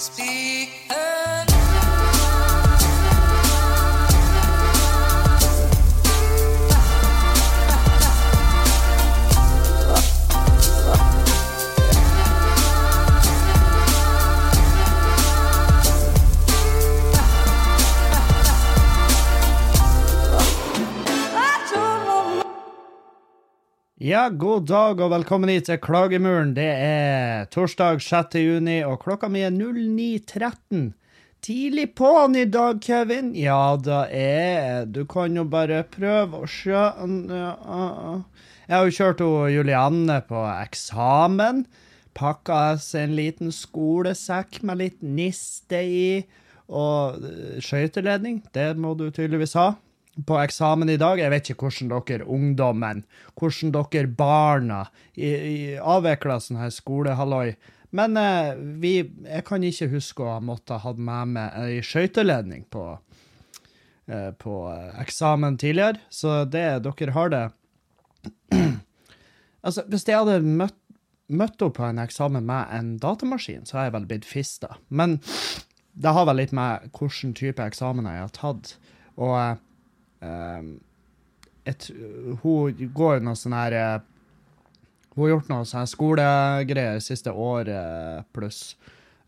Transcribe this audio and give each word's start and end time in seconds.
Speak 0.00 0.70
Ja, 24.00 24.30
god 24.32 24.64
dag 24.64 25.00
og 25.04 25.10
velkommen 25.12 25.50
hit 25.52 25.66
til 25.68 25.76
Klagemuren. 25.76 26.54
Det 26.56 26.64
er 26.64 27.42
torsdag 27.52 27.98
6. 28.00 28.38
juni, 28.40 28.78
og 28.80 29.02
klokka 29.02 29.28
mi 29.28 29.42
er 29.44 29.52
09.13. 29.52 30.86
Tidlig 31.44 31.84
på'n 32.00 32.38
i 32.40 32.46
dag, 32.48 32.80
Kevin. 32.80 33.34
Ja, 33.36 33.76
da 33.76 34.06
er 34.08 34.86
Du 34.88 35.02
kan 35.04 35.36
jo 35.36 35.44
bare 35.44 35.82
prøve 35.84 36.40
å 36.40 36.48
skjønne 36.48 37.42
Jeg 37.42 38.72
har 38.72 38.88
jo 38.88 38.96
kjørt 39.02 39.20
hun 39.20 39.52
Julianne 39.52 40.16
på 40.32 40.46
eksamen. 40.48 41.66
Pakka 42.16 42.80
en 43.02 43.14
liten 43.20 43.52
skolesekk 43.52 44.62
med 44.64 44.80
litt 44.80 45.04
niste 45.04 45.84
i. 45.84 46.24
Og 46.72 47.20
skøyteledning, 47.60 48.40
det 48.56 48.70
må 48.80 48.96
du 48.96 49.10
tydeligvis 49.10 49.58
ha 49.60 49.74
på 50.26 50.38
eksamen 50.40 50.90
i 50.92 50.98
dag. 51.00 51.20
Jeg 51.20 51.32
vet 51.32 51.50
ikke 51.52 51.68
hvordan 51.68 51.92
dere 51.92 52.28
ungdommen, 52.28 53.04
hvordan 53.38 53.74
dere 53.74 54.10
barna 54.16 54.80
i, 55.14 55.28
i, 55.28 55.58
avvikler 55.78 56.42
sånn 56.42 56.60
her 56.62 56.72
skolehalloi. 56.74 57.54
Men 57.96 58.16
eh, 58.20 58.52
vi, 58.82 58.94
jeg 59.26 59.46
kan 59.46 59.64
ikke 59.66 59.90
huske 59.94 60.24
å 60.24 60.34
ha 60.36 60.42
måttet 60.44 60.84
ha 60.84 60.92
med 60.94 61.32
meg 61.34 61.56
ei 61.58 61.80
skøyteledning 61.84 62.68
på, 62.70 62.84
eh, 64.06 64.30
på 64.38 64.60
eksamen 65.02 65.58
tidligere, 65.58 66.02
så 66.10 66.44
det 66.46 66.68
dere 66.86 67.16
har 67.16 67.34
det 67.34 67.46
Altså, 69.60 69.82
hvis 69.92 70.06
jeg 70.08 70.16
hadde 70.16 70.38
møtt, 70.40 70.78
møtt 71.28 71.60
opp 71.60 71.74
på 71.76 71.84
en 71.84 71.98
eksamen 72.00 72.46
med 72.48 72.70
en 72.72 72.94
datamaskin, 73.02 73.66
så 73.68 73.76
har 73.76 73.88
jeg 73.88 73.94
vel 73.98 74.06
blitt 74.08 74.24
fista. 74.24 74.78
Men 74.88 75.18
det 75.92 76.14
har 76.16 76.24
vel 76.28 76.40
litt 76.40 76.54
med 76.56 76.86
hvilken 76.96 77.34
type 77.36 77.60
eksamen 77.60 78.08
jeg 78.08 78.22
har 78.22 78.32
tatt. 78.32 78.72
Og 79.20 79.34
eh, 79.36 79.58
et, 80.20 81.90
hun 82.42 82.90
går 82.94 83.22
noe 83.24 83.38
sånn 83.38 83.56
her 83.56 83.76
uh, 83.76 84.00
Hun 85.14 85.24
har 85.24 85.32
gjort 85.34 85.50
noe 85.52 85.68
sånn 85.68 85.90
skolegreier 85.90 87.00
siste 87.04 87.32
år 87.32 87.70
uh, 87.72 88.22
pluss. 88.34 88.76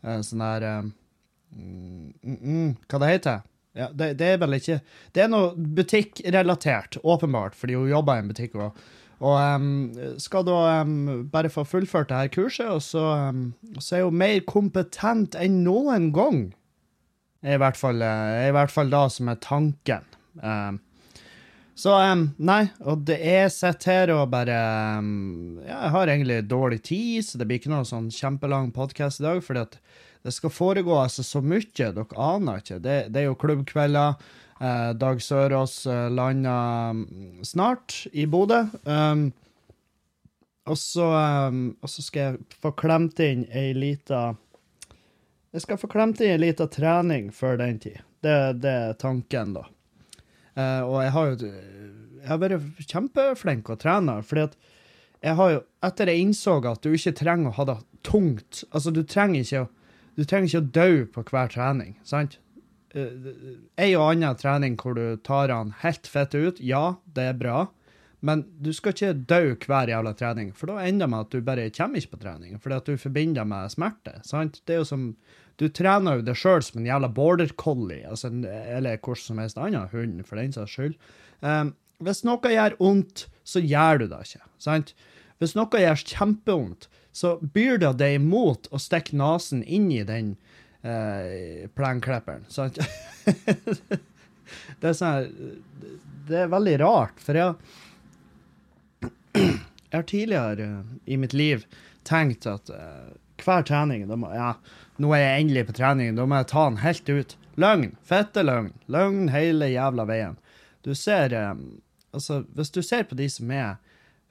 Uh, 0.03 0.19
sånn 0.25 0.43
her 0.43 0.67
mm, 0.81 2.13
mm, 2.23 2.71
Hva 2.87 3.03
det 3.03 3.11
heter 3.13 3.43
ja, 3.73 3.87
det? 3.89 4.11
Det 4.19 4.33
er 4.33 4.41
vel 4.41 4.57
ikke 4.59 4.81
Det 5.15 5.23
er 5.23 5.31
noe 5.31 5.53
butikkrelatert, 5.55 6.99
åpenbart, 7.01 7.55
fordi 7.57 7.77
hun 7.79 7.89
jobber 7.89 8.19
i 8.19 8.21
en 8.21 8.29
butikk. 8.29 8.57
Og, 8.61 8.83
og 9.23 9.37
um, 9.39 10.19
skal 10.21 10.45
da 10.45 10.59
um, 10.83 11.23
bare 11.31 11.49
få 11.49 11.63
fullført 11.65 12.11
det 12.11 12.19
her 12.19 12.33
kurset, 12.35 12.69
og 12.69 12.83
så, 12.85 13.07
så 13.79 13.97
er 13.97 14.05
hun 14.05 14.19
mer 14.21 14.43
kompetent 14.45 15.33
enn 15.39 15.63
noen 15.65 16.11
gang. 16.13 16.43
I 17.41 17.57
hvert 17.57 17.79
fall, 17.79 17.97
i 17.97 18.53
hvert 18.53 18.71
fall 18.71 18.93
da 18.93 19.07
som 19.11 19.33
er 19.33 19.41
tanken. 19.41 20.05
Um, 20.41 20.79
så 21.75 21.95
um, 21.97 22.27
nei, 22.37 22.67
og 22.85 23.01
det 23.07 23.17
er 23.17 23.47
sett 23.49 23.87
her 23.89 24.11
og 24.13 24.27
bare 24.29 24.57
um, 25.01 25.57
ja, 25.65 25.79
Jeg 25.87 25.93
har 25.95 26.11
egentlig 26.11 26.39
dårlig 26.45 26.83
tid, 26.85 27.25
så 27.25 27.41
det 27.41 27.47
blir 27.49 27.61
ikke 27.61 27.73
noe 27.73 27.87
sånn 27.87 28.11
kjempelang 28.13 28.69
podkast 28.75 29.23
i 29.23 29.25
dag. 29.25 29.41
at 29.57 29.79
det 30.23 30.31
skal 30.31 30.53
foregå 30.53 30.95
altså 31.01 31.23
så 31.25 31.41
mye, 31.43 31.67
dere 31.75 32.05
aner 32.15 32.61
ikke. 32.61 32.79
Det, 32.79 32.97
det 33.11 33.23
er 33.23 33.27
jo 33.27 33.39
klubbkvelder. 33.41 34.21
Eh, 34.63 34.91
Dag 34.95 35.21
Sørås 35.21 35.87
uh, 35.89 36.07
landa 36.13 36.93
snart 37.43 38.05
i 38.13 38.25
Bodø. 38.25 38.61
Um, 38.85 39.31
og 40.63 40.77
så, 40.79 41.09
og 41.83 41.89
så 41.91 42.01
skal 42.05 42.21
jeg 42.23 42.59
få 42.63 42.71
klemt 42.79 43.17
inn 43.19 43.41
ei 43.51 43.73
lita 43.75 44.37
Jeg 45.51 45.65
skal 45.65 45.79
få 45.81 45.89
klemt 45.91 46.21
inn 46.23 46.37
ei 46.37 46.39
lita 46.39 46.69
trening 46.71 47.33
før 47.35 47.59
den 47.59 47.81
tid. 47.83 47.99
Det, 48.23 48.61
det 48.63 48.71
er 48.71 48.95
tanken, 48.95 49.57
da. 49.57 49.65
Uh, 50.53 50.81
og 50.85 50.97
jeg 51.01 51.13
har 51.15 51.31
jo 51.31 51.51
jeg 52.23 52.29
har 52.31 52.39
vært 52.39 52.87
kjempeflink 52.87 53.69
å 53.73 53.79
trene, 53.79 54.19
fordi 54.23 54.45
at 54.47 54.53
jeg 55.23 55.37
har 55.39 55.51
jo, 55.53 55.59
etter 55.87 56.11
jeg 56.11 56.23
innså 56.23 56.55
at 56.67 56.83
du 56.83 56.93
ikke 56.95 57.15
trenger 57.19 57.51
å 57.51 57.57
ha 57.57 57.65
det 57.67 57.77
tungt 58.03 58.65
Altså, 58.75 58.91
du 58.91 59.03
trenger 59.07 59.43
ikke, 59.43 59.67
du 60.19 60.23
trenger 60.27 60.49
ikke 60.49 60.61
å 60.63 60.71
dø 60.77 61.05
på 61.11 61.23
hver 61.29 61.51
trening, 61.51 61.93
sant? 62.07 62.39
Uh, 62.93 63.31
ei 63.81 63.93
og 63.97 64.11
annen 64.11 64.39
trening 64.39 64.75
hvor 64.79 64.95
du 64.95 65.19
tar 65.25 65.49
den 65.51 65.73
helt 65.83 66.07
fett 66.07 66.35
ut, 66.35 66.59
ja, 66.63 66.97
det 67.15 67.31
er 67.31 67.39
bra, 67.39 67.67
men 68.23 68.45
du 68.63 68.71
skal 68.75 68.93
ikke 68.95 69.13
dø 69.27 69.41
hver 69.65 69.89
jævla 69.91 70.13
trening, 70.15 70.53
for 70.55 70.71
da 70.71 70.83
ender 70.83 71.07
det 71.07 71.11
med 71.11 71.25
at 71.25 71.33
du 71.33 71.41
bare 71.43 71.71
kommer 71.75 71.99
ikke 71.99 72.15
på 72.15 72.23
trening, 72.23 72.59
fordi 72.61 72.77
at 72.77 72.91
du 72.91 73.01
forbinder 73.01 73.47
med 73.47 73.73
smerte, 73.73 74.19
sant? 74.27 74.61
Det 74.63 74.77
er 74.77 74.83
jo 74.83 74.87
som 74.87 75.09
du 75.61 75.67
trener 75.69 76.19
jo 76.19 76.25
deg 76.25 76.37
sjøl 76.39 76.63
som 76.65 76.81
en 76.81 76.87
jævla 76.89 77.09
border 77.13 77.53
collie, 77.59 78.03
altså, 78.09 78.31
eller 78.49 78.97
hvordan 78.97 79.23
som 79.23 79.41
helst 79.41 79.59
annen 79.61 79.91
hund, 79.91 80.23
for 80.27 80.41
den 80.41 80.55
saks 80.55 80.77
skyld. 80.77 80.95
Um, 81.45 81.75
hvis 82.03 82.23
noe 82.27 82.51
gjør 82.51 82.77
vondt, 82.79 83.27
så 83.47 83.61
gjør 83.61 84.03
du 84.03 84.07
det 84.11 84.21
ikke. 84.25 84.47
sant? 84.61 84.93
Hvis 85.41 85.55
noe 85.57 85.83
gjør 85.83 86.05
kjempevondt, 86.09 86.89
så 87.13 87.35
byr 87.53 87.77
det 87.83 87.93
deg 87.99 88.17
imot 88.17 88.69
å 88.73 88.81
stikke 88.81 89.17
nesen 89.19 89.61
inn 89.63 89.91
i 89.93 90.01
den 90.07 90.33
uh, 90.81 91.69
plenklipperen. 91.77 92.47
Sant? 92.49 92.79
det 94.81 94.89
er 94.89 94.97
sånn 94.97 95.29
Det 96.27 96.39
er 96.43 96.51
veldig 96.51 96.77
rart, 96.81 97.21
for 97.21 97.37
jeg, 97.37 97.53
har 99.93 100.05
tidligere 100.09 100.83
i 101.05 101.19
mitt 101.21 101.35
liv 101.37 101.67
tenkt 102.07 102.47
at 102.49 102.71
uh, 102.73 103.13
hver 103.45 103.65
trening 103.67 104.05
må, 104.19 104.29
ja, 104.35 104.53
nå 105.01 105.13
er 105.15 105.23
jeg 105.23 105.43
endelig 105.43 105.65
på 105.69 105.77
trening, 105.79 106.15
da 106.17 106.27
må 106.29 106.41
jeg 106.41 106.51
ta 106.51 106.67
den 106.69 106.81
helt 106.83 107.09
ut. 107.09 107.35
Løgn. 107.61 107.89
Fette 108.05 108.43
løgn. 108.43 108.71
Løgn 108.91 109.27
hele 109.33 109.69
jævla 109.73 110.07
veien. 110.09 110.37
Du 110.83 110.93
ser 110.97 111.35
um, 111.51 111.65
Altså, 112.13 112.43
hvis 112.53 112.69
du 112.69 112.83
ser 112.85 113.07
på 113.09 113.15
de 113.17 113.25
som 113.25 113.49
er 113.49 113.79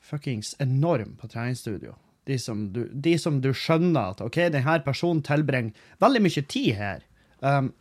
fuckings 0.06 0.52
enorm 0.62 1.16
på 1.18 1.26
treningsstudio, 1.26 1.96
de 2.30 2.36
som, 2.38 2.68
du, 2.70 2.84
de 2.94 3.16
som 3.18 3.40
du 3.42 3.48
skjønner 3.50 4.12
at 4.12 4.22
OK, 4.22 4.38
denne 4.54 4.76
personen 4.86 5.22
tilbringer 5.26 5.74
veldig 6.02 6.20
mye 6.22 6.44
tid 6.46 6.76
her, 6.78 7.02
um, 7.42 7.72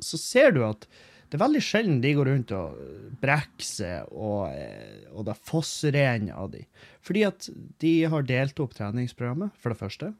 så 0.00 0.16
ser 0.16 0.56
du 0.56 0.62
at 0.64 0.86
det 1.32 1.36
er 1.38 1.44
veldig 1.46 1.62
sjelden 1.64 2.00
de 2.00 2.10
går 2.16 2.28
rundt 2.28 2.50
og 2.52 2.80
brekker 3.22 3.64
seg, 3.64 4.08
og, 4.12 4.50
eh, 4.52 5.04
og 5.16 5.24
det 5.28 5.36
fossrenner 5.48 6.36
av 6.36 6.50
de. 6.52 6.66
Fordi 7.00 7.22
at 7.24 7.48
de 7.80 7.92
har 8.12 8.26
delt 8.28 8.60
opp 8.60 8.74
treningsprogrammet, 8.76 9.54
for 9.56 9.72
det 9.72 9.80
første. 9.80 10.10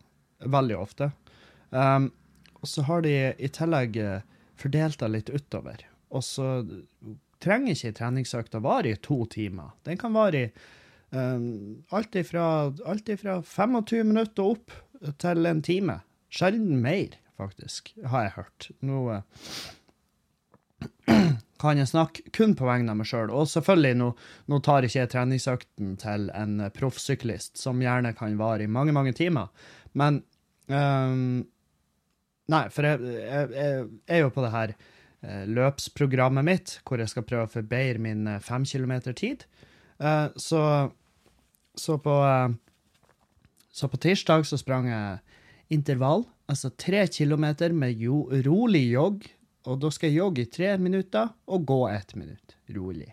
Veldig 0.43 0.77
ofte. 0.79 1.13
Um, 1.71 2.11
og 2.63 2.69
så 2.69 2.85
har 2.87 3.03
de 3.03 3.15
i 3.43 3.49
tillegg 3.51 3.97
eh, 3.99 4.23
fordelt 4.61 5.01
det 5.01 5.09
litt 5.11 5.33
utover. 5.33 5.83
Og 6.15 6.23
så 6.23 6.47
trenger 7.43 7.75
ikke 7.75 7.97
treningsøkta 7.99 8.61
vare 8.63 8.93
i 8.93 9.01
to 9.03 9.25
timer. 9.33 9.73
Den 9.87 9.99
kan 9.99 10.15
vare 10.15 10.45
i 10.45 10.51
um, 11.11 11.83
alt 11.91 12.15
ifra, 12.21 12.71
alt 12.87 13.11
ifra 13.11 13.41
25 13.43 14.07
minutter 14.13 14.55
opp 14.55 14.75
til 15.19 15.47
en 15.51 15.63
time. 15.67 16.01
Sjelden 16.33 16.79
mer, 16.85 17.19
faktisk, 17.41 17.95
har 18.07 18.29
jeg 18.29 18.37
hørt. 18.37 18.71
Nå 18.87 19.03
uh, 19.11 19.23
kan 21.63 21.79
jeg 21.79 21.91
snakke 21.91 22.31
kun 22.35 22.55
på 22.59 22.67
vegne 22.69 22.95
av 22.95 22.99
meg 23.01 23.11
sjøl. 23.11 23.31
Og 23.35 23.51
selvfølgelig, 23.51 23.99
nå, 23.99 24.13
nå 24.51 24.63
tar 24.63 24.87
ikke 24.87 25.01
jeg 25.01 25.13
treningsøkten 25.17 25.97
til 26.03 26.31
en 26.35 26.61
proffsyklist, 26.75 27.57
som 27.59 27.83
gjerne 27.83 28.15
kan 28.19 28.39
vare 28.39 28.67
i 28.67 28.71
mange, 28.71 28.95
mange 28.95 29.15
timer. 29.19 29.51
Men 29.99 30.23
um, 30.69 31.43
Nei, 32.51 32.67
for 32.75 32.87
jeg, 32.87 33.01
jeg, 33.23 33.53
jeg, 33.55 33.85
er 34.11 34.25
jo 34.25 34.33
på 34.35 34.43
det 34.45 34.51
her 34.53 34.73
eh, 34.75 35.45
løpsprogrammet 35.49 36.47
mitt, 36.47 36.75
hvor 36.85 37.01
jeg 37.01 37.13
skal 37.13 37.27
prøve 37.27 37.47
å 37.47 37.53
forbedre 37.53 38.03
min 38.03 38.27
eh, 38.29 38.43
fem 38.43 38.67
kilometer 38.69 39.15
tid. 39.17 39.47
Uh, 40.03 40.29
så, 40.41 40.63
så, 41.79 41.97
på, 42.03 42.17
så 43.71 43.89
på 43.89 44.03
tirsdag 44.03 44.45
så 44.49 44.59
sprang 44.61 44.91
jeg 44.91 45.39
intervall, 45.79 46.27
altså 46.51 46.73
tre 46.75 47.07
kilometer 47.07 47.73
med 47.77 48.03
jo, 48.03 48.27
rolig 48.45 48.89
jogg. 48.91 49.25
Og 49.71 49.79
da 49.79 49.93
skal 49.95 50.11
jeg 50.11 50.19
jogge 50.19 50.43
i 50.43 50.51
tre 50.51 50.75
minutter 50.83 51.31
og 51.47 51.67
gå 51.71 51.83
ett 51.93 52.17
minutt 52.19 52.57
rolig. 52.75 53.13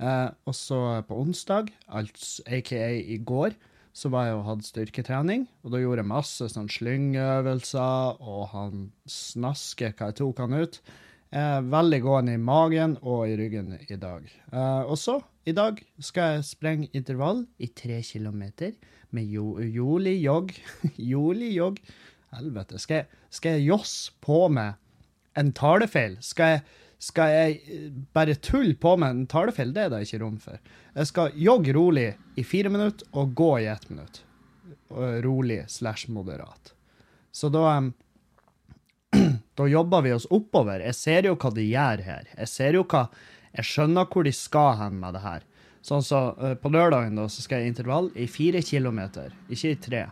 og 0.00 0.54
så 0.54 1.02
på 1.04 1.18
onsdag, 1.20 1.68
altså 1.92 2.42
aka 2.46 2.86
i 2.96 3.18
går, 3.20 3.52
så 3.96 4.10
var 4.12 4.28
jeg 4.28 4.38
og 4.38 4.46
hadde 4.46 4.66
styrketrening, 4.68 5.44
og 5.64 5.74
da 5.74 5.82
gjorde 5.82 6.04
jeg 6.04 6.10
masse 6.12 6.48
sånn 6.52 6.70
slyngeøvelser, 6.72 8.22
og 8.22 8.42
han 8.52 8.88
snasker 9.10 9.94
hva 9.98 10.10
jeg 10.10 10.18
tok 10.20 10.42
han 10.44 10.58
ut. 10.58 10.80
Eh, 11.28 11.58
veldig 11.60 11.98
gående 12.00 12.36
i 12.38 12.40
magen 12.40 12.96
og 13.02 13.26
i 13.28 13.36
ryggen 13.36 13.74
i 13.84 13.98
dag. 14.00 14.28
Eh, 14.48 14.82
og 14.88 14.96
så, 14.96 15.18
i 15.44 15.52
dag, 15.56 15.80
skal 16.00 16.38
jeg 16.38 16.46
sprenge 16.48 16.88
intervall 16.96 17.42
i 17.60 17.68
tre 17.76 18.00
kilometer 18.04 18.72
med 19.12 19.28
jo, 19.28 19.58
joli 19.60 20.16
jogg. 20.22 20.54
joli 21.12 21.52
jogg. 21.56 21.80
Helvete. 22.32 22.80
Skal 22.80 23.02
jeg, 23.02 23.22
skal 23.32 23.56
jeg 23.56 23.68
joss 23.70 23.94
på 24.24 24.46
med 24.52 24.80
en 25.36 25.52
talefeil? 25.56 26.16
Skal 26.24 26.56
jeg, 26.56 26.64
skal 26.98 27.30
jeg 27.30 27.60
eh, 27.70 27.90
bare 28.14 28.34
tulle 28.42 28.74
på 28.74 28.96
med 28.98 29.10
en 29.14 29.26
talefeil? 29.30 29.74
Det 29.74 29.84
er 29.84 29.92
det 29.94 30.02
ikke 30.06 30.22
rom 30.24 30.38
for. 30.42 30.58
Jeg 30.94 31.10
skal 31.12 31.36
jogge 31.38 31.74
rolig 31.76 32.08
i 32.36 32.44
fire 32.46 32.72
minutter 32.74 33.06
og 33.18 33.36
gå 33.38 33.52
i 33.62 33.70
ett 33.70 33.86
minutt. 33.90 34.24
Rolig 35.22 35.62
slash 35.68 36.08
moderat. 36.10 36.72
Så 37.30 37.50
da 37.52 37.82
da 39.58 39.66
jobber 39.68 40.02
vi 40.02 40.12
oss 40.12 40.26
oppover. 40.30 40.80
Jeg 40.80 40.96
ser 40.96 41.28
jo 41.28 41.36
hva 41.36 41.52
de 41.54 41.64
gjør 41.66 42.02
her. 42.06 42.30
Jeg 42.36 42.50
ser 42.50 42.78
jo 42.78 42.86
hva 42.88 43.08
Jeg 43.48 43.64
skjønner 43.64 44.06
hvor 44.12 44.26
de 44.26 44.32
skal 44.36 44.74
hen 44.76 44.98
med 45.00 45.14
det 45.16 45.22
her. 45.24 45.44
Sånn 45.82 46.04
så 46.04 46.20
eh, 46.36 46.54
På 46.60 46.70
lørdagen 46.72 47.16
da, 47.16 47.28
så 47.30 47.42
skal 47.44 47.62
jeg 47.62 47.68
i 47.68 47.72
intervall 47.72 48.10
i 48.14 48.26
fire 48.28 48.62
kilometer, 48.62 49.32
ikke 49.48 49.70
i 49.70 49.78
tre. 49.86 50.02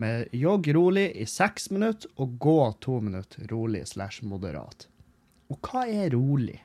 Med 0.00 0.32
jogg 0.32 0.66
rolig 0.74 1.10
i 1.20 1.26
seks 1.28 1.70
minutter 1.70 2.10
og 2.16 2.38
gå 2.40 2.60
to 2.80 2.98
minutter 3.04 3.46
rolig 3.52 3.84
slash 3.86 4.24
moderat. 4.24 4.88
Og 5.50 5.58
hva 5.66 5.84
er 5.90 6.12
rolig? 6.14 6.58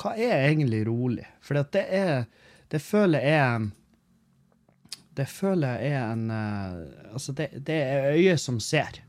Hva 0.00 0.14
er 0.16 0.48
egentlig 0.48 0.84
rolig? 0.88 1.26
For 1.42 1.58
det 1.58 1.84
er 1.84 2.24
Det 2.70 2.80
føler 2.80 3.20
jeg 3.20 3.70
Det 5.16 5.28
føler 5.28 5.82
jeg 5.82 5.92
er 5.92 6.12
en 6.12 6.30
eh, 6.30 7.12
Altså, 7.12 7.32
det, 7.32 7.50
det 7.66 7.80
er 7.84 8.16
øyet 8.16 8.40
som 8.40 8.60
ser. 8.60 9.02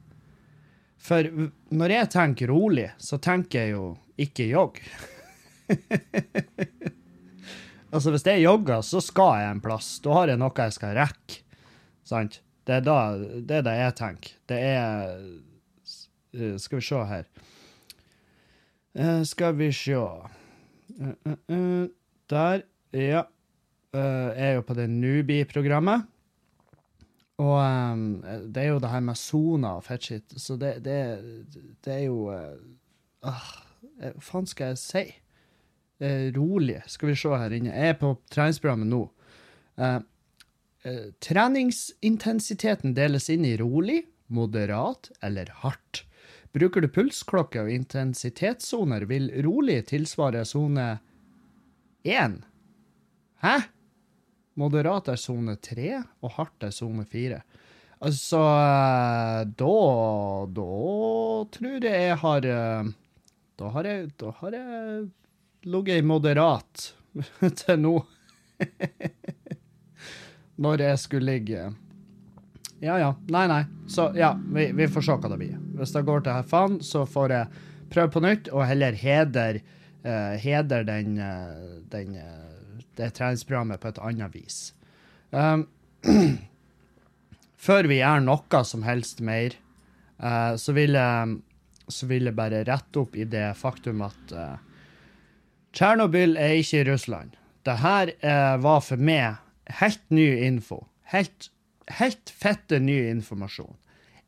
For 1.00 1.24
når 1.72 1.92
jeg 1.92 2.10
tenker 2.12 2.52
rolig, 2.52 2.90
så 2.98 3.18
tenker 3.18 3.64
jeg 3.64 3.72
jo 3.76 3.86
ikke 4.20 4.48
jogg. 4.48 4.80
altså, 7.94 8.12
hvis 8.12 8.26
jeg 8.28 8.44
jogger, 8.44 8.84
så 8.84 9.02
skal 9.04 9.40
jeg 9.40 9.56
en 9.56 9.64
plass. 9.64 9.96
Da 10.04 10.16
har 10.18 10.32
jeg 10.32 10.40
noe 10.40 10.68
jeg 10.68 10.76
skal 10.76 10.96
rekke. 11.00 11.40
Sant? 12.08 12.42
Det 12.68 12.80
er, 12.80 12.84
da, 12.84 12.98
det 13.20 13.60
er 13.60 13.66
det 13.68 13.76
jeg 13.80 13.96
tenker. 14.00 14.36
Det 14.52 14.60
er 14.68 15.16
eh, 16.36 16.56
Skal 16.60 16.80
vi 16.80 16.86
se 16.88 17.02
her. 17.10 17.28
Eh, 18.94 19.24
skal 19.24 19.56
vi 19.58 19.72
se 19.74 19.96
uh, 19.98 20.28
uh, 21.00 21.34
eh, 21.48 21.88
Der. 22.30 22.62
Ja. 22.94 23.24
Eh, 23.94 24.02
jeg 24.02 24.50
er 24.50 24.54
jo 24.54 24.62
på 24.62 24.74
det 24.74 24.90
Nubi-programmet. 24.90 26.06
Og 27.42 27.58
um, 27.58 28.22
det 28.54 28.62
er 28.64 28.68
jo 28.68 28.80
det 28.80 28.90
her 28.90 29.02
med 29.02 29.18
soner 29.18 29.80
og 29.80 29.84
fettskitt, 29.88 30.36
så 30.38 30.56
det, 30.62 30.76
det, 30.86 30.98
det 31.86 31.94
er 31.94 32.04
jo 32.06 32.28
eh, 32.30 32.60
ah, 33.26 33.48
Hva 33.98 34.22
faen 34.22 34.48
skal 34.50 34.74
jeg 34.74 34.82
si? 34.84 35.04
Eh, 36.04 36.30
rolig. 36.36 36.80
Skal 36.88 37.10
vi 37.10 37.18
se 37.18 37.34
her 37.34 37.54
inne. 37.58 37.74
Jeg 37.74 37.96
er 37.96 38.00
på 38.00 38.14
treningsprogrammet 38.34 38.90
nå. 38.92 39.02
Eh, 39.82 40.00
eh, 40.86 41.06
treningsintensiteten 41.24 42.94
deles 42.98 43.30
inn 43.34 43.46
i 43.50 43.58
rolig, 43.58 44.04
moderat 44.34 45.10
eller 45.24 45.50
hardt. 45.64 46.04
Bruker 46.54 46.84
du 46.86 46.90
pulsklokke 46.94 47.64
og 47.66 47.72
intensitetssoner, 47.74 49.08
vil 49.10 49.32
rolig 49.42 49.80
tilsvare 49.90 50.44
sone 50.46 50.86
1. 52.06 52.36
Hæ? 53.42 53.56
Moderat 54.62 55.10
er 55.10 55.18
sone 55.18 55.56
3, 55.58 56.04
og 56.22 56.36
hardt 56.36 56.68
er 56.68 56.74
sone 56.76 57.08
4. 57.10 57.40
Altså 58.04 58.42
Da 59.58 59.74
Da 60.54 60.70
tror 61.56 61.88
jeg 61.88 62.08
jeg 62.10 62.18
har 62.20 62.46
eh, 62.46 62.92
Da 63.58 63.70
har 63.74 63.88
jeg, 63.88 64.12
da 64.20 64.34
jeg 64.52 65.08
ligget 65.64 66.02
i 66.02 66.06
moderat 66.06 66.94
til 67.64 67.80
nå. 67.80 67.96
Når 70.64 70.82
jeg 70.86 71.00
skulle 71.00 71.32
ligge 71.32 71.72
Ja, 72.84 72.98
ja. 73.00 73.14
Nei, 73.32 73.48
nei. 73.48 73.64
Så 73.88 74.12
ja, 74.16 74.34
vi, 74.54 74.72
vi 74.76 74.90
får 74.92 75.06
se 75.06 75.16
hva 75.16 75.30
det 75.32 75.40
blir. 75.40 75.56
Hvis 75.80 75.94
det 75.96 76.04
går 76.04 76.26
til 76.26 76.48
faen, 76.50 76.82
så 76.84 77.06
får 77.08 77.32
jeg 77.32 77.62
prøve 77.94 78.12
på 78.12 78.22
nytt, 78.26 78.50
og 78.52 78.66
heller 78.68 78.98
heder, 79.00 79.62
uh, 80.04 80.34
heder 80.42 80.84
den, 80.88 81.14
uh, 81.16 81.78
den, 81.94 82.18
uh, 82.20 82.82
det 83.00 83.14
treningsprogrammet 83.16 83.80
på 83.80 83.94
et 83.94 84.02
annet 84.04 84.36
vis. 84.36 84.58
Um, 85.32 85.64
før 87.68 87.88
vi 87.88 88.02
gjør 88.02 88.26
noe 88.26 88.64
som 88.68 88.84
helst 88.84 89.24
mer, 89.24 89.56
så, 90.60 90.72
vil 90.76 90.94
jeg, 90.96 91.32
så 91.92 92.08
vil 92.08 92.30
jeg 92.30 92.36
bare 92.38 92.62
rette 92.68 93.00
opp 93.02 93.16
i 93.18 93.26
det 93.28 93.48
faktum 93.60 94.04
at 94.06 94.34
Tsjernobyl 95.76 96.38
er 96.40 96.54
ikke 96.62 96.80
i 96.80 96.86
Russland. 96.88 97.34
Det 97.66 97.76
her 97.82 98.14
var 98.64 98.80
for 98.86 99.02
meg 99.02 99.42
helt 99.82 100.04
ny 100.14 100.28
info. 100.46 100.84
Helt, 101.12 101.50
helt 101.88 102.30
fette 102.30 102.80
ny 102.80 102.98
informasjon. 103.10 103.76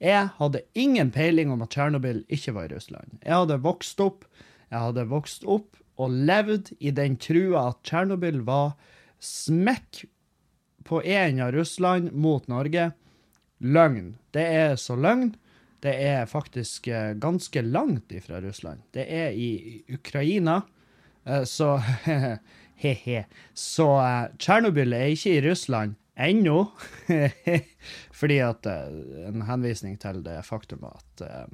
Jeg 0.03 0.27
hadde 0.37 0.61
ingen 0.75 1.11
peiling 1.15 1.51
om 1.53 1.63
at 1.63 1.71
Tsjernobyl 1.71 2.23
ikke 2.27 2.53
var 2.55 2.67
i 2.67 2.75
Russland. 2.75 3.15
Jeg 3.23 3.33
hadde 3.33 3.61
vokst 3.63 4.01
opp, 4.03 4.25
jeg 4.69 4.81
hadde 4.81 5.07
vokst 5.11 5.45
opp 5.47 5.79
og 6.01 6.11
levd 6.27 6.73
i 6.83 6.91
den 6.91 7.15
trua 7.21 7.69
at 7.71 7.79
Tsjernobyl 7.87 8.41
var 8.47 8.73
smekk 9.23 10.03
på 10.85 10.99
en 11.01 11.39
av 11.41 11.55
Russland 11.55 12.11
mot 12.13 12.45
Norge. 12.51 12.91
Løgn. 13.63 14.15
Det 14.35 14.43
er 14.43 14.75
så 14.77 14.97
løgn. 14.99 15.31
Det 15.81 15.93
er 16.01 16.27
faktisk 16.29 16.87
eh, 16.91 17.13
ganske 17.21 17.61
langt 17.61 18.11
ifra 18.13 18.41
Russland. 18.43 18.83
Det 18.93 19.05
er 19.09 19.31
i 19.31 19.83
Ukraina. 19.93 20.61
Eh, 21.25 21.43
Så 21.43 21.77
he-he. 22.83 23.23
Så 23.53 23.87
eh, 24.01 24.27
Tsjernobyl 24.37 24.93
er 24.93 25.13
ikke 25.13 25.37
i 25.37 25.43
Russland 25.45 25.95
ennå. 26.15 26.71
Fordi 28.19 28.39
at 28.43 28.65
eh, 28.69 28.89
En 29.29 29.41
henvisning 29.47 29.95
til 30.01 30.17
det 30.25 30.47
faktum 30.47 30.81
at 30.87 31.21
eh, 31.25 31.47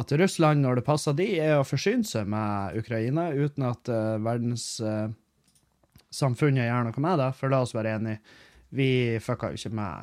at 0.00 0.12
Russland, 0.12 0.60
når 0.62 0.74
det 0.78 0.84
passer 0.86 1.12
de, 1.18 1.40
er 1.42 1.58
å 1.58 1.64
forsyne 1.66 2.04
seg 2.06 2.26
med 2.30 2.76
Ukraina 2.78 3.34
uten 3.34 3.64
at 3.68 3.88
uh, 3.90 4.22
verdenssamfunnet 4.22 6.64
gjør 6.64 6.84
noe 6.86 7.00
med 7.04 7.16
det. 7.20 7.30
For 7.36 7.48
la 7.52 7.58
oss 7.64 7.76
være 7.76 7.94
enige, 7.98 8.18
vi 8.70 9.18
fucka 9.20 9.46
jo 9.50 9.56
ikke 9.58 9.76
med 9.76 9.94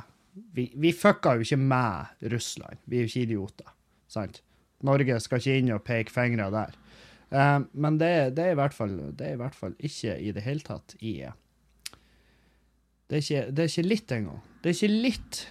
vi, 0.53 0.67
vi 0.77 0.91
fucka 0.93 1.33
jo 1.37 1.47
ikke 1.47 1.59
med 1.61 2.29
Russland. 2.33 2.77
Vi 2.85 2.97
er 2.97 3.01
jo 3.05 3.09
ikke 3.09 3.25
idioter. 3.25 3.69
sant? 4.11 4.41
Norge 4.85 5.17
skal 5.23 5.41
ikke 5.41 5.57
inn 5.57 5.73
og 5.73 5.85
peke 5.87 6.13
fingre 6.13 6.51
der. 6.53 6.77
Uh, 7.31 7.65
men 7.73 7.97
det, 7.97 8.35
det, 8.37 8.53
er 8.53 8.75
fall, 8.75 8.95
det 9.17 9.31
er 9.31 9.35
i 9.35 9.41
hvert 9.41 9.57
fall 9.57 9.73
ikke 9.79 10.19
i 10.21 10.31
det 10.35 10.45
hele 10.45 10.67
tatt 10.67 10.95
i 10.99 11.19
Det 13.07 13.17
er 13.17 13.23
ikke, 13.23 13.43
det 13.51 13.63
er 13.63 13.71
ikke 13.71 13.87
litt 13.87 14.13
engang. 14.15 14.41
Det 14.61 14.69
er 14.69 14.75
ikke 14.75 15.03
litt 15.07 15.41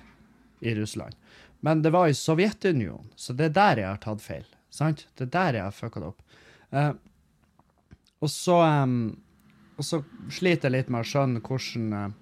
i 0.60 0.74
Russland. 0.76 1.16
Men 1.64 1.80
det 1.82 1.92
var 1.94 2.10
i 2.10 2.16
Sovjetunionen, 2.16 3.08
så 3.16 3.32
det 3.36 3.50
er 3.50 3.56
der 3.56 3.82
jeg 3.82 3.88
har 3.88 4.02
tatt 4.02 4.24
feil. 4.24 4.46
Sant? 4.70 5.06
Det 5.16 5.28
er 5.28 5.32
der 5.38 5.60
jeg 5.60 5.68
har 5.68 5.76
fucka 5.76 6.02
det 6.02 6.10
opp. 6.12 6.38
Eh, 6.70 6.92
og 8.24 8.30
så 8.32 8.58
um, 8.64 9.16
Og 9.76 9.84
så 9.84 9.98
sliter 10.32 10.70
jeg 10.70 10.72
litt 10.72 10.88
med 10.88 11.04
å 11.04 11.08
skjønne 11.08 11.42
hvordan 11.44 11.90
uh, 11.92 12.12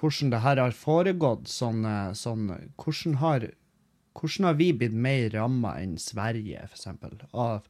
hvordan 0.00 0.32
det 0.32 0.42
her 0.44 0.60
har 0.62 0.76
foregått. 0.76 1.48
Sånn, 1.50 1.84
eh, 1.84 2.12
sånn 2.16 2.48
hvordan, 2.80 3.18
har, 3.22 3.46
hvordan 4.16 4.48
har 4.48 4.58
vi 4.60 4.72
blitt 4.72 4.96
mer 4.96 5.30
ramma 5.34 5.76
enn 5.80 5.96
Sverige, 6.00 6.66
for 6.68 6.78
eksempel, 6.78 7.16
av, 7.32 7.68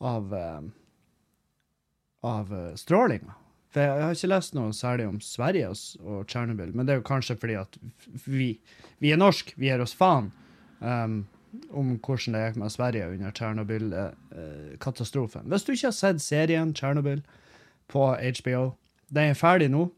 av, 0.00 0.34
eh, 0.34 0.62
av 2.26 2.54
strålinga? 2.76 3.36
For 3.76 3.84
jeg 3.84 4.00
har 4.00 4.16
ikke 4.16 4.32
lest 4.32 4.54
noe 4.56 4.72
særlig 4.72 5.04
om 5.04 5.20
Sverige 5.20 5.68
og, 5.68 6.24
Tsjernobyl, 6.30 6.70
men 6.72 6.88
det 6.88 6.94
er 6.94 7.02
jo 7.02 7.04
kanskje 7.04 7.36
fordi 7.36 7.60
at 7.60 7.76
vi, 8.24 8.56
vi 9.04 9.12
er 9.12 9.20
norsk, 9.20 9.52
vi 9.60 9.68
gir 9.68 9.76
oss 9.84 9.92
faen 9.92 10.32
um, 10.80 11.28
om 11.68 12.00
hvordan 12.00 12.32
det 12.32 12.40
gikk 12.40 12.56
med 12.62 12.72
Sverige 12.72 13.12
under 13.12 13.28
Tsjernobyl-katastrofen. 13.36 15.44
Hvis 15.52 15.68
du 15.68 15.72
ikke 15.74 15.90
har 15.90 15.98
sett 15.98 16.24
serien 16.24 16.72
Tsjernobyl 16.72 17.20
på 17.92 18.16
HBO, 18.16 18.80
den 19.12 19.28
er 19.34 19.36
ferdig 19.36 19.68
nå, 19.76 19.92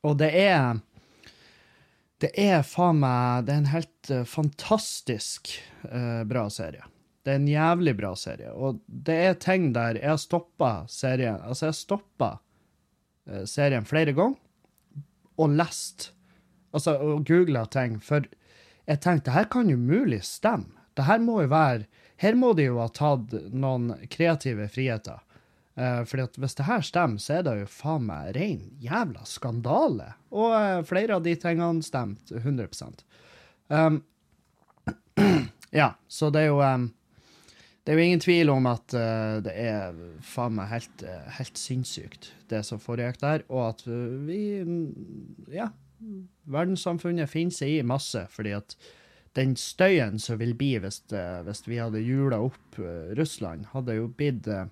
og 0.00 0.16
det 0.24 0.32
er 0.40 0.80
Det 2.20 2.32
er 2.40 2.62
faen 2.64 2.96
meg 3.00 3.44
Det 3.44 3.52
er 3.52 3.56
en 3.60 3.74
helt 3.76 4.10
eh, 4.10 4.24
fantastisk 4.24 5.60
uh, 5.84 6.24
bra 6.24 6.48
serie. 6.48 6.84
Det 7.24 7.32
er 7.32 7.38
en 7.42 7.48
jævlig 7.48 7.96
bra 7.96 8.14
serie. 8.16 8.52
Og 8.52 8.80
det 8.88 9.14
er 9.14 9.34
ting 9.36 9.72
der 9.76 9.98
jeg 10.00 10.08
har 10.08 10.20
stoppa 10.20 10.86
serien 10.88 11.40
Altså, 11.44 11.66
jeg 11.66 11.74
har 11.74 11.84
stoppa 11.84 12.30
eh, 12.34 12.49
serien 13.48 13.86
flere 13.88 14.14
ganger 14.16 14.38
og 15.40 15.54
lest 15.56 16.10
Altså, 16.70 16.92
og 17.02 17.24
googla 17.26 17.64
ting. 17.66 17.96
For 17.98 18.22
jeg 18.86 19.00
tenkte, 19.02 19.24
det 19.26 19.32
her 19.34 19.48
kan 19.50 19.72
jo 19.72 19.74
mulig 19.74 20.20
stemme. 20.22 20.76
Det 20.94 21.02
her 21.08 21.18
må 21.18 21.40
jo 21.42 21.48
være 21.50 21.88
Her 22.20 22.36
må 22.38 22.52
de 22.54 22.68
jo 22.68 22.76
ha 22.78 22.86
tatt 22.94 23.32
noen 23.50 23.88
kreative 24.12 24.68
friheter. 24.70 25.18
Fordi 25.80 26.22
at 26.26 26.36
hvis 26.36 26.56
det 26.58 26.66
her 26.66 26.82
stemmer, 26.84 27.22
så 27.22 27.38
er 27.38 27.44
det 27.46 27.54
jo 27.62 27.68
faen 27.72 28.04
meg 28.10 28.34
rein 28.36 28.66
jævla 28.82 29.24
skandale. 29.24 30.10
Og 30.28 30.52
eh, 30.52 30.82
flere 30.84 31.16
av 31.16 31.24
de 31.24 31.32
tingene 31.40 31.84
stemte 31.86 32.36
100 32.42 32.68
um, 33.72 34.02
Ja, 35.80 35.94
så 36.08 36.28
det 36.34 36.42
er 36.42 36.50
jo 36.50 36.60
um, 36.60 36.90
Det 37.80 37.94
er 37.94 37.96
jo 37.96 38.06
ingen 38.10 38.20
tvil 38.20 38.50
om 38.52 38.66
at 38.68 38.92
uh, 38.92 39.40
det 39.44 39.52
er 39.56 39.96
faen 40.24 40.56
meg 40.58 40.68
helt, 40.68 41.02
eh, 41.02 41.28
helt 41.38 41.56
sinnssykt, 41.56 42.28
det 42.52 42.60
som 42.68 42.80
foregikk 42.82 43.20
der. 43.22 43.44
Og 43.48 43.70
at 43.70 43.86
eh, 43.88 44.16
vi 44.26 44.40
mm, 44.66 45.46
Ja, 45.54 45.70
verdenssamfunnet 46.44 47.30
finner 47.32 47.56
seg 47.56 47.78
i 47.78 47.86
masse, 47.86 48.26
fordi 48.32 48.52
at 48.58 48.76
den 49.38 49.54
støyen 49.56 50.18
som 50.20 50.40
vil 50.40 50.52
bli 50.58 50.74
hvis, 50.82 51.00
hvis 51.46 51.64
vi 51.68 51.78
hadde 51.78 52.02
hjula 52.02 52.40
opp 52.50 52.78
Russland, 53.16 53.68
hadde 53.72 53.96
jo 53.96 54.08
blitt 54.12 54.48
uh, 54.50 54.66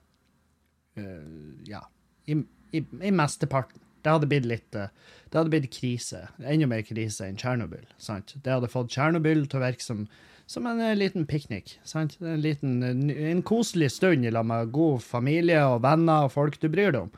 Ja, 1.69 1.85
i, 2.27 2.41
i, 2.75 2.83
i 2.83 3.13
mesteparten. 3.15 3.85
Det 4.03 4.15
hadde 4.15 4.29
blitt 4.31 4.47
litt 4.47 4.73
Det 4.73 5.35
hadde 5.35 5.51
blitt 5.53 5.73
krise. 5.75 6.27
Enda 6.39 6.69
mer 6.71 6.85
krise 6.87 7.27
enn 7.27 7.39
Tsjernobyl. 7.39 7.87
sant? 7.99 8.35
Det 8.43 8.53
hadde 8.53 8.71
fått 8.71 8.93
Tsjernobyl 8.95 9.47
til 9.47 9.61
å 9.61 9.65
virke 9.65 9.85
som, 9.85 10.07
som 10.49 10.67
en 10.67 10.81
eh, 10.81 10.97
liten 10.97 11.27
piknik. 11.27 11.81
sant? 11.85 12.21
En 12.21 12.41
liten, 12.41 12.83
eh, 12.83 13.31
en 13.31 13.43
koselig 13.43 13.93
stund 13.93 14.27
i 14.27 14.31
lag 14.31 14.47
med 14.47 14.71
god 14.73 15.03
familie 15.03 15.61
og 15.69 15.83
venner 15.85 16.25
og 16.25 16.33
folk 16.33 16.57
du 16.61 16.71
bryr 16.73 16.95
deg 16.95 17.03
om. 17.03 17.11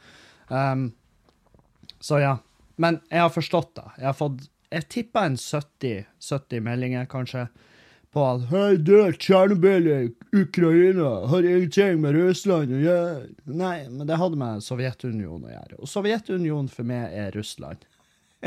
Um, 0.50 0.87
så 2.02 2.18
ja. 2.18 2.38
Men 2.80 2.99
jeg 3.10 3.22
har 3.22 3.30
forstått 3.30 3.75
det. 3.76 3.84
Jeg 3.99 4.08
har 4.08 4.16
fått 4.18 4.49
Jeg 4.70 4.87
tippa 4.87 5.25
en 5.26 5.37
70, 5.37 6.04
70 6.22 6.60
meldinger, 6.62 7.06
kanskje, 7.10 7.49
på 8.14 8.22
at 8.22 8.44
Hei, 8.52 8.76
du, 8.78 8.94
Tsjernobyl 9.18 9.88
i 9.90 9.96
Ukraina 10.30 11.26
har 11.26 11.42
ingenting 11.42 11.99
med 12.04 12.14
Russland 12.14 12.70
å 12.70 12.78
gjøre. 12.78 13.25
Nei, 13.50 13.88
men 13.90 14.06
det 14.06 14.18
hadde 14.22 14.38
med 14.38 14.62
Sovjetunionen 14.62 15.49
å 15.49 15.50
gjøre. 15.50 15.80
Og 15.82 15.90
Sovjetunionen 15.90 16.70
for 16.70 16.87
meg 16.87 17.18
er 17.18 17.34
Russland. 17.34 17.82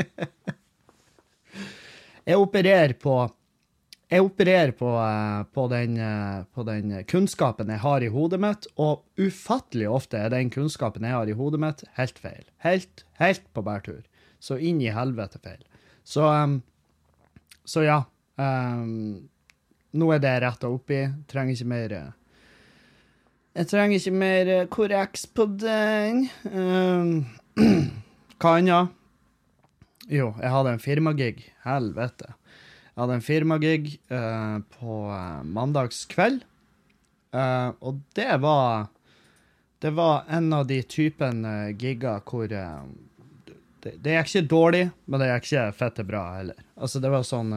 jeg 2.32 2.40
opererer 2.40 2.96
på 3.04 3.18
jeg 4.12 4.24
opererer 4.24 4.72
på, 4.76 4.88
eh, 5.00 5.42
på, 5.54 5.66
den, 5.72 5.96
eh, 5.96 6.44
på 6.54 6.64
den 6.68 6.92
kunnskapen 7.08 7.70
jeg 7.72 7.80
har 7.82 8.04
i 8.04 8.10
hodet 8.12 8.40
mitt, 8.40 8.66
og 8.76 9.04
ufattelig 9.18 9.88
ofte 9.88 10.20
er 10.20 10.32
den 10.34 10.50
kunnskapen 10.52 11.06
jeg 11.06 11.16
har 11.16 11.30
i 11.30 11.36
hodet 11.36 11.60
mitt, 11.62 11.84
helt 11.96 12.18
feil. 12.20 12.44
Helt, 12.64 13.04
helt 13.20 13.46
på 13.56 13.64
bærtur. 13.64 14.02
Så 14.40 14.58
inn 14.60 14.82
i 14.84 14.92
helvete 14.92 15.40
feil. 15.40 15.62
Så, 16.04 16.26
um, 16.28 16.60
så 17.64 17.86
ja. 17.86 18.02
Um, 18.36 19.30
nå 19.94 20.10
er 20.12 20.20
det 20.20 20.34
retta 20.42 20.68
opp 20.68 20.90
i. 20.90 21.06
Trenger 21.30 21.54
ikke 21.54 21.70
mer 21.70 21.92
Jeg 23.54 23.68
trenger 23.70 23.96
ikke 23.96 24.12
mer 24.18 24.66
korreks 24.66 25.26
på 25.30 25.46
den. 25.62 26.26
Um, 26.50 27.24
hva 28.42 28.56
annet? 28.58 28.90
Jo, 30.10 30.34
jeg 30.42 30.50
hadde 30.50 30.74
en 30.74 30.82
firmagig. 30.82 31.46
Helvete. 31.64 32.34
Jeg 32.94 33.02
hadde 33.02 33.14
en 33.18 33.24
firmagig 33.26 33.96
uh, 34.14 34.60
på 34.78 34.96
eh, 35.10 35.40
mandagskveld, 35.50 36.44
uh, 37.34 37.70
og 37.82 38.04
det 38.14 38.36
var 38.38 38.86
Det 39.82 39.90
var 39.92 40.22
en 40.30 40.52
av 40.52 40.66
de 40.66 40.78
typen 40.82 41.42
gigger 41.76 42.22
hvor 42.24 42.46
uh, 42.46 42.86
det, 43.82 43.96
det 44.00 44.14
gikk 44.14 44.30
ikke 44.30 44.48
dårlig, 44.48 44.84
men 45.04 45.20
det 45.20 45.28
gikk 45.28 45.48
ikke 45.50 45.64
fette 45.76 46.06
bra 46.08 46.22
heller. 46.38 46.62
Altså, 46.78 47.02
det 47.02 47.10
var 47.12 47.26
sånn 47.26 47.52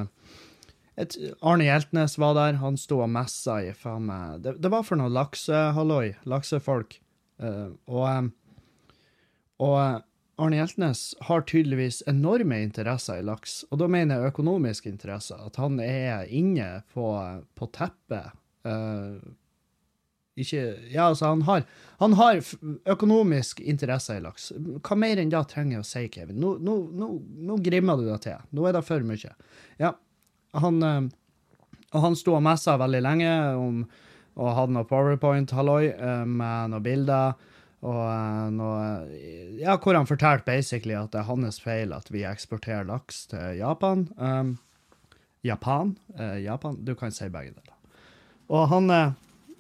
et, 0.98 1.14
Arne 1.46 1.70
Hjeltnes 1.70 2.18
var 2.18 2.34
der, 2.36 2.58
han 2.58 2.76
sto 2.76 3.04
og 3.06 3.14
messa 3.14 3.62
i 3.62 3.70
faen 3.78 4.10
meg 4.10 4.42
det, 4.42 4.58
det 4.58 4.74
var 4.74 4.84
for 4.84 5.00
noe 5.00 5.14
laksehalloi, 5.14 6.18
laksefolk. 6.26 6.98
Uh, 7.38 7.78
og 7.86 8.34
og 9.58 10.04
Arne 10.38 10.60
Hjeltnes 10.60 11.16
har 11.26 11.42
tydeligvis 11.50 12.04
enorme 12.08 12.60
interesser 12.62 13.22
i 13.22 13.26
laks, 13.26 13.64
og 13.72 13.82
da 13.82 13.88
mener 13.90 14.22
jeg 14.22 14.34
økonomiske 14.36 14.92
interesser. 14.92 15.42
At 15.42 15.58
han 15.58 15.80
er 15.82 16.30
inne 16.30 16.84
på, 16.94 17.10
på 17.58 17.70
teppet. 17.74 18.38
Uh, 18.68 19.18
ikke 20.38 20.62
Ja, 20.94 21.08
altså, 21.08 21.32
han 21.32 21.42
har, 21.48 21.64
han 21.98 22.14
har 22.14 22.42
økonomisk 22.86 23.60
interesse 23.66 24.20
i 24.20 24.22
laks. 24.22 24.52
Hva 24.86 24.98
mer 25.00 25.18
enn 25.18 25.34
det 25.34 25.42
trenger 25.50 25.80
jeg 25.80 25.86
å 25.86 25.90
si, 25.90 26.04
Kevin? 26.14 26.38
Nå, 26.44 26.58
nå, 26.62 26.76
nå, 26.94 27.08
nå 27.50 27.58
grimmer 27.66 27.98
du 27.98 28.06
deg 28.06 28.22
til. 28.28 28.44
Nå 28.54 28.68
er 28.70 28.78
det 28.78 28.84
for 28.86 29.08
mye. 29.08 29.34
Ja, 29.82 29.96
han 30.54 30.84
eh, 30.86 31.08
Og 31.96 32.04
han 32.04 32.16
sto 32.20 32.36
og 32.36 32.44
messa 32.46 32.78
veldig 32.78 33.02
lenge 33.02 33.32
om 33.58 33.86
og 34.38 34.54
hadde 34.54 34.76
noe 34.76 34.86
powerpoint-halloi 34.86 35.84
eh, 35.90 36.26
med 36.30 36.74
noen 36.74 36.84
bilder. 36.86 37.54
Og 37.86 38.04
eh, 38.10 38.48
noe 38.56 38.86
Ja, 39.60 39.78
hvor 39.78 39.98
han 39.98 40.10
fortalte 40.10 40.48
basically 40.48 40.96
at 40.98 41.14
det 41.14 41.22
er 41.22 41.30
hans 41.30 41.60
feil 41.62 41.94
at 41.94 42.10
vi 42.14 42.26
eksporterer 42.28 42.88
laks 42.90 43.26
til 43.32 43.60
Japan. 43.60 44.08
Um, 44.18 44.56
Japan? 45.46 45.96
Uh, 46.18 46.38
Japan? 46.42 46.80
Du 46.86 46.96
kan 46.98 47.14
si 47.14 47.30
begge 47.30 47.54
deler. 47.54 47.76
Og 48.50 48.70
han 48.72 48.90
eh, 48.94 49.12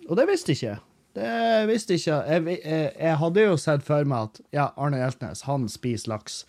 Og 0.08 0.16
det 0.18 0.28
visste 0.30 0.56
ikke. 0.56 0.78
Det 1.18 1.68
visste 1.70 1.98
ikke 1.98 2.16
jeg. 2.16 2.48
Jeg, 2.48 2.94
jeg. 2.94 3.18
hadde 3.22 3.44
jo 3.44 3.60
sett 3.60 3.84
for 3.86 4.08
meg 4.08 4.30
at 4.30 4.42
ja, 4.54 4.68
Arne 4.78 5.00
Hjeltnes, 5.02 5.44
han 5.50 5.66
spiser 5.72 6.14
laks. 6.14 6.44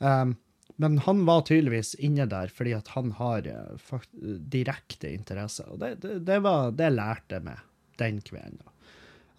Um, 0.00 0.36
men 0.80 1.00
han 1.04 1.24
var 1.26 1.42
tydeligvis 1.46 1.94
inne 1.94 2.28
der 2.30 2.52
fordi 2.54 2.72
at 2.76 2.92
han 2.94 3.10
har 3.18 3.46
eh, 3.50 4.04
direkte 4.52 5.10
interesse. 5.10 5.66
Og 5.66 5.80
det, 5.82 5.96
det, 6.04 6.20
det, 6.28 6.38
var, 6.44 6.70
det 6.78 6.92
lærte 6.94 7.38
jeg 7.38 7.46
meg 7.48 7.64
den 7.98 8.20
kvelden. 8.22 8.62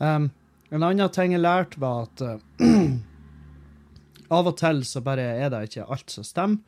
Um, 0.03 0.29
en 0.69 0.85
annen 0.85 1.13
ting 1.13 1.33
jeg 1.33 1.41
lærte, 1.43 1.79
var 1.81 2.07
at 2.07 2.23
eh, 2.25 2.65
av 4.37 4.49
og 4.51 4.57
til 4.59 4.83
så 4.85 5.01
bare 5.05 5.25
er 5.41 5.51
det 5.53 5.65
ikke 5.69 5.87
alt 5.89 6.13
som 6.13 6.27
stemmer. 6.27 6.61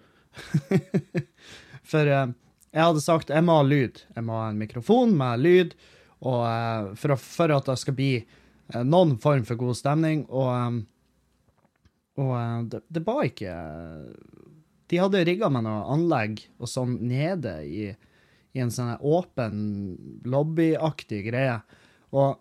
For 1.91 2.07
eh, 2.07 2.31
jeg 2.71 2.87
hadde 2.87 3.03
sagt 3.03 3.33
jeg 3.33 3.45
må 3.45 3.59
ha 3.59 3.65
lyd. 3.67 4.03
Jeg 4.15 4.25
må 4.27 4.37
ha 4.39 4.51
en 4.51 4.61
mikrofon 4.61 5.15
med 5.19 5.43
lyd 5.43 5.75
og, 6.21 6.43
eh, 6.45 6.91
for, 7.01 7.15
å, 7.15 7.17
for 7.19 7.53
at 7.55 7.67
det 7.67 7.77
skal 7.81 7.97
bli 7.97 8.13
eh, 8.21 8.83
noen 8.85 9.17
form 9.21 9.43
for 9.47 9.59
god 9.59 9.77
stemning. 9.79 10.23
Og, 10.29 10.51
eh, 10.55 11.73
og 12.21 12.31
eh, 12.37 12.59
det, 12.71 12.83
det 12.93 13.03
var 13.07 13.25
ikke 13.27 13.57
De 14.91 15.01
hadde 15.01 15.25
rigga 15.27 15.49
med 15.51 15.65
noe 15.67 15.83
anlegg 15.93 16.45
og 16.59 16.69
sånn 16.69 16.97
nede 17.09 17.57
i, 17.65 17.89
i 18.53 18.63
en 18.63 18.71
sånn 18.73 18.95
åpen 19.01 20.23
lobbyaktig 20.29 21.25
greie. 21.29 21.59
Og, 22.11 22.39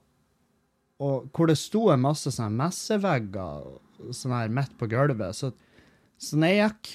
og 1.01 1.31
hvor 1.33 1.49
det 1.49 1.57
sto 1.57 1.87
en 1.93 2.03
masse 2.05 2.31
sånne 2.35 2.61
messevegger 2.61 4.13
sånn 4.17 4.35
her 4.37 4.53
midt 4.53 4.75
på 4.81 4.89
gulvet. 4.91 5.37
Så, 5.37 5.53
så 6.21 6.41
jeg 6.45 6.59
gikk 6.61 6.91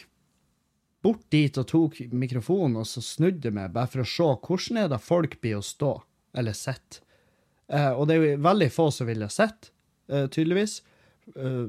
bort 1.06 1.26
dit 1.34 1.58
og 1.62 1.68
tok 1.70 1.98
mikrofonen 2.14 2.82
og 2.82 2.88
så 2.90 3.02
snudde 3.06 3.52
meg, 3.54 3.74
bare 3.74 3.90
for 3.92 4.04
å 4.04 4.10
se 4.10 4.30
hvordan 4.48 4.82
er 4.82 4.92
det 4.94 5.02
folk 5.02 5.40
blir 5.42 5.60
å 5.60 5.66
stå 5.66 5.96
eller 6.38 6.58
sitte. 6.58 7.02
Eh, 7.70 7.92
og 7.94 8.06
det 8.08 8.16
er 8.16 8.24
jo 8.24 8.46
veldig 8.46 8.70
få 8.74 8.88
som 8.94 9.10
ville 9.10 9.30
sett, 9.34 9.72
eh, 10.10 10.28
tydeligvis. 10.30 10.80
Eh, 11.34 11.68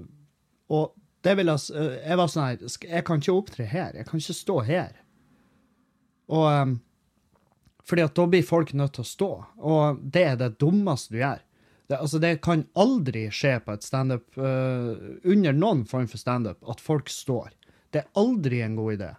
og 0.73 0.97
det 1.25 1.37
ville 1.39 1.55
eh, 1.57 1.93
Jeg 2.03 2.19
var 2.21 2.29
sånn 2.29 2.45
her 2.45 2.65
Jeg 2.85 3.05
kan 3.07 3.23
ikke 3.23 3.33
opptre 3.33 3.65
her. 3.71 3.95
Jeg 3.97 4.09
kan 4.09 4.21
ikke 4.21 4.37
stå 4.37 4.57
her. 4.67 4.99
Og 6.29 6.49
eh, 6.51 6.75
fordi 7.87 8.03
at 8.03 8.17
da 8.19 8.27
blir 8.29 8.45
folk 8.45 8.73
nødt 8.75 8.97
til 8.99 9.05
å 9.05 9.09
stå, 9.09 9.31
og 9.63 10.01
det 10.03 10.23
er 10.27 10.39
det 10.41 10.57
dummeste 10.59 11.15
du 11.15 11.21
gjør. 11.21 11.46
Det, 11.87 12.01
altså, 12.01 12.19
det 12.23 12.41
kan 12.43 12.65
aldri 12.75 13.29
skje 13.31 13.59
på 13.63 13.77
et 13.77 13.87
standup, 13.87 14.27
uh, 14.41 14.97
under 15.23 15.55
noen 15.55 15.85
form 15.87 16.09
for 16.11 16.19
standup, 16.19 16.59
at 16.71 16.83
folk 16.83 17.11
står. 17.13 17.53
Det 17.95 18.03
er 18.03 18.11
aldri 18.19 18.61
en 18.65 18.75
god 18.79 18.97
idé. 18.97 19.13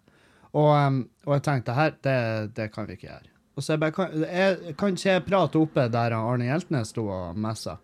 Og, 0.52 0.72
um, 0.74 1.02
og 1.28 1.38
jeg 1.38 1.46
tenkte 1.48 1.78
her, 1.78 1.96
det, 2.04 2.20
det 2.58 2.72
kan 2.74 2.90
vi 2.90 2.98
ikke 2.98 3.08
gjøre. 3.10 3.32
Og 3.58 3.64
så 3.64 3.74
jeg 3.74 3.82
bare, 3.82 3.96
kan, 3.96 4.18
jeg, 4.22 4.76
kan 4.78 4.98
ikke 4.98 5.14
jeg 5.16 5.26
prate 5.26 5.62
oppe 5.62 5.88
der 5.90 6.14
Arne 6.14 6.46
Hjeltnes 6.46 6.92
sto 6.94 7.08
og 7.10 7.40
messa? 7.42 7.80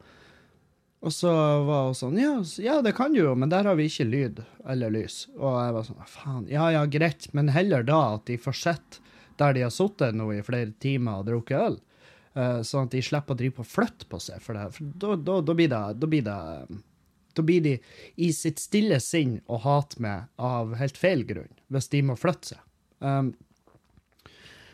Og 1.04 1.12
så 1.12 1.32
var 1.68 1.90
hun 1.90 1.98
sånn, 1.98 2.20
ja, 2.22 2.36
ja, 2.64 2.78
det 2.84 2.94
kan 2.96 3.16
du 3.16 3.20
jo, 3.20 3.34
men 3.36 3.52
der 3.52 3.68
har 3.68 3.76
vi 3.76 3.90
ikke 3.90 4.06
lyd 4.08 4.44
eller 4.70 4.94
lys. 4.94 5.26
Og 5.36 5.58
jeg 5.58 5.74
var 5.76 5.88
sånn, 5.88 6.06
faen, 6.08 6.46
ja, 6.52 6.70
ja, 6.76 6.84
greit, 6.88 7.28
men 7.36 7.52
heller 7.52 7.84
da 7.88 8.04
at 8.20 8.28
de 8.30 8.38
får 8.40 8.60
sett 8.60 9.00
der 9.42 9.58
de 9.58 9.66
har 9.66 9.74
sittet 9.74 10.16
nå 10.16 10.30
i 10.32 10.44
flere 10.46 10.72
timer 10.84 11.24
og 11.24 11.28
drukket 11.28 11.58
øl, 11.60 11.80
sånn 12.34 12.88
at 12.88 12.94
de 12.96 13.02
slipper 13.06 13.36
å 13.36 13.38
drive 13.38 13.54
på 13.60 13.62
og 13.62 13.70
flytte 13.70 14.08
på 14.10 14.18
seg 14.24 14.42
for 14.42 14.58
det. 14.58 14.64
For 14.74 14.94
da, 14.98 15.36
da, 15.46 15.54
blir 15.54 15.70
det, 15.70 15.82
da 16.02 16.08
blir 16.10 16.24
det, 16.26 16.38
da 17.38 17.46
blir 17.46 17.62
de 17.62 17.74
i 18.16 18.32
sitt 18.34 18.62
stille 18.62 19.00
sinn 19.04 19.40
å 19.46 19.60
hate 19.62 20.02
meg 20.02 20.30
av 20.42 20.76
helt 20.80 20.98
feil 20.98 21.26
grunn, 21.30 21.52
hvis 21.74 21.90
de 21.94 22.02
må 22.06 22.18
flytte 22.20 22.54
seg. 22.54 22.64
Um, 23.04 23.34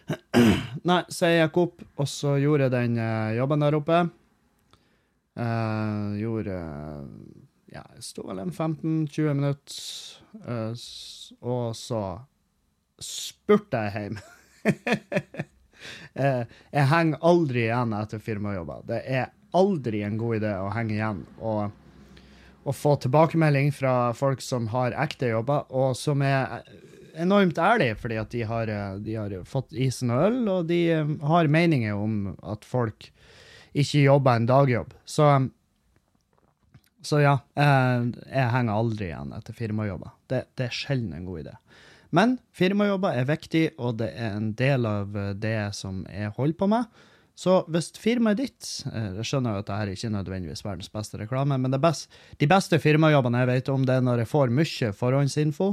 nei, 0.89 1.01
så 1.11 1.29
jeg 1.29 1.43
gikk 1.43 1.59
opp, 1.63 1.83
og 2.01 2.09
så 2.09 2.35
gjorde 2.41 2.67
jeg 2.67 2.75
den 2.75 2.97
eh, 3.01 3.35
jobben 3.37 3.65
der 3.65 3.77
oppe. 3.77 3.99
Uh, 5.39 6.17
gjorde 6.19 6.55
eh, 6.57 7.03
Ja, 7.69 7.83
jeg 7.95 8.03
sto 8.03 8.25
vel 8.27 8.41
en 8.41 8.51
15-20 8.51 9.37
minutter, 9.37 9.77
uh, 10.43 10.73
og 11.45 11.77
så 11.77 12.01
spurte 12.99 13.85
jeg 13.85 13.93
hjem. 13.95 14.19
Eh, 16.13 16.43
jeg 16.73 16.89
henger 16.91 17.21
aldri 17.25 17.65
igjen 17.67 17.93
etter 17.95 18.21
firmajobber. 18.23 18.85
Det 18.89 19.01
er 19.05 19.29
aldri 19.55 20.03
en 20.05 20.17
god 20.19 20.39
idé 20.41 20.53
å 20.61 20.69
henge 20.73 20.95
igjen 20.97 21.23
og, 21.37 21.71
og 22.65 22.75
få 22.77 22.95
tilbakemelding 23.01 23.71
fra 23.73 24.11
folk 24.17 24.43
som 24.45 24.69
har 24.73 24.97
ekte 24.99 25.31
jobber, 25.31 25.65
og 25.69 25.95
som 25.97 26.21
er 26.25 26.61
enormt 27.19 27.57
ærlige 27.59 27.97
fordi 27.99 28.19
at 28.21 28.33
de 28.33 28.43
har, 28.49 28.71
eh, 28.71 28.97
de 29.05 29.15
har 29.17 29.37
fått 29.49 29.73
isen 29.73 30.13
og 30.13 30.25
øl, 30.27 30.41
og 30.49 30.67
de 30.71 30.81
eh, 30.97 31.15
har 31.31 31.51
meninger 31.51 31.95
om 31.95 32.35
at 32.43 32.67
folk 32.67 33.09
ikke 33.73 34.03
jobber 34.03 34.39
en 34.39 34.49
dagjobb. 34.49 34.93
Så, 35.05 35.27
så 37.05 37.19
ja, 37.21 37.35
jeg 37.53 38.47
henger 38.55 38.73
aldri 38.73 39.11
igjen 39.11 39.33
etter 39.37 39.53
firmajobber. 39.53 40.15
Det, 40.31 40.47
det 40.57 40.69
er 40.69 40.79
sjelden 40.79 41.13
en 41.13 41.27
god 41.27 41.43
idé. 41.43 41.53
Men 42.15 42.37
firmajobber 42.55 43.17
er 43.17 43.29
viktig, 43.29 43.65
og 43.77 43.99
det 44.01 44.09
er 44.17 44.33
en 44.37 44.51
del 44.57 44.87
av 44.89 45.17
eh, 45.17 45.33
det 45.37 45.71
som 45.77 46.01
jeg 46.09 46.33
holder 46.37 46.57
på 46.59 46.69
med. 46.71 47.01
Så 47.39 47.61
hvis 47.71 47.93
firmaet 47.95 48.41
ditt 48.41 48.69
eh, 48.91 49.13
Jeg 49.21 49.27
skjønner 49.29 49.55
jo 49.55 49.61
at 49.61 49.69
dette 49.69 49.93
ikke 49.95 50.09
er 50.09 50.15
nødvendigvis 50.17 50.65
verdens 50.65 50.91
beste 50.91 51.19
reklame, 51.21 51.59
men 51.61 51.77
best, 51.81 52.09
de 52.41 52.49
beste 52.49 52.81
firmajobbene 52.81 53.43
jeg 53.43 53.51
vet 53.53 53.71
om, 53.71 53.85
det 53.87 53.99
er 53.99 54.07
når 54.07 54.23
jeg 54.23 54.31
får 54.33 54.55
mye 54.57 54.89
forhåndsinfo, 55.03 55.69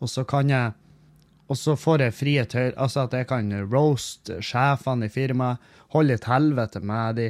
og 0.00 0.08
så 0.08 0.24
kan 0.24 0.52
jeg 0.52 0.78
og 1.50 1.58
så 1.58 1.74
får 1.74 2.04
jeg 2.04 2.14
frie 2.14 2.42
tøyler, 2.46 2.76
altså 2.78 3.08
at 3.08 3.14
jeg 3.16 3.26
kan 3.26 3.48
roast 3.72 4.30
sjefene 4.38 5.08
i 5.08 5.10
firmaet, 5.10 5.58
holde 5.90 6.14
et 6.14 6.28
helvete 6.30 6.78
med 6.86 7.16
de, 7.18 7.24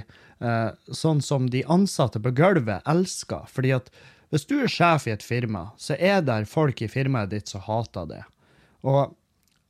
eh, 0.45 0.67
sånn 0.93 1.23
som 1.25 1.47
de 1.49 1.63
ansatte 1.65 2.21
på 2.21 2.35
gulvet 2.37 2.85
elsker. 2.85 3.49
Fordi 3.49 3.73
at 3.79 3.89
hvis 4.29 4.45
du 4.45 4.59
er 4.61 4.69
sjef 4.69 5.09
i 5.09 5.15
et 5.15 5.25
firma, 5.25 5.71
så 5.81 5.97
er 5.97 6.21
det 6.21 6.43
folk 6.53 6.83
i 6.85 6.91
firmaet 6.93 7.33
ditt 7.33 7.49
som 7.49 7.65
hater 7.65 8.13
det. 8.13 8.21
Og 8.87 9.17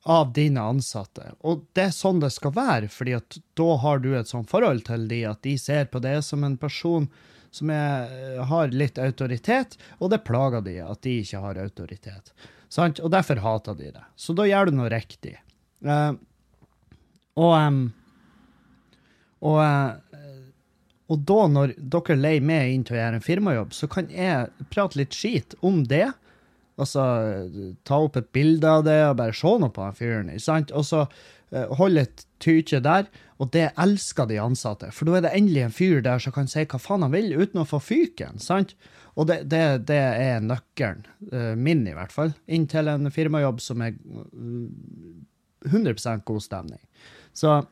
av 0.09 0.31
dine 0.33 0.62
ansatte. 0.64 1.35
Og 1.45 1.67
det 1.76 1.90
er 1.90 1.93
sånn 1.93 2.23
det 2.23 2.31
skal 2.33 2.55
være, 2.57 2.88
fordi 2.88 3.19
at 3.19 3.37
da 3.59 3.75
har 3.83 4.00
du 4.00 4.14
et 4.17 4.31
sånt 4.31 4.49
forhold 4.50 4.87
til 4.87 5.05
de 5.11 5.21
at 5.29 5.43
de 5.45 5.57
ser 5.61 5.90
på 5.93 6.00
det 6.00 6.17
som 6.25 6.45
en 6.47 6.57
person 6.61 7.11
som 7.50 7.71
er, 7.75 8.40
har 8.47 8.73
litt 8.73 8.99
autoritet, 9.02 9.76
og 9.99 10.12
det 10.12 10.23
plager 10.25 10.62
de 10.64 10.79
at 10.85 11.02
de 11.05 11.19
ikke 11.21 11.43
har 11.43 11.59
autoritet. 11.61 12.33
Sant? 12.71 13.02
Og 13.02 13.11
derfor 13.12 13.43
hater 13.43 13.76
de 13.76 13.90
det. 13.97 14.05
Så 14.17 14.33
da 14.38 14.47
gjør 14.47 14.71
du 14.71 14.79
noe 14.79 14.90
riktig. 14.93 15.35
Uh, 15.85 16.14
og 17.40 17.57
um, 17.59 17.81
og, 19.40 19.59
uh, 19.64 19.97
og 21.11 21.23
da, 21.26 21.38
når 21.50 21.75
dere 21.81 22.17
leier 22.19 22.45
meg 22.45 22.75
inn 22.75 22.83
til 22.87 22.97
å 22.97 23.00
gjøre 23.00 23.19
en 23.19 23.25
firmajobb, 23.25 23.73
så 23.75 23.88
kan 23.90 24.11
jeg 24.12 24.69
prate 24.71 25.00
litt 25.00 25.17
skit 25.17 25.57
om 25.67 25.83
det. 25.90 26.07
Altså 26.81 27.05
ta 27.87 28.01
opp 28.07 28.17
et 28.19 28.31
bilde 28.35 28.69
av 28.69 28.87
det 28.87 28.99
og 29.09 29.19
bare 29.21 29.37
se 29.37 29.53
noe 29.61 29.73
på 29.75 29.85
den 29.85 29.99
fyren. 29.99 30.33
sant? 30.41 30.73
Og 30.73 30.87
så 30.89 31.05
uh, 31.07 31.75
holde 31.79 32.07
et 32.07 32.25
tykje 32.43 32.81
der. 32.85 33.11
Og 33.41 33.53
det 33.55 33.71
elsker 33.81 34.29
de 34.29 34.37
ansatte, 34.41 34.91
for 34.93 35.09
da 35.09 35.17
er 35.17 35.25
det 35.25 35.37
endelig 35.37 35.63
en 35.65 35.73
fyr 35.73 36.03
der 36.05 36.21
som 36.21 36.35
kan 36.37 36.49
si 36.51 36.67
hva 36.69 36.81
faen 36.81 37.07
han 37.07 37.15
vil 37.15 37.33
uten 37.33 37.63
å 37.63 37.69
få 37.69 37.81
fyken. 37.81 38.41
sant? 38.43 38.75
Og 39.17 39.27
det, 39.31 39.43
det, 39.53 39.87
det 39.89 40.01
er 40.01 40.45
nøkkelen, 40.45 41.07
uh, 41.33 41.55
min 41.57 41.87
i 41.89 41.97
hvert 41.97 42.13
fall, 42.13 42.35
inn 42.47 42.69
til 42.71 42.89
en 42.93 43.11
firmajobb 43.13 43.63
som 43.65 43.81
er 43.85 43.97
uh, 43.97 44.69
100 45.67 46.21
god 46.25 46.45
stemning. 46.45 46.81
Så, 47.33 47.63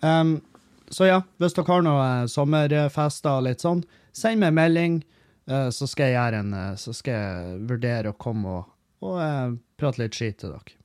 um, 0.00 0.40
så 0.90 1.08
ja, 1.08 1.22
hvis 1.40 1.56
dere 1.56 1.72
har 1.72 1.86
noen 1.86 2.28
sommerfester 2.28 3.38
og 3.38 3.46
litt 3.48 3.64
sånn, 3.64 3.84
send 4.16 4.42
meg 4.42 4.56
melding, 4.56 5.00
så 5.74 5.86
skal 5.90 6.10
jeg 6.10 6.14
gjøre 6.14 6.42
en, 6.44 6.52
så 6.78 6.92
skal 6.94 7.16
jeg 7.16 7.56
vurdere 7.70 8.12
å 8.12 8.18
komme 8.20 8.52
og, 8.60 8.68
og 9.02 9.56
prate 9.80 10.02
litt 10.02 10.14
skit 10.14 10.38
til 10.42 10.52
dere. 10.54 10.76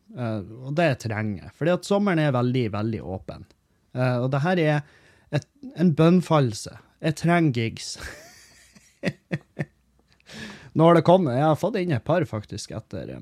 og 0.66 0.72
det 0.78 0.88
trenger 1.04 1.44
jeg, 1.44 1.54
fordi 1.60 1.74
at 1.76 1.86
sommeren 1.86 2.22
er 2.24 2.34
veldig, 2.34 2.66
veldig 2.74 3.02
åpen. 3.04 3.46
og 3.94 4.28
det 4.34 4.42
her 4.46 4.62
er 4.64 4.80
et, 5.36 5.46
en 5.78 5.94
bønnfallelse. 5.94 6.74
Jeg 7.06 7.20
trenger 7.22 7.60
gigs. 7.60 7.96
når 10.76 11.00
det 11.00 11.06
kommer. 11.08 11.38
Jeg 11.38 11.48
har 11.48 11.60
fått 11.60 11.80
inn 11.80 11.96
et 11.96 12.06
par, 12.06 12.26
faktisk, 12.28 12.74
etter, 12.76 13.16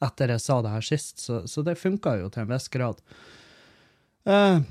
etter 0.00 0.34
jeg 0.34 0.42
sa 0.42 0.60
det 0.64 0.72
her 0.72 0.86
sist, 0.86 1.20
så, 1.20 1.42
så 1.50 1.64
det 1.66 1.78
funka 1.80 2.16
jo 2.22 2.30
til 2.32 2.46
en 2.46 2.52
viss 2.54 2.70
grad. 2.72 3.02
Uh, 4.28 4.64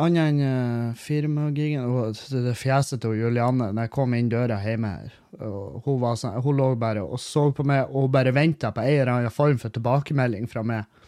Annet 0.00 0.30
enn 0.30 0.40
uh, 0.40 0.96
firmagigen 0.96 1.84
og 1.84 2.16
det 2.32 2.56
fjeset 2.58 3.02
til 3.02 3.18
Julianne 3.18 3.70
når 3.74 3.86
jeg 3.88 3.92
kom 3.94 4.14
inn 4.16 4.30
døra 4.32 4.60
hjemme 4.64 4.90
her. 4.96 5.14
Hun, 5.40 6.04
sånn, 6.18 6.40
hun 6.44 6.58
lå 6.58 6.72
bare 6.80 7.04
og 7.04 7.20
så 7.22 7.48
på 7.54 7.64
meg 7.66 7.92
og 7.96 8.10
bare 8.14 8.32
venta 8.34 8.72
på 8.74 8.82
en 8.84 8.96
eller 8.96 9.14
annen 9.14 9.34
form 9.34 9.60
for 9.62 9.72
tilbakemelding 9.74 10.48
fra 10.50 10.64
meg. 10.66 11.06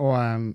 Og 0.00 0.14
um, 0.16 0.50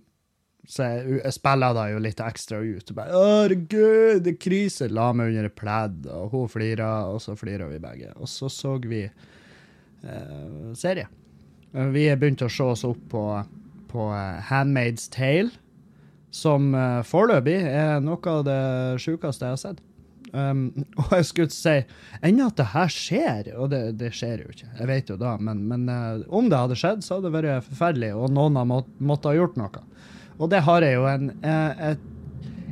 så 0.66 0.88
jeg, 0.90 1.20
jeg 1.20 1.36
spiller 1.36 1.76
da 1.78 1.84
jo 1.92 2.00
litt 2.02 2.22
ekstra 2.24 2.60
ut. 2.64 2.90
og 2.90 2.96
bare, 2.98 3.12
'Herregud, 3.14 4.24
det 4.26 4.34
er 4.34 4.40
krise!' 4.42 4.90
La 4.90 5.12
meg 5.14 5.30
under 5.30 5.50
et 5.50 5.58
pledd, 5.58 6.08
og 6.10 6.30
hun 6.34 6.50
flirer, 6.50 7.12
og 7.12 7.22
så 7.22 7.36
flirer 7.38 7.70
vi 7.70 7.82
begge. 7.84 8.14
Og 8.16 8.30
så 8.30 8.50
så 8.50 8.78
vi 8.82 9.04
uh, 9.06 10.74
serie. 10.74 11.08
Vi 11.76 12.08
begynte 12.16 12.48
å 12.48 12.52
se 12.52 12.64
oss 12.64 12.86
opp 12.88 13.04
på, 13.12 13.26
på 13.92 14.10
uh, 14.10 14.42
Handmaid's 14.50 15.10
Tale, 15.12 15.52
som 16.36 16.74
uh, 16.76 17.02
foreløpig 17.08 17.58
er 17.70 18.02
noe 18.04 18.32
av 18.32 18.46
det 18.48 18.62
sjukeste 19.04 19.48
jeg 19.48 19.56
har 19.56 19.62
sett. 19.62 19.84
Um, 20.36 20.66
og 21.00 21.14
jeg 21.16 21.28
skulle 21.30 21.56
si 21.56 21.76
ennå 22.26 22.50
at 22.50 22.58
det 22.60 22.68
her 22.74 22.92
skjer, 22.92 23.52
og 23.56 23.70
det, 23.72 23.84
det, 24.02 24.12
skjer 24.16 24.44
jo 24.44 24.52
ikke, 24.52 24.72
jeg 24.82 24.90
vet 24.90 25.14
jo 25.14 25.20
da, 25.22 25.36
men, 25.40 25.64
men 25.70 25.86
uh, 25.88 26.26
om 26.36 26.50
det 26.52 26.60
hadde 26.60 26.80
skjedd, 26.80 27.06
så 27.06 27.18
hadde 27.18 27.30
det 27.30 27.38
vært 27.38 27.70
forferdelig, 27.70 28.12
og 28.18 28.34
noen 28.36 28.60
har 28.60 28.68
mått, 28.70 28.92
måttet 29.00 29.32
ha 29.32 29.38
gjort 29.40 29.60
noe. 29.62 29.86
Og 30.36 30.52
det 30.52 30.66
har 30.66 30.84
jeg 30.84 30.98
jo 30.98 31.08
en 31.08 31.32
uh, 31.46 31.88
et, 31.94 32.12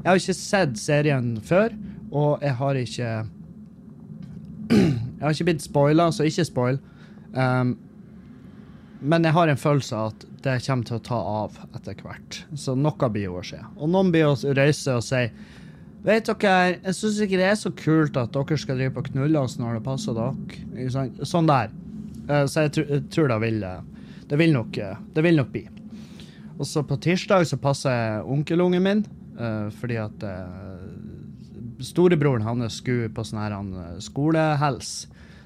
Jeg 0.02 0.10
har 0.10 0.19
ikke 0.19 0.36
sett 0.36 0.76
serien 0.82 1.30
før, 1.47 1.78
og 2.12 2.43
jeg 2.43 2.58
har 2.60 2.82
ikke 2.82 3.13
Jeg 4.73 5.30
har 5.30 5.36
ikke 5.38 5.47
blitt 5.47 5.63
spoila, 5.63 6.10
så 6.12 6.26
ikke 6.28 6.43
spoil. 6.49 6.82
Um, 7.32 7.78
men 9.04 9.28
jeg 9.28 9.36
har 9.36 9.52
en 9.52 9.60
følelse 9.60 9.98
av 10.00 10.13
at 10.13 10.24
det 10.46 10.56
kommer 10.66 10.88
til 10.88 10.98
å 10.98 11.04
ta 11.04 11.18
av 11.44 11.58
etter 11.76 12.00
hvert. 12.00 12.39
Så 12.60 12.76
noe 12.80 13.10
blir 13.12 13.34
å 13.34 13.44
skje. 13.44 13.60
Og 13.76 13.92
noen 13.92 14.12
blir 14.13 14.30
å 14.30 14.56
reise 14.56 14.98
og 15.00 15.06
si 15.06 15.28
Vet 16.04 16.28
dere, 16.28 16.82
jeg 16.84 16.96
syns 16.98 17.20
ikke 17.24 17.38
det 17.39 17.46
er 17.48 17.56
så 17.56 17.70
kult 17.80 18.18
at 18.20 18.34
dere 18.36 18.58
skal 18.60 18.76
drive 18.76 18.92
på 18.98 19.06
knulle 19.06 19.39
oss 19.39 19.54
når 19.56 19.78
det 19.78 19.84
passer 19.86 20.18
dere. 20.18 21.06
Sånn 21.24 21.48
der. 21.48 21.72
Uh, 22.28 22.44
så 22.44 22.66
jeg, 22.66 23.06
tror 23.12 23.32
det 23.32 23.38
vil, 23.39 23.63
det 24.28 24.39
vil 24.42 24.52
nok, 24.52 24.80
det 25.16 25.24
vil 25.24 25.39
nok 25.39 25.54
bli. 25.54 25.63
Og 26.58 26.68
så 26.68 26.84
på 26.88 27.00
tirsdag 27.04 27.48
så 27.48 27.60
passer 27.60 28.28
onkelungen 28.30 28.84
min, 28.84 29.06
fordi 29.80 29.96
at 29.98 30.22
storebroren 31.84 32.46
hans 32.46 32.78
skulle 32.78 33.10
på 33.16 33.24
sånn 33.26 33.42
her 33.42 33.56
skolehels. 34.04 34.92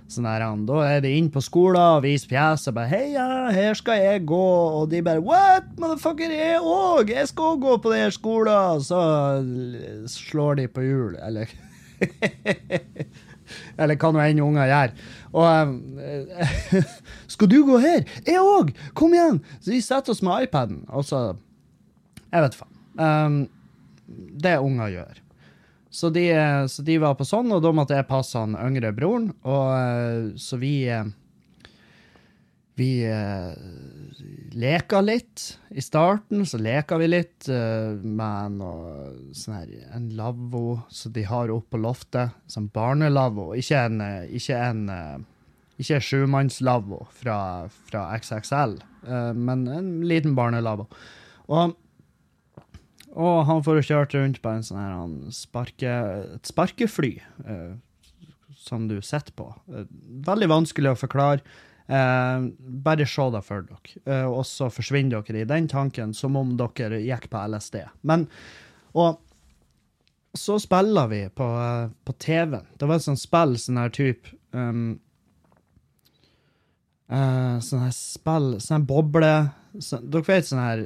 Sånn 0.07 0.23
her, 0.23 0.43
da 0.63 0.75
er 0.87 1.01
de 1.03 1.09
inn 1.17 1.27
på 1.27 1.41
skolen 1.43 1.97
og 1.97 2.05
viser 2.05 2.29
fjeset. 2.31 2.73
bare 2.73 2.87
'Heia, 2.87 3.51
her 3.51 3.73
skal 3.75 3.99
jeg 3.99 4.25
gå.' 4.25 4.81
Og 4.81 4.89
de 4.89 5.01
bare 5.01 5.19
'What, 5.19 5.75
motherfucker, 5.77 6.31
jeg 6.31 6.61
òg! 6.61 7.09
Jeg 7.09 7.27
skal 7.27 7.59
gå 7.59 7.77
på 7.77 7.91
denne 7.91 8.11
skolen!' 8.11 8.81
Så 8.81 9.01
slår 10.07 10.55
de 10.55 10.67
på 10.67 10.81
hjul, 10.81 11.17
eller 11.19 11.47
Eller 13.77 13.95
hva 13.95 14.11
nå 14.11 14.19
enn 14.19 14.39
unger 14.43 14.67
gjør. 14.67 14.95
Og 15.33 15.45
uh, 15.99 16.83
Skal 17.33 17.51
du 17.51 17.59
gå 17.67 17.77
her? 17.83 18.03
Jeg 18.25 18.39
òg! 18.39 18.73
Kom 18.93 19.13
igjen! 19.13 19.41
Så 19.59 19.71
de 19.71 19.81
setter 19.81 20.11
oss 20.11 20.23
med 20.23 20.47
iPaden. 20.47 20.85
Og 20.87 21.05
så 21.07 21.35
Jeg 22.31 22.43
vet 22.43 22.55
faen. 22.55 22.73
Um, 22.97 23.49
det 24.39 24.57
unger 24.59 24.87
gjør. 24.87 25.26
Så 25.89 26.09
de, 26.13 26.27
så 26.69 26.83
de, 26.83 26.97
var 26.99 27.15
på 27.15 27.25
sånn, 27.27 27.51
og 27.55 27.61
da 27.63 27.71
måtte 27.75 27.95
jeg 27.97 28.09
passe 28.09 28.39
han 28.39 28.57
yngre 28.59 28.91
broren. 28.95 29.31
Og 29.47 29.69
uh, 29.71 30.35
så 30.39 30.59
vi 30.61 30.89
uh, 30.91 31.07
leka 34.53 35.01
litt. 35.01 35.45
I 35.71 35.81
starten 35.81 36.45
så 36.45 36.59
leka 36.61 36.99
vi 37.01 37.07
litt 37.09 37.47
med 37.47 38.59
noe, 38.59 39.07
sånn 39.33 39.55
her, 39.55 39.71
en 39.97 40.11
lavvo 40.19 40.81
som 40.93 41.15
de 41.15 41.23
har 41.25 41.49
oppe 41.53 41.73
på 41.73 41.81
loftet. 41.87 42.35
Sånn 42.51 42.69
barnelavvo. 42.75 43.55
Ikke 43.57 43.87
en, 43.87 44.03
ikke 44.29 44.61
en 44.61 45.25
ikke 45.77 45.99
sjumannslavvo 46.01 47.03
fra, 47.13 47.39
fra 47.89 48.07
XXL, 48.17 48.77
uh, 49.07 49.33
men 49.37 49.67
en 49.69 49.91
liten 50.09 50.35
barnelavvo. 50.37 50.87
Og, 51.47 51.75
og, 53.15 53.45
han 53.47 53.63
får 53.65 53.83
kjørt 53.87 54.15
rundt 54.17 54.41
på 54.43 54.51
en 54.51 54.65
sånn 54.65 54.81
her 54.81 55.31
sparke, 55.35 55.93
et 56.37 56.49
sparkefly 56.49 57.13
uh, 57.47 57.77
som 58.57 58.89
du 58.89 58.97
sitter 59.01 59.33
på. 59.37 59.49
Uh, 59.71 59.85
veldig 60.27 60.51
vanskelig 60.53 60.93
å 60.93 61.01
forklare. 61.05 61.63
bare 61.87 63.05
se 63.07 63.25
det 63.31 63.41
for 63.47 63.63
dere, 63.63 64.15
og 64.27 64.41
så 64.43 64.67
forsvinner 64.67 65.21
dere 65.23 65.45
i 65.45 65.47
den 65.47 65.69
tanken 65.71 66.11
som 66.13 66.35
om 66.35 66.57
dere 66.59 66.99
gikk 66.99 67.29
på 67.31 67.43
LSD. 67.47 67.77
Men, 68.03 68.25
og 68.91 69.21
så 70.35 70.57
spiller 70.59 71.07
vi 71.07 71.21
på, 71.31 71.47
på 72.03 72.13
TV-en. 72.19 72.67
Det 72.75 72.89
var 72.89 72.99
et 72.99 73.05
sånt 73.07 73.21
spill, 73.23 73.55
sånn 73.55 73.79
her 73.79 73.93
type 73.95 74.35
um, 74.51 74.99
Uh, 77.07 77.55
sånn 77.63 77.85
her 77.85 77.93
spill, 77.95 78.57
sånn 78.59 78.81
her 78.81 78.87
boble 78.89 79.27
så, 79.79 79.95
Dere 80.03 80.27
vet 80.27 80.49
sånn 80.49 80.59
her 80.59 80.81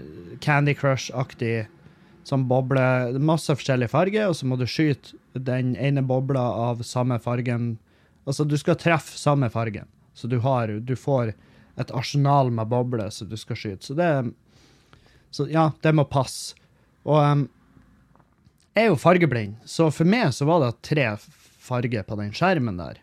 Candy 0.46 0.76
Crush-aktig 0.78 1.64
sånn 2.28 2.48
bobler 2.50 3.18
Masse 3.22 3.54
forskjellige 3.58 3.92
farger, 3.94 4.30
og 4.30 4.38
så 4.38 4.48
må 4.50 4.58
du 4.60 4.68
skyte 4.70 5.18
den 5.34 5.76
ene 5.80 6.04
bobla 6.06 6.44
av 6.68 6.84
samme 6.88 7.18
fargen. 7.24 7.76
Altså, 8.26 8.46
du 8.46 8.58
skal 8.60 8.80
treffe 8.80 9.18
samme 9.18 9.50
fargen, 9.54 9.90
så 10.14 10.30
du, 10.30 10.40
har, 10.44 10.74
du 10.80 10.96
får 11.00 11.34
et 11.80 11.94
arsenal 11.96 12.52
med 12.54 12.70
bobler 12.72 13.10
som 13.14 13.30
du 13.30 13.38
skal 13.40 13.60
skyte. 13.60 13.86
Så 13.86 13.98
det 13.98 14.12
Så 15.32 15.48
ja, 15.48 15.72
det 15.82 15.94
må 15.96 16.04
passe. 16.04 16.58
Og 17.08 17.16
um, 17.18 17.46
jeg 18.76 18.84
er 18.84 18.90
jo 18.92 19.00
fargeblind, 19.00 19.56
så 19.66 19.88
for 19.92 20.08
meg 20.08 20.34
så 20.36 20.46
var 20.46 20.66
det 20.66 20.82
tre 20.84 21.06
farger 21.62 22.04
på 22.04 22.18
den 22.20 22.34
skjermen 22.36 22.78
der. 22.82 23.00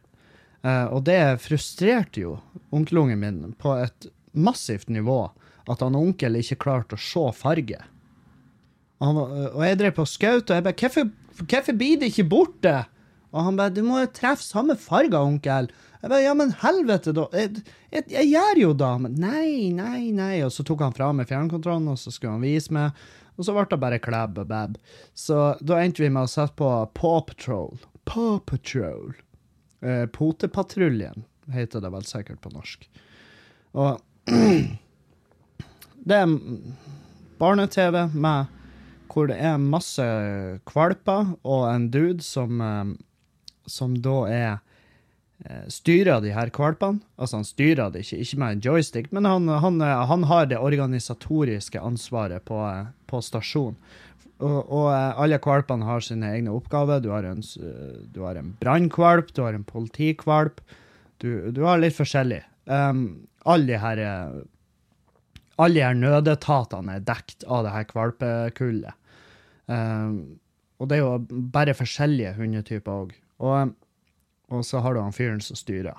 Uh, 0.61 0.93
og 0.93 1.07
det 1.09 1.41
frustrerte 1.41 2.21
jo 2.21 2.37
onkelungen 2.75 3.21
min 3.21 3.41
på 3.59 3.73
et 3.81 4.11
massivt 4.33 4.89
nivå. 4.89 5.31
at 5.69 5.83
han 5.85 5.97
onkel 5.99 6.39
ikke 6.41 6.57
klarte 6.65 6.97
å 6.97 7.03
se 7.03 7.23
farge. 7.37 7.77
Han, 9.05 9.19
og 9.23 9.61
jeg 9.63 9.79
drev 9.79 9.95
på 9.99 10.07
skaut, 10.11 10.49
og 10.51 10.57
jeg 10.57 10.65
bare 10.67 10.79
hvorfor, 10.83 11.11
hvorfor 11.45 11.77
blir 11.79 12.01
det 12.01 12.11
ikke 12.13 12.29
borte? 12.33 12.75
Og 13.29 13.45
han 13.45 13.59
bare 13.59 13.75
Du 13.77 13.83
må 13.85 14.01
jo 14.03 14.09
treffe 14.15 14.43
samme 14.43 14.75
farger, 14.81 15.21
onkel. 15.21 15.69
Jeg 16.03 16.11
bare 16.11 16.25
Ja, 16.25 16.35
men 16.39 16.55
helvete, 16.63 17.13
da. 17.15 17.27
Jeg, 17.37 17.63
jeg, 17.93 18.09
jeg 18.15 18.31
gjør 18.33 18.63
jo 18.63 18.73
da. 18.81 18.91
Men 19.03 19.19
nei, 19.21 19.71
nei, 19.75 20.09
nei. 20.17 20.35
Og 20.47 20.53
så 20.55 20.65
tok 20.67 20.83
han 20.87 20.97
fra 20.97 21.11
meg 21.15 21.29
fjernkontrollen, 21.31 21.91
og 21.93 22.01
så 22.01 22.15
skulle 22.15 22.37
han 22.39 22.47
vise 22.47 22.75
meg. 22.75 23.07
Og 23.39 23.47
så 23.47 23.55
ble 23.55 23.67
det 23.71 23.81
bare 23.83 24.01
klebb 24.03 24.41
og 24.43 24.51
bab. 24.51 24.77
Så 25.15 25.53
da 25.63 25.79
endte 25.83 26.03
vi 26.03 26.11
med 26.11 26.27
å 26.27 26.31
sette 26.31 26.57
på 26.59 26.71
Paw 26.99 27.21
Patrol. 27.29 27.77
Paw 28.09 28.39
Patrol. 28.49 29.13
Eh, 29.85 30.07
Potepatruljen 30.11 31.23
heter 31.55 31.85
det 31.85 31.91
vel 31.95 32.07
sikkert 32.09 32.41
på 32.43 32.51
norsk. 32.51 32.89
Og 33.79 34.01
det 36.09 36.19
er 36.19 36.33
barne-TV 37.39 38.09
med 38.17 38.58
hvor 39.11 39.29
det 39.31 39.39
er 39.41 39.61
masse 39.61 40.05
kvalper 40.69 41.35
og 41.47 41.69
en 41.71 41.89
dude 41.93 42.25
som, 42.25 42.61
eh, 42.63 42.91
som 43.69 43.95
da 44.05 44.17
er 44.31 44.51
eh, 45.45 45.65
styrer 45.73 46.23
de 46.25 46.35
her 46.35 46.53
kvalpene. 46.55 47.03
Altså, 47.17 47.41
han 47.41 47.49
styrer 47.49 47.95
det 47.95 48.05
ikke, 48.05 48.21
ikke 48.25 48.41
med 48.43 48.57
en 48.57 48.67
joystick, 48.69 49.09
men 49.13 49.29
han, 49.29 49.49
han, 49.49 49.81
eh, 49.85 50.05
han 50.11 50.27
har 50.31 50.51
det 50.51 50.61
organisatoriske 50.61 51.81
ansvaret 51.81 52.45
på, 52.49 52.61
på 53.11 53.23
stasjonen. 53.25 53.79
Og, 54.39 54.59
og 54.71 54.85
alle 54.95 55.41
kvalpene 55.43 55.83
har 55.83 56.05
sine 56.07 56.29
egne 56.31 56.53
oppgaver. 56.55 57.01
Du 57.03 57.09
har 57.11 57.27
en, 57.27 57.41
du 57.43 58.21
har 58.23 58.39
en 58.39 58.53
brannkvalp, 58.61 59.33
du 59.35 59.43
har 59.43 59.57
en 59.57 59.67
politikvalp. 59.67 60.61
Du, 61.19 61.51
du 61.51 61.65
har 61.67 61.81
litt 61.83 61.97
forskjellig. 61.97 62.45
Um, 62.71 63.27
alle 63.43 63.67
de 63.67 63.81
her 63.83 64.03
alle 65.59 65.83
de 65.83 66.03
nødetatene 66.03 66.99
er 66.99 67.07
dekt 67.07 67.47
av 67.47 67.65
det 67.67 67.75
her 67.75 67.87
kvalpekullet. 67.89 68.95
Um, 69.69 70.39
og 70.79 70.89
det 70.89 70.99
er 70.99 71.03
jo 71.03 71.41
bare 71.55 71.75
forskjellige 71.77 72.37
hundetyper 72.39 73.03
òg. 73.05 73.17
Og, 73.43 73.75
og 74.55 74.63
så 74.67 74.83
har 74.85 74.95
du 74.95 75.03
han 75.03 75.17
fyren 75.17 75.43
som 75.43 75.59
styrer. 75.59 75.99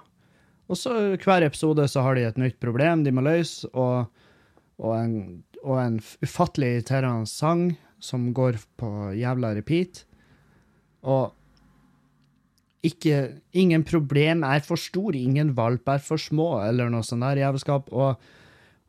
Og 0.69 0.78
så 0.78 0.93
hver 1.17 1.43
episode 1.43 1.88
så 1.89 2.04
har 2.06 2.15
de 2.15 2.28
et 2.28 2.39
nytt 2.39 2.60
problem 2.62 3.04
de 3.04 3.13
må 3.15 3.24
løse, 3.26 3.67
og, 3.74 4.08
og, 4.78 4.93
en, 4.95 5.43
og 5.63 5.80
en 5.82 5.98
ufattelig 6.24 6.76
irriterende 6.76 7.30
sang 7.30 7.72
som 8.00 8.30
går 8.36 8.62
på 8.80 9.12
jævla 9.17 9.56
repeat. 9.58 10.06
Og 11.04 11.34
ikke 12.86 13.41
Ingen 13.60 13.84
problem 13.84 14.45
er 14.48 14.62
for 14.63 14.80
stor, 14.80 15.12
ingen 15.12 15.52
valp 15.58 15.89
er 15.91 16.00
for 16.00 16.22
små, 16.22 16.62
eller 16.63 16.88
noe 16.88 17.04
sånt 17.04 17.26
der 17.26 17.41
jævelskap. 17.41 17.89
Og, 17.91 18.30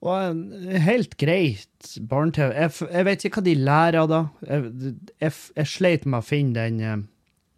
og 0.00 0.16
en 0.16 0.42
helt 0.80 1.16
greit 1.20 1.94
barne-TV. 2.08 2.54
Jeg, 2.56 2.72
jeg 2.88 3.06
vet 3.08 3.24
ikke 3.24 3.40
hva 3.40 3.46
de 3.46 3.56
lærer 3.60 4.08
da. 4.08 4.20
Jeg, 4.48 4.92
jeg, 5.20 5.32
jeg 5.58 5.68
sleit 5.68 6.06
med 6.06 6.22
å 6.22 6.24
finne 6.26 6.56
den, 6.56 6.78
eh, 6.80 7.02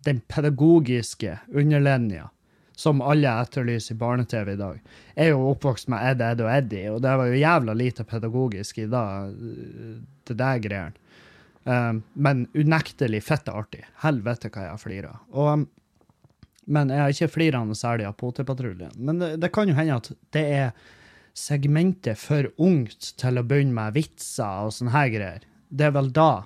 den 0.09 0.22
pedagogiske 0.26 1.37
underlinja 1.55 2.28
som 2.83 3.02
alle 3.05 3.31
etterlyser 3.44 3.94
i 3.94 4.00
barne-TV 4.00 4.55
i 4.55 4.59
dag. 4.59 4.81
Jeg 5.14 5.28
er 5.28 5.37
jo 5.37 5.52
oppvokst 5.52 5.90
med 5.92 6.02
Ed, 6.09 6.24
Ed 6.24 6.42
og 6.42 6.50
Eddie, 6.50 6.88
og 6.90 7.02
det 7.05 7.12
var 7.20 7.31
jo 7.31 7.38
jævla 7.38 7.76
lite 7.78 8.07
pedagogisk 8.09 8.81
i 8.83 8.88
da, 8.90 9.05
eh, 9.28 9.94
det 10.26 10.38
der 10.40 10.64
greiene. 10.64 10.98
Um, 11.62 12.00
men 12.18 12.48
unektelig 12.59 13.20
fette 13.22 13.52
artig. 13.55 13.85
Helvete 14.02 14.48
hva 14.50 14.64
jeg 14.64 14.72
har 14.72 14.81
flira. 14.83 15.12
Um, 15.31 15.68
men 16.66 16.90
jeg 16.90 16.98
har 16.98 17.12
ikke 17.14 17.35
flira 17.37 17.61
særlig 17.78 18.09
av 18.09 18.16
Potepatruljen. 18.18 18.96
Men 18.98 19.20
det, 19.22 19.28
det 19.44 19.52
kan 19.55 19.70
jo 19.70 19.76
hende 19.76 20.00
at 20.00 20.11
det 20.35 20.42
er 20.42 20.72
segmentet 21.34 22.20
for 22.20 22.50
ungt 22.60 23.12
til 23.20 23.40
å 23.40 23.44
begynne 23.46 23.76
med 23.76 23.96
vitser 23.96 24.66
og 24.66 24.74
sånne 24.76 24.94
her 24.94 25.12
greier. 25.12 25.46
Det 25.72 25.88
er 25.88 25.94
vel 25.96 26.10
da 26.12 26.44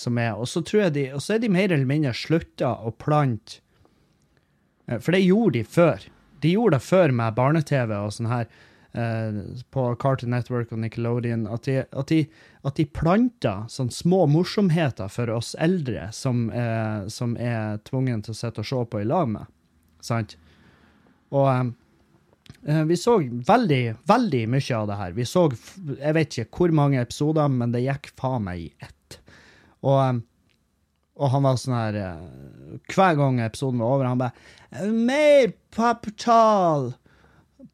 som 0.00 0.18
er 0.18 0.38
Og 0.38 0.48
så 0.48 0.62
tror 0.64 0.86
jeg 0.86 0.94
de, 0.94 1.04
og 1.12 1.20
så 1.20 1.34
er 1.34 1.42
de 1.42 1.50
mer 1.52 1.68
eller 1.68 1.88
mindre 1.88 2.14
slutta 2.16 2.72
å 2.80 2.92
plante 2.96 3.60
eh, 4.86 4.96
For 4.96 5.12
det 5.12 5.26
gjorde 5.26 5.58
de 5.58 5.64
før. 5.66 6.06
De 6.40 6.54
gjorde 6.54 6.78
det 6.78 6.86
før 6.86 7.12
med 7.12 7.36
barne-TV 7.36 7.92
og 7.98 8.14
sånn 8.16 8.30
her 8.30 8.46
eh, 8.96 9.42
på 9.74 9.84
Cartoon 10.00 10.32
Network 10.32 10.72
og 10.72 10.80
Nickelodeon. 10.80 11.44
At 11.52 11.68
de, 11.68 11.82
at 11.84 12.12
de, 12.12 12.22
at 12.64 12.80
de 12.80 12.86
planta 12.88 13.54
sånne 13.68 13.92
små 13.92 14.24
morsomheter 14.30 15.10
for 15.12 15.32
oss 15.34 15.52
eldre 15.60 16.08
som, 16.16 16.46
eh, 16.48 17.04
som 17.12 17.36
er 17.36 17.82
tvungen 17.88 18.24
til 18.24 18.36
å 18.36 18.40
sitte 18.40 18.64
og 18.64 18.70
se 18.70 18.86
på 18.94 19.02
i 19.02 19.10
lag 19.10 19.28
med. 19.36 19.52
Sant? 20.06 20.38
Og 21.34 21.50
eh, 21.50 21.74
vi 22.88 22.96
så 22.98 23.16
veldig, 23.46 23.82
veldig 24.08 24.42
mye 24.52 24.76
av 24.76 24.88
det 24.90 24.98
her. 25.00 25.12
Vi 25.16 25.26
så 25.28 25.46
jeg 25.50 26.16
vet 26.16 26.38
ikke 26.38 26.62
hvor 26.62 26.74
mange 26.76 27.00
episoder, 27.02 27.50
men 27.52 27.74
det 27.74 27.84
gikk 27.84 28.12
faen 28.18 28.46
meg 28.46 28.66
i 28.66 28.70
ett. 28.84 29.20
Og, 29.80 29.98
eh, 30.04 30.18
og 31.20 31.34
han 31.34 31.44
var 31.44 31.60
sånn 31.60 31.76
her 31.76 31.96
eh, 32.00 32.24
Hver 32.92 33.16
gang 33.18 33.40
episoden 33.44 33.80
var 33.80 33.94
over, 33.96 34.08
han 34.08 34.20
bare 34.20 34.90
Mer 34.92 35.54
papatal! 35.74 36.92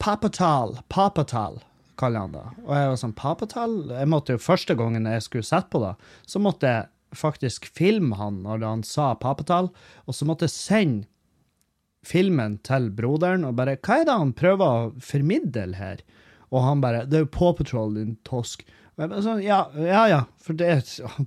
Papatal! 0.02 0.76
Papatal, 0.92 1.60
kaller 1.98 2.26
han 2.26 2.36
det. 2.36 2.44
Og 2.66 2.72
jeg 2.74 2.90
var 2.90 3.00
sånn, 3.00 3.16
papatal? 3.18 3.74
Jeg 3.90 4.10
måtte 4.12 4.36
jo 4.36 4.42
Første 4.42 4.76
gangen 4.78 5.08
jeg 5.10 5.24
skulle 5.26 5.46
sette 5.46 5.72
på 5.72 5.82
det, 5.82 5.94
så 6.28 6.42
måtte 6.42 6.72
jeg 6.72 6.88
faktisk 7.16 7.68
filme 7.72 8.16
han 8.18 8.42
når 8.44 8.64
han 8.66 8.82
sa 8.84 9.12
papatal, 9.18 9.70
og 10.04 10.16
så 10.16 10.26
måtte 10.28 10.48
jeg 10.48 10.56
sende 10.56 11.06
filmen 12.06 12.58
til 12.66 12.88
broderen 12.94 13.44
og 13.48 13.56
bare 13.58 13.76
Hva 13.82 14.00
er 14.00 14.08
det 14.08 14.16
han 14.20 14.32
prøver 14.36 14.66
å 14.66 14.90
formidle 15.02 15.76
her? 15.78 16.02
Og 16.52 16.62
han 16.62 16.82
bare 16.84 17.04
Det 17.10 17.18
er 17.18 17.24
jo 17.26 17.34
Paw 17.34 17.52
Patrol, 17.58 17.94
din 17.98 18.16
tosk. 18.26 18.62
Og 18.96 19.02
jeg 19.04 19.12
bare 19.12 19.24
sånn, 19.24 19.42
ja, 19.44 19.60
ja, 19.76 20.06
ja, 20.08 20.20
for 20.40 20.56
det 20.56 20.68
er 20.72 20.82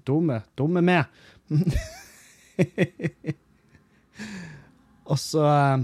dumme, 0.07 0.41
dumme 0.57 0.81
meg. 0.85 1.03
og 5.09 5.17
så 5.19 5.45
eh, 5.49 5.79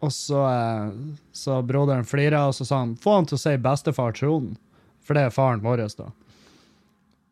Og 0.00 0.12
så 0.14 0.44
eh, 0.48 0.92
Så 1.36 1.58
broderen 1.68 2.06
flira, 2.08 2.46
og 2.48 2.54
så 2.56 2.64
sa 2.64 2.82
han 2.84 2.96
Få 3.00 3.18
han 3.18 3.28
til 3.28 3.36
å 3.36 3.42
si 3.42 3.56
bestefar 3.60 4.16
Trond, 4.16 4.54
for 5.04 5.18
det 5.18 5.26
er 5.26 5.34
faren 5.34 5.64
vår, 5.64 5.84
da. 5.98 6.08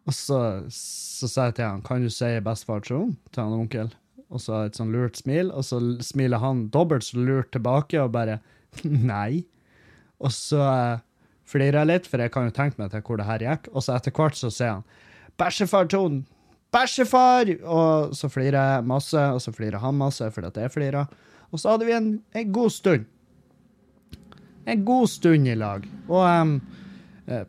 Og 0.06 0.14
så, 0.14 0.40
så 0.72 1.28
sa 1.30 1.48
jeg 1.48 1.56
til 1.58 1.66
han, 1.66 1.82
kan 1.86 2.04
du 2.04 2.10
si 2.12 2.28
bestefar 2.44 2.84
Trond 2.84 3.16
til 3.32 3.42
han 3.42 3.56
onkel? 3.56 3.88
Og 4.32 4.42
så 4.42 4.64
et 4.66 4.78
sånn 4.78 4.92
lurt 4.94 5.18
smil, 5.20 5.52
og 5.54 5.62
så 5.66 5.78
smiler 6.02 6.42
han 6.42 6.66
dobbelt 6.74 7.06
så 7.06 7.20
lurt 7.22 7.52
tilbake 7.54 8.00
og 8.02 8.14
bare 8.16 8.40
nei. 8.84 9.44
Og 10.18 10.32
så 10.34 10.62
eh, 10.66 11.02
flirer 11.46 11.82
jeg 11.82 11.90
litt, 11.92 12.08
for 12.10 12.22
jeg 12.22 12.32
kan 12.34 12.48
jo 12.48 12.54
tenke 12.56 12.80
meg 12.80 12.90
til 12.92 13.04
hvor 13.06 13.20
det 13.20 13.28
her 13.28 13.44
gikk. 13.44 13.68
Og 13.74 13.84
så 13.86 13.96
etter 13.96 14.14
hvert 14.16 14.38
så 14.38 14.50
sier 14.52 14.78
han 14.78 14.88
bæsjefar 15.36 15.90
Trond, 15.92 16.24
bæsjefar! 16.74 17.52
Og 17.62 18.16
så 18.16 18.30
flirer 18.32 18.56
jeg 18.56 18.88
masse, 18.88 19.26
og 19.36 19.42
så 19.44 19.52
flirer 19.54 19.82
han 19.82 19.98
masse 20.00 20.30
fordi 20.34 20.50
at 20.50 20.62
jeg 20.64 20.74
flirer. 20.74 21.12
Og 21.52 21.62
så 21.62 21.74
hadde 21.74 21.86
vi 21.86 21.94
en, 21.94 22.10
en 22.34 22.50
god 22.52 22.74
stund. 22.74 23.06
En 24.66 24.82
god 24.84 25.06
stund 25.12 25.46
i 25.46 25.54
lag. 25.54 25.86
Og 26.08 26.24
eh, 26.26 26.82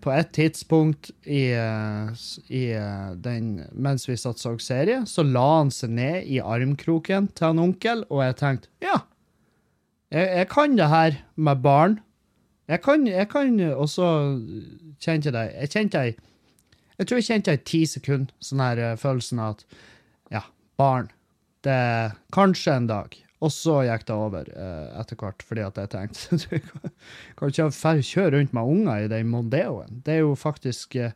på 0.01 0.09
et 0.09 0.31
tidspunkt 0.33 1.11
i, 1.21 1.51
eh, 1.53 2.23
i 2.49 2.63
eh, 2.73 3.11
den 3.21 3.67
Mens 3.77 4.07
vi 4.09 4.15
satt 4.17 4.41
og 4.41 4.57
så 4.57 4.65
serie, 4.65 5.03
så 5.05 5.25
la 5.25 5.45
han 5.59 5.69
seg 5.73 5.93
ned 5.93 6.25
i 6.25 6.39
armkroken 6.41 7.29
til 7.37 7.51
han 7.51 7.61
onkel, 7.61 8.01
og 8.09 8.23
jeg 8.25 8.37
tenkte 8.41 8.71
ja, 8.81 9.03
jeg, 10.09 10.25
jeg 10.39 10.49
kan 10.49 10.77
det 10.79 10.89
her 10.89 11.19
med 11.35 11.61
barn. 11.61 11.99
Jeg 12.67 12.81
kan, 12.83 13.05
jeg 13.07 13.29
kan 13.31 13.59
Og 13.79 13.87
så 13.87 14.05
kjente 14.99 15.29
jeg 15.29 15.33
det 15.33 15.43
Jeg 15.55 15.69
kjente 15.71 16.01
jeg 16.03 16.15
Jeg 16.97 17.07
tror 17.07 17.17
jeg 17.17 17.27
kjente 17.29 17.53
det 17.53 17.61
i 17.61 17.69
ti 17.69 17.79
sekunder, 17.87 18.33
sånn 18.43 18.63
her 18.65 18.81
eh, 18.81 18.97
følelsen 18.99 19.39
av 19.39 19.55
at 19.55 19.79
ja, 20.33 20.41
barn. 20.79 21.11
Det 21.63 21.71
er 21.71 22.17
kanskje 22.33 22.73
en 22.73 22.89
dag. 22.89 23.13
Og 23.45 23.51
så 23.53 23.83
gikk 23.85 24.07
det 24.07 24.15
over 24.17 24.47
eh, 24.49 24.87
etter 24.97 25.19
hvert, 25.21 25.43
fordi 25.45 25.61
at 25.61 25.77
jeg 25.77 25.91
tenkte 25.93 26.37
du 26.41 26.71
kan 27.37 27.51
ikke 27.51 27.67
fer- 27.75 28.01
kjøre 28.01 28.31
rundt 28.37 28.55
med 28.57 28.71
unger 28.73 29.03
i 29.05 29.11
den 29.11 29.29
Mondeoen. 29.29 29.99
Det 30.05 30.15
er 30.15 30.23
jo 30.23 30.33
faktisk 30.39 30.95
eh, 30.97 31.13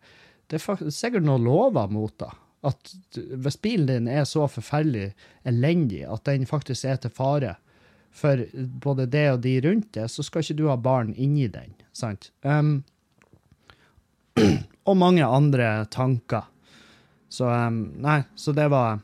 Det 0.52 0.60
er 0.60 0.64
faktisk, 0.66 0.94
sikkert 0.98 1.26
noe 1.26 1.42
lover 1.42 1.90
mot 1.90 2.14
det. 2.22 2.30
At 2.68 2.94
hvis 3.16 3.58
bilen 3.58 3.88
din 3.90 4.08
er 4.12 4.26
så 4.30 4.46
forferdelig 4.52 5.16
elendig 5.50 6.04
at 6.06 6.26
den 6.28 6.46
faktisk 6.46 6.86
er 6.86 7.00
til 7.02 7.10
fare 7.16 7.56
for 8.14 8.44
både 8.84 9.06
det 9.08 9.24
og 9.32 9.40
de 9.42 9.56
rundt 9.64 9.94
det, 9.96 10.10
så 10.12 10.22
skal 10.28 10.44
ikke 10.44 10.58
du 10.60 10.66
ha 10.68 10.76
barn 10.78 11.14
inni 11.16 11.48
den. 11.50 11.72
Sant? 11.96 12.30
Um, 12.44 12.84
og 14.90 14.98
mange 15.00 15.26
andre 15.26 15.86
tanker. 15.90 16.46
Så 17.32 17.48
um, 17.48 17.86
nei, 18.04 18.20
så 18.36 18.52
det 18.54 18.68
var 18.70 19.00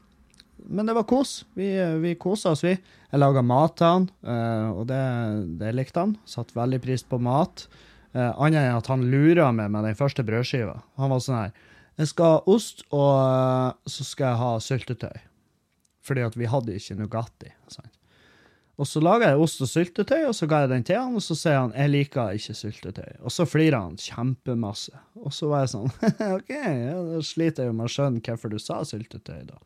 Men 0.70 0.90
det 0.90 0.96
var 0.98 1.08
kos. 1.08 1.46
Vi, 1.56 1.70
vi 2.04 2.16
kosa 2.20 2.52
oss, 2.52 2.64
vi. 2.66 2.76
Jeg 3.08 3.22
laga 3.22 3.44
mat 3.46 3.78
til 3.80 3.88
han, 3.88 4.08
eh, 4.28 4.70
og 4.74 4.88
det, 4.90 5.04
det 5.62 5.74
likte 5.78 6.04
han. 6.04 6.16
Satt 6.28 6.56
veldig 6.58 6.82
pris 6.84 7.06
på 7.08 7.20
mat. 7.24 7.68
Uh, 8.16 8.32
Annet 8.42 8.64
enn 8.64 8.80
at 8.80 8.88
han 8.90 9.06
lura 9.12 9.50
meg 9.54 9.70
med 9.74 9.86
den 9.86 9.98
første 10.00 10.24
brødskiva. 10.26 10.80
Han 10.98 11.12
var 11.12 11.20
sånn 11.22 11.38
her 11.38 11.52
Jeg 12.00 12.10
skal 12.14 12.32
ha 12.32 12.40
ost, 12.50 12.84
og 12.94 13.12
eh, 13.20 13.70
så 13.90 14.06
skal 14.06 14.28
jeg 14.30 14.42
ha 14.42 14.50
syltetøy. 14.62 15.22
Fordi 16.06 16.26
at 16.28 16.36
vi 16.38 16.50
hadde 16.50 16.76
ikke 16.78 16.98
Nugatti. 16.98 17.50
Sant? 17.74 17.94
Og 18.78 18.86
så 18.86 19.02
laga 19.02 19.32
jeg 19.32 19.42
ost 19.42 19.64
og 19.66 19.70
syltetøy, 19.72 20.28
og 20.28 20.36
så 20.38 20.46
ga 20.50 20.60
jeg 20.64 20.72
den 20.76 20.86
til 20.86 21.00
han, 21.02 21.16
og 21.18 21.24
så 21.26 21.34
sier 21.36 21.58
han 21.58 21.74
'jeg 21.74 21.90
liker 21.90 22.36
ikke 22.38 22.54
syltetøy'. 22.54 23.18
Og 23.26 23.34
så 23.34 23.48
flirer 23.50 23.80
han 23.82 23.98
kjempemasse. 23.98 24.94
Og 25.18 25.34
så 25.34 25.50
var 25.50 25.66
jeg 25.66 25.74
sånn 25.74 25.90
OK, 26.38 26.54
ja, 26.54 27.00
da 27.02 27.22
sliter 27.26 27.64
jeg 27.64 27.74
jo 27.74 27.78
med 27.80 27.90
å 27.90 27.94
skjønne 27.96 28.22
hvorfor 28.22 28.54
du 28.54 28.60
sa 28.62 28.84
syltetøy, 28.86 29.42
da. 29.50 29.58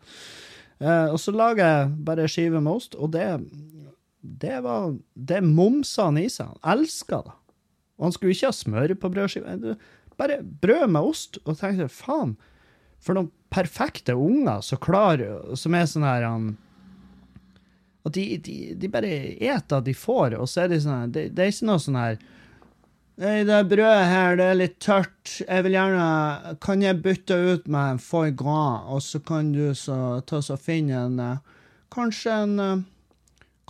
Eh, 0.82 1.08
og 1.14 1.20
så 1.22 1.34
lager 1.36 1.62
jeg 1.62 1.92
bare 2.08 2.30
skive 2.32 2.62
med 2.62 2.74
ost, 2.74 2.98
og 2.98 3.14
det, 3.14 3.28
det 4.22 4.62
var 4.66 4.96
Det 5.14 5.44
momsa 5.46 6.10
han 6.10 6.18
i 6.18 6.28
seg. 6.30 6.50
Han 6.62 6.80
elska 6.80 7.22
det. 7.28 7.36
Og 8.00 8.08
han 8.08 8.16
skulle 8.16 8.34
ikke 8.34 8.50
ha 8.50 8.58
smør 8.58 8.96
på 8.98 9.12
brødskiva. 9.14 9.76
Bare 10.18 10.42
brød 10.42 10.88
med 10.90 11.12
ost. 11.14 11.38
Og 11.46 11.60
tenkte 11.60 11.90
faen, 11.92 12.36
for 13.02 13.18
noen 13.18 13.30
perfekte 13.52 14.14
unger 14.14 14.62
som 14.62 14.78
klarer 14.78 15.56
Som 15.58 15.74
er 15.74 15.88
sånn 15.90 16.06
her 16.06 16.28
han 16.28 16.52
at 18.06 18.16
de, 18.16 18.38
de, 18.42 18.54
de 18.82 18.90
bare 18.90 19.10
eter 19.38 19.84
de 19.86 19.94
får, 19.94 20.34
og 20.42 20.48
så 20.50 20.64
er 20.64 20.72
de 20.72 20.80
sånn 20.82 20.96
her 20.96 21.10
det, 21.14 21.26
det, 21.38 21.44
er 21.44 21.52
ikke 21.54 21.68
noe 21.70 21.82
sånn 21.84 22.00
her 22.00 22.16
Nei, 23.22 23.44
det 23.46 23.68
brødet 23.70 24.08
her, 24.10 24.34
det 24.40 24.46
er 24.50 24.56
litt 24.58 24.80
tørt. 24.82 25.44
Jeg 25.44 25.64
vil 25.66 25.76
gjerne 25.76 26.56
Kan 26.64 26.82
jeg 26.82 27.02
bytte 27.04 27.36
ut 27.38 27.68
med 27.70 27.92
en 27.94 28.00
foie 28.02 28.32
gras, 28.34 28.88
og 28.90 29.02
så 29.06 29.20
kan 29.22 29.52
du 29.54 29.76
så 29.78 30.22
ta 30.26 30.42
så 30.42 30.58
finne 30.58 30.98
en 30.98 31.20
eh, 31.22 31.38
Kanskje 31.94 32.32
en 32.48 32.60
eh, 32.60 32.82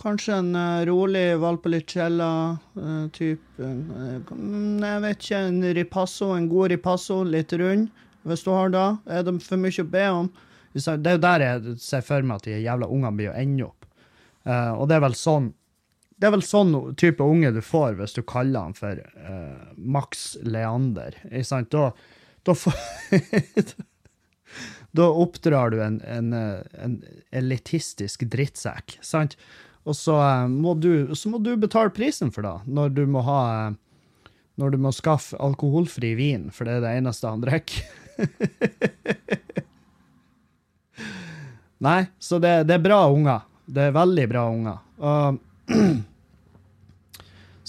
Kanskje 0.02 0.34
en 0.40 0.56
uh, 0.56 0.82
rolig 0.88 1.36
Valpolicella-type. 1.38 3.44
Uh, 3.60 4.16
jeg 4.82 5.02
vet 5.04 5.18
ikke, 5.20 5.38
en 5.38 5.62
ripasso, 5.76 6.32
en 6.34 6.48
god 6.50 6.72
ripasso, 6.72 7.22
litt 7.22 7.52
rund, 7.60 7.86
hvis 8.26 8.42
du 8.42 8.50
har 8.50 8.68
det. 8.72 8.96
Er 9.06 9.22
det 9.28 9.36
for 9.44 9.56
mye 9.62 9.84
å 9.84 9.92
be 9.92 10.06
om? 10.16 10.26
Det 10.72 10.96
er 10.96 11.20
jo 11.20 11.22
der 11.22 11.40
jeg 11.44 11.76
ser 11.84 12.02
for 12.08 12.22
meg 12.26 12.40
at 12.40 12.48
de 12.48 12.64
jævla 12.64 12.86
ungene 12.88 13.18
blir 13.20 13.30
å 13.30 13.38
ende 13.38 13.68
opp. 13.68 13.86
Og 14.48 14.88
det 14.90 14.96
er 14.96 15.04
vel 15.04 15.14
sånn 15.14 15.52
det 16.22 16.28
er 16.28 16.34
vel 16.36 16.44
sånn 16.46 16.74
type 16.94 17.26
unge 17.26 17.50
du 17.50 17.58
får 17.66 17.96
hvis 17.98 18.14
du 18.14 18.22
kaller 18.22 18.68
han 18.68 18.76
for 18.78 19.00
Max 19.74 20.36
Leander. 20.46 21.16
Ikke 21.26 21.48
sant? 21.48 21.74
Da, 21.74 21.90
da 22.46 22.54
Da 24.92 25.08
oppdrar 25.08 25.72
du 25.72 25.82
en, 25.82 26.00
en, 26.04 26.32
en 26.32 26.96
elitistisk 27.32 28.26
drittsekk, 28.28 28.98
sant? 29.00 29.38
Og 29.88 29.96
så, 29.96 30.18
uh, 30.20 30.48
må 30.48 30.74
du, 30.74 31.14
så 31.16 31.32
må 31.32 31.40
du 31.42 31.56
betale 31.58 31.90
prisen 31.94 32.30
for 32.34 32.44
det, 32.46 32.54
når 32.70 32.92
du 32.98 33.06
må 33.10 33.24
ha 33.26 33.40
uh, 33.72 33.78
Når 34.60 34.70
du 34.74 34.78
må 34.84 34.92
skaffe 34.92 35.38
alkoholfri 35.40 36.12
vin, 36.14 36.50
for 36.52 36.68
det 36.68 36.74
er 36.76 36.82
det 36.84 36.92
eneste 37.00 37.30
han 37.30 37.40
drikker. 37.40 37.82
Nei, 41.86 42.02
så 42.20 42.38
det, 42.38 42.68
det, 42.68 42.76
er 42.76 42.84
bra 42.84 43.08
unger. 43.10 43.40
Det 43.64 43.88
er 43.88 43.96
veldig 43.96 44.26
bra 44.28 44.42
unger. 44.52 44.76
Og, 45.00 45.40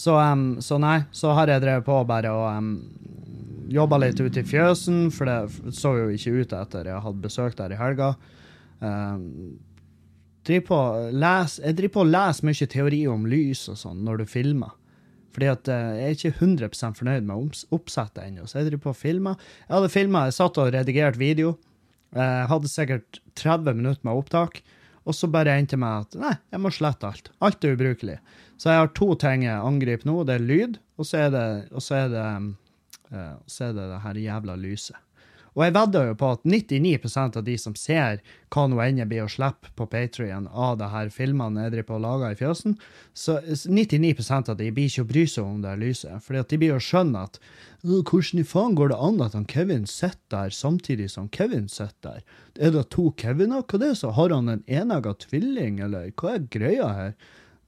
så, 0.03 0.17
um, 0.19 0.61
så, 0.61 0.77
nei, 0.81 0.97
så 1.15 1.31
har 1.37 1.47
jeg 1.47 1.63
drevet 1.63 1.85
på 1.87 1.95
bare 2.09 2.31
og 2.35 2.47
um, 2.57 2.71
jobba 3.71 4.01
litt 4.03 4.19
ute 4.19 4.41
i 4.41 4.47
fjøsen, 4.47 5.05
for 5.15 5.29
det 5.29 5.75
så 5.77 5.93
jo 5.95 6.09
ikke 6.11 6.33
ut 6.41 6.55
etter 6.57 6.89
jeg 6.91 7.03
hadde 7.05 7.23
besøk 7.23 7.55
der 7.59 7.71
i 7.71 7.79
helga. 7.79 8.09
Um, 8.83 9.55
driver 10.43 10.65
på, 10.67 10.79
les, 11.15 11.57
jeg 11.63 11.77
driver 11.79 11.95
på 11.95 12.03
å 12.03 12.09
lese 12.09 12.47
mye 12.49 12.69
teori 12.75 13.03
om 13.07 13.27
lys 13.31 13.67
og 13.71 13.79
sånn 13.79 14.03
når 14.03 14.23
du 14.23 14.31
filmer. 14.33 14.75
Fordi 15.33 15.49
at 15.53 15.71
uh, 15.71 15.93
jeg 15.95 16.09
er 16.09 16.17
ikke 16.17 16.33
100 16.35 16.99
fornøyd 16.99 17.29
med 17.29 17.63
oppsettet 17.73 18.25
ennå, 18.25 18.49
så 18.49 18.59
jeg 18.59 18.73
driver 18.73 18.89
på 18.89 18.93
å 18.93 19.01
filme. 19.05 19.37
Jeg 19.63 19.77
hadde 19.77 19.93
filma, 19.93 20.27
jeg 20.27 20.39
satt 20.41 20.59
og 20.59 20.73
redigerte 20.75 21.21
video. 21.21 21.55
Jeg 22.13 22.49
hadde 22.51 22.69
sikkert 22.69 23.23
30 23.39 23.79
minutter 23.79 24.03
med 24.05 24.19
opptak. 24.19 24.59
Og 25.03 25.15
så 25.17 25.27
bare 25.31 25.57
endte 25.59 25.79
med 25.79 26.05
at 26.05 26.17
nei, 26.19 26.33
jeg 26.53 26.63
må 26.63 26.71
slette 26.71 27.09
alt. 27.09 27.31
Alt 27.43 27.65
er 27.65 27.75
ubrukelig. 27.75 28.17
Så 28.61 28.71
jeg 28.71 28.83
har 28.83 28.91
to 28.95 29.09
ting 29.19 29.43
jeg 29.43 29.59
angriper 29.59 30.07
nå. 30.07 30.21
Det 30.27 30.37
er 30.37 30.45
lyd, 30.47 30.77
og 30.95 31.07
så 31.09 31.25
er 31.25 31.33
det, 31.33 31.47
og 31.73 31.83
så 31.83 31.97
er 32.03 32.13
det, 32.13 32.27
uh, 33.11 33.33
så 33.51 33.67
er 33.67 33.75
det 33.75 33.87
det 33.91 34.03
her 34.05 34.21
jævla 34.27 34.55
lyset. 34.59 34.99
Og 35.53 35.63
jeg 35.65 35.73
vedder 35.75 36.07
jo 36.09 36.15
på 36.17 36.29
at 36.33 36.45
99% 36.49 37.37
av 37.39 37.43
de 37.45 37.55
som 37.61 37.75
ser 37.77 38.21
hva 38.53 38.65
nå 38.69 38.79
enn 38.81 39.01
jeg 39.01 39.09
blir 39.09 39.25
å 39.25 39.31
slippe 39.31 39.69
på 39.77 39.87
Patrion 39.89 40.47
av 40.49 40.79
det 40.79 40.89
her 40.93 41.11
filmene 41.13 41.67
jeg 41.67 41.75
driver 41.75 41.97
og 41.97 42.03
lager 42.05 42.33
i 42.33 42.39
fjøsen, 42.39 42.77
så 43.13 43.37
99% 43.41 44.49
av 44.53 44.57
de 44.57 44.71
blir 44.73 44.89
ikke 44.89 45.05
å 45.05 45.11
bry 45.11 45.25
seg 45.29 45.45
om 45.45 45.61
det 45.65 45.75
lyset. 45.81 46.17
Fordi 46.25 46.41
at 46.41 46.49
de 46.53 46.59
blir 46.63 46.75
å 46.77 46.81
skjønne 46.81 47.25
at 47.29 47.39
hvordan 47.83 48.41
i 48.41 48.47
faen 48.47 48.77
går 48.79 48.93
det 48.93 48.99
an 49.09 49.21
at 49.25 49.37
han 49.37 49.47
Kevin 49.49 49.85
sitter 49.89 50.21
der 50.33 50.55
samtidig 50.55 51.11
som 51.13 51.29
Kevin 51.33 51.69
sitter 51.69 52.17
der? 52.17 52.25
Er 52.57 52.73
det 52.73 52.87
to 52.93 53.11
Keviner? 53.17 53.65
Hva 53.65 53.79
er 53.79 53.85
det 53.85 53.93
så? 54.01 54.13
Har 54.17 54.33
han 54.33 54.49
en 54.49 54.65
enegga 54.65 55.15
tvilling, 55.21 55.81
eller 55.83 56.13
hva 56.17 56.37
er 56.37 56.49
greia 56.53 56.89
her? 56.97 57.15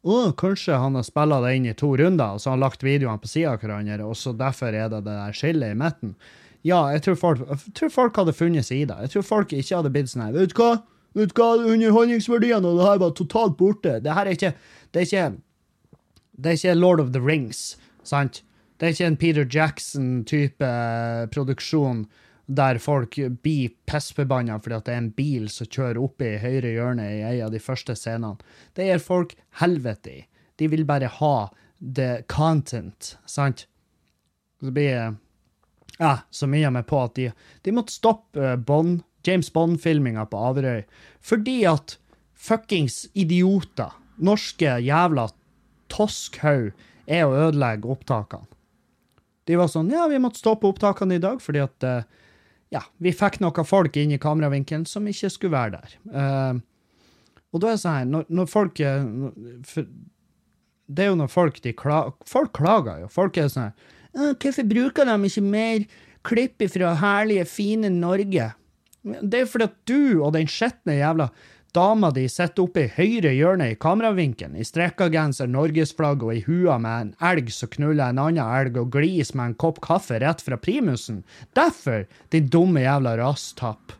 Å, 0.05 0.31
kanskje 0.37 0.77
han 0.77 0.93
har 0.93 1.05
spilla 1.05 1.39
det 1.41 1.55
inn 1.57 1.65
i 1.65 1.73
to 1.77 1.87
runder, 1.97 2.35
og 2.35 2.41
så 2.41 2.51
har 2.51 2.59
han 2.59 2.61
lagt 2.61 2.83
videoene 2.85 3.21
på 3.21 3.29
sida 3.29 3.55
av 3.55 3.63
hverandre, 3.63 4.05
og 4.05 4.13
så 4.19 4.35
derfor 4.37 4.69
er 4.69 4.91
det 4.93 5.01
det 5.07 5.15
der 5.17 5.33
skillet 5.33 5.73
i 5.73 5.77
midten. 5.79 6.13
Ja, 6.65 6.81
jeg 6.95 7.03
tror, 7.05 7.17
folk, 7.19 7.45
jeg 7.45 7.73
tror 7.77 7.91
folk 7.93 8.15
hadde 8.17 8.33
funnet 8.33 8.65
seg 8.65 8.81
i 8.81 8.85
det. 8.89 8.97
Jeg 9.05 9.13
tror 9.13 9.25
folk 9.27 9.53
ikke 9.53 9.77
hadde 9.77 9.91
blitt 9.93 10.09
sånn 10.09 10.23
her 10.25 10.33
Vet 10.33 10.55
du 10.55 10.61
hva? 10.63 10.71
Vet 11.15 11.33
du 11.35 11.41
hva? 11.41 11.51
Underholdningsverdiene 11.61 12.71
og 12.71 12.79
det 12.79 12.87
her 12.87 13.01
var 13.03 13.13
totalt 13.17 13.57
borte. 13.59 13.99
Det 14.01 14.15
her 14.17 14.25
er 14.25 14.37
ikke 14.37 14.53
Det 14.95 15.01
er 15.01 15.05
ikke, 15.05 15.25
det 16.41 16.51
er 16.51 16.57
ikke 16.57 16.75
Lord 16.79 17.01
of 17.03 17.11
the 17.13 17.21
Rings, 17.21 17.75
sant? 18.03 18.41
Det 18.79 18.87
er 18.87 18.95
ikke 18.95 19.09
en 19.11 19.17
Peter 19.19 19.45
Jackson-type 19.45 20.63
eh, 20.63 21.25
produksjon 21.31 22.05
der 22.45 22.77
folk 22.77 23.15
blir 23.41 23.73
pissforbanna 23.89 24.59
fordi 24.61 24.75
at 24.77 24.85
det 24.85 24.93
er 24.93 25.01
en 25.01 25.11
bil 25.17 25.47
som 25.49 25.67
kjører 25.67 25.99
opp 26.01 26.21
i 26.21 26.35
høyre 26.41 26.73
hjørne 26.75 27.05
i 27.09 27.21
en 27.25 27.45
av 27.47 27.53
de 27.53 27.61
første 27.61 27.95
scenene. 27.97 28.37
Det 28.77 28.87
gir 28.89 29.01
folk 29.01 29.33
helvete 29.61 30.13
i. 30.13 30.25
De 30.59 30.69
vil 30.71 30.85
bare 30.87 31.09
ha 31.19 31.35
the 31.79 32.23
content, 32.31 33.15
sant? 33.25 33.65
Så 34.61 34.71
blir 34.71 35.15
ja, 35.99 36.17
så 36.29 36.47
mye 36.51 36.71
meg 36.75 36.87
på 36.89 36.99
at 37.03 37.15
de, 37.15 37.29
de 37.63 37.73
måtte 37.75 37.95
stoppe 37.95 38.41
uh, 38.41 38.55
Bond, 38.59 39.03
James 39.25 39.51
Bond-filminga 39.53 40.27
på 40.31 40.41
Averøy 40.49 40.83
fordi 41.25 41.61
at 41.69 41.97
fuckings 42.35 43.05
idioter, 43.17 43.95
norske 44.21 44.75
jævla 44.83 45.29
toskhaug, 45.89 46.75
er 47.05 47.23
å 47.25 47.33
ødelegge 47.47 47.89
opptakene. 47.89 48.49
De 49.45 49.57
var 49.57 49.69
sånn 49.69 49.91
Ja, 49.93 50.07
vi 50.09 50.17
måtte 50.21 50.41
stoppe 50.41 50.67
opptakene 50.69 51.19
i 51.19 51.21
dag 51.21 51.41
fordi 51.41 51.61
at 51.63 51.85
uh, 51.85 52.05
ja, 52.73 52.81
vi 52.97 53.13
fikk 53.15 53.39
noen 53.43 53.67
folk 53.67 53.95
inn 54.01 54.15
i 54.15 54.21
kameravinkelen 54.21 54.87
som 54.89 55.05
ikke 55.07 55.29
skulle 55.31 55.55
være 55.55 55.79
der. 55.79 55.97
Uh, 56.09 57.35
og 57.53 57.61
da 57.61 57.71
er 57.71 57.77
det 57.77 57.83
sånn 57.85 57.99
her, 57.99 58.07
når, 58.09 58.25
når 58.35 58.47
folk 58.51 58.79
for, 59.69 59.91
Det 60.91 61.03
er 61.05 61.07
jo 61.07 61.19
når 61.21 61.29
folk 61.31 61.61
de 61.63 61.71
klager 61.77 62.17
Folk 62.27 62.51
klager 62.57 63.05
jo. 63.05 63.07
Folk 63.07 63.37
er 63.39 63.47
sånn 63.53 63.69
her 63.69 63.93
Hvorfor 64.15 64.67
bruker 64.69 65.09
de 65.09 65.15
ikke 65.27 65.43
mer 65.43 65.87
klipp 66.25 66.63
fra 66.71 66.93
herlige, 67.01 67.45
fine 67.45 67.91
Norge? 67.91 68.53
Det 69.03 69.41
er 69.41 69.49
fordi 69.49 69.67
at 69.67 69.75
du 69.85 70.23
og 70.23 70.33
den 70.33 70.47
skitne 70.49 70.97
jævla 70.97 71.29
dama 71.75 72.09
di 72.15 72.23
sitter 72.31 72.63
oppe 72.63 72.85
i 72.85 72.91
høyre 72.95 73.33
hjørne 73.35 73.67
i 73.73 73.75
kameravinkelen, 73.79 74.55
i 74.55 74.63
strekkagenser, 74.65 75.49
norgesflagg 75.51 76.23
og 76.23 76.31
i 76.37 76.43
hua 76.45 76.77
med 76.81 77.01
en 77.01 77.11
elg 77.29 77.51
som 77.51 77.71
knuller 77.73 78.13
en 78.13 78.21
annen 78.23 78.39
elg 78.45 78.79
og 78.79 78.93
glis 78.95 79.33
med 79.35 79.51
en 79.51 79.57
kopp 79.59 79.81
kaffe 79.83 80.21
rett 80.23 80.43
fra 80.45 80.57
primusen. 80.57 81.23
Derfor, 81.57 82.05
din 82.31 82.47
dumme 82.47 82.85
jævla 82.85 83.17
rasstapp. 83.19 83.95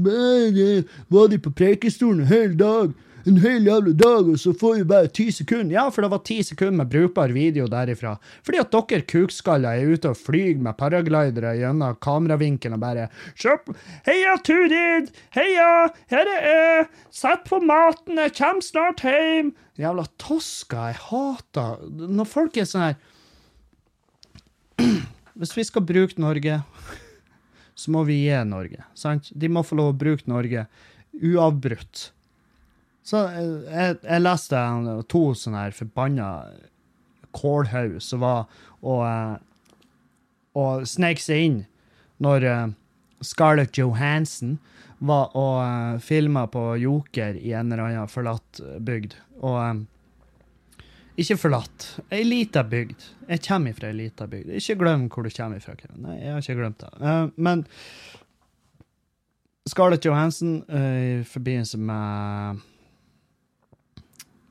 Var 0.00 1.28
de 1.28 1.38
på 1.44 1.52
prekestolen 1.52 2.24
en 2.24 2.32
hel 2.32 2.56
dag? 2.56 2.96
En 3.28 3.38
hel 3.42 3.66
jævla 3.66 3.92
dag, 3.96 4.28
og 4.32 4.38
så 4.40 4.52
får 4.56 4.74
vi 4.78 4.84
bare 4.88 5.10
ti 5.12 5.26
sekunder. 5.34 5.74
Ja, 5.74 5.84
for 5.92 6.04
det 6.04 6.10
var 6.12 6.22
ti 6.26 6.38
sekunder 6.46 6.78
med 6.80 6.90
brukbar 6.92 7.32
video 7.34 7.66
derifra. 7.70 8.14
Fordi 8.46 8.60
at 8.62 8.72
dere 8.72 9.06
kukskaller 9.10 9.76
er 9.76 9.94
ute 9.94 10.12
og 10.12 10.18
flyr 10.20 10.60
med 10.62 10.78
paraglidere 10.78 11.56
gjennom 11.60 11.98
kameravinkelen 12.02 12.78
og 12.78 12.84
bare 12.84 13.08
Kjøp 13.40 13.72
Heia, 14.08 14.36
Turid! 14.46 15.10
Heia! 15.36 15.70
Her 16.12 16.32
er 16.36 16.46
jeg! 16.48 16.86
Sett 17.14 17.44
på 17.48 17.60
maten, 17.64 18.20
jeg 18.20 18.34
kommer 18.38 18.64
snart 18.64 19.04
hjem! 19.04 19.52
Jævla 19.80 20.04
tosker. 20.20 20.90
Jeg 20.90 21.00
hater 21.08 21.84
Når 22.10 22.28
folk 22.28 22.56
er 22.60 22.68
sånn 22.68 22.88
her 22.90 22.96
Hvis 25.40 25.56
vi 25.56 25.64
skal 25.64 25.84
bruke 25.86 26.20
Norge, 26.20 26.60
så 27.78 27.92
må 27.94 28.02
vi 28.04 28.18
gi 28.26 28.40
Norge. 28.44 28.82
Sant? 28.98 29.30
De 29.32 29.48
må 29.48 29.62
få 29.64 29.78
lov 29.78 29.94
å 29.94 29.96
bruke 29.96 30.28
Norge 30.28 30.66
uavbrutt. 31.16 32.10
Så 33.10 33.24
jeg, 33.26 33.96
jeg 34.04 34.22
leste 34.22 34.58
to 35.10 35.22
sånne 35.34 35.64
forbanna 35.74 36.28
kålhaug 37.34 37.98
som 38.02 38.22
var 38.22 38.44
og, 38.80 39.02
eh, 39.06 39.36
og 40.60 40.86
snek 40.86 41.22
seg 41.22 41.46
inn 41.46 41.58
når 42.22 42.46
uh, 42.46 42.66
Scarlett 43.24 43.78
Johansen 43.80 44.58
var 45.00 45.32
og 45.38 46.02
filma 46.04 46.44
på 46.52 46.74
Joker 46.82 47.38
i 47.38 47.54
en 47.56 47.72
eller 47.72 47.86
annen 47.86 48.10
forlatt 48.12 48.60
bygd. 48.84 49.14
Og 49.40 49.86
ikke 51.20 51.38
forlatt, 51.40 51.86
ei 52.12 52.20
lita 52.26 52.62
bygd. 52.68 53.06
Jeg 53.30 53.42
kommer 53.46 53.76
fra 53.76 53.88
ei 53.88 53.96
lita 53.96 54.28
bygd. 54.28 54.52
Ikke 54.60 54.76
glem 54.82 55.06
hvor 55.08 55.24
du 55.24 55.32
kommer 55.32 55.64
fra. 55.64 55.76
Nei, 55.96 56.18
jeg 56.20 56.34
har 56.34 56.44
ikke 56.44 56.58
glemt 56.60 56.84
det. 56.84 57.10
Men 57.40 57.64
Scarlett 59.68 60.04
Johansen 60.04 60.60
i 60.68 61.24
forbindelse 61.28 61.80
med 61.80 62.60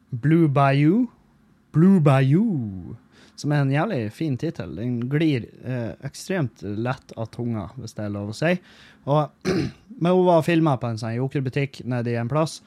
Blue 0.10 0.50
Bayou. 0.50 1.08
Blue 1.72 2.00
Bayou. 2.02 2.96
Som 3.40 3.54
er 3.56 3.64
en 3.64 3.72
jævlig 3.72 4.02
fin 4.12 4.36
tittel. 4.38 4.76
Den 4.76 5.00
glir 5.12 5.46
eh, 5.64 5.94
ekstremt 6.06 6.64
lett 6.64 7.14
av 7.16 7.30
tunga, 7.32 7.70
hvis 7.78 7.96
det 7.96 8.08
er 8.08 8.14
lov 8.16 8.34
å 8.34 8.36
si. 8.36 8.56
Og 9.08 9.50
Men 10.02 10.16
hun 10.16 10.28
var 10.28 10.46
filma 10.48 10.78
på 10.80 10.88
en 10.88 11.00
sånn 11.00 11.18
jokerbutikk 11.18 11.82
nede 11.88 12.14
i 12.14 12.20
en 12.20 12.32
plass. 12.32 12.60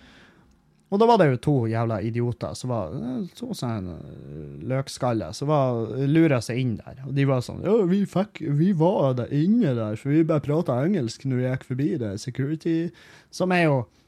Og 0.93 1.01
da 1.01 1.07
var 1.09 1.17
det 1.21 1.31
jo 1.31 1.39
to 1.41 1.55
jævla 1.73 2.03
idioter 2.05 2.53
som 2.57 2.73
var 2.75 2.93
eh, 2.97 3.23
to 3.37 3.55
sånne 3.57 3.95
eh, 3.97 4.57
løkskaller 4.69 5.33
som 5.37 5.49
var 5.49 5.95
lura 6.09 6.43
seg 6.45 6.61
inn 6.61 6.75
der. 6.81 7.01
Og 7.07 7.15
de 7.17 7.25
var 7.29 7.41
sånn 7.45 7.65
Ja, 7.65 7.79
vi 7.89 8.03
fikk 8.09 8.43
Vi 8.61 8.73
var 8.77 9.17
der 9.17 9.33
inne 9.33 9.73
der, 9.79 9.97
for 9.97 10.13
vi 10.13 10.25
bare 10.29 10.45
prata 10.45 10.83
engelsk 10.85 11.25
når 11.25 11.41
vi 11.41 11.49
gikk 11.49 11.67
forbi 11.71 11.89
det 12.03 12.13
security 12.21 12.77
Som 13.33 13.57
er 13.57 13.65
jo 13.65 13.79
eh, 13.81 14.02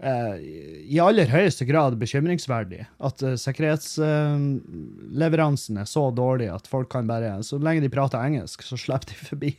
i 0.00 0.96
aller 1.02 1.28
høyeste 1.28 1.66
grad 1.68 1.98
bekymringsverdig. 2.00 2.86
At 3.04 3.20
uh, 3.24 3.34
sikkerhetsleveransen 3.36 5.76
uh, 5.76 5.80
er 5.82 5.86
så 5.88 6.10
dårlig 6.16 6.48
at 6.48 6.66
folk 6.70 6.88
kan 6.92 7.06
bare 7.08 7.42
Så 7.44 7.58
lenge 7.60 7.80
de 7.84 7.90
prater 7.92 8.24
engelsk, 8.24 8.62
så 8.64 8.76
slipper 8.80 9.12
de 9.12 9.16
forbi. 9.28 9.50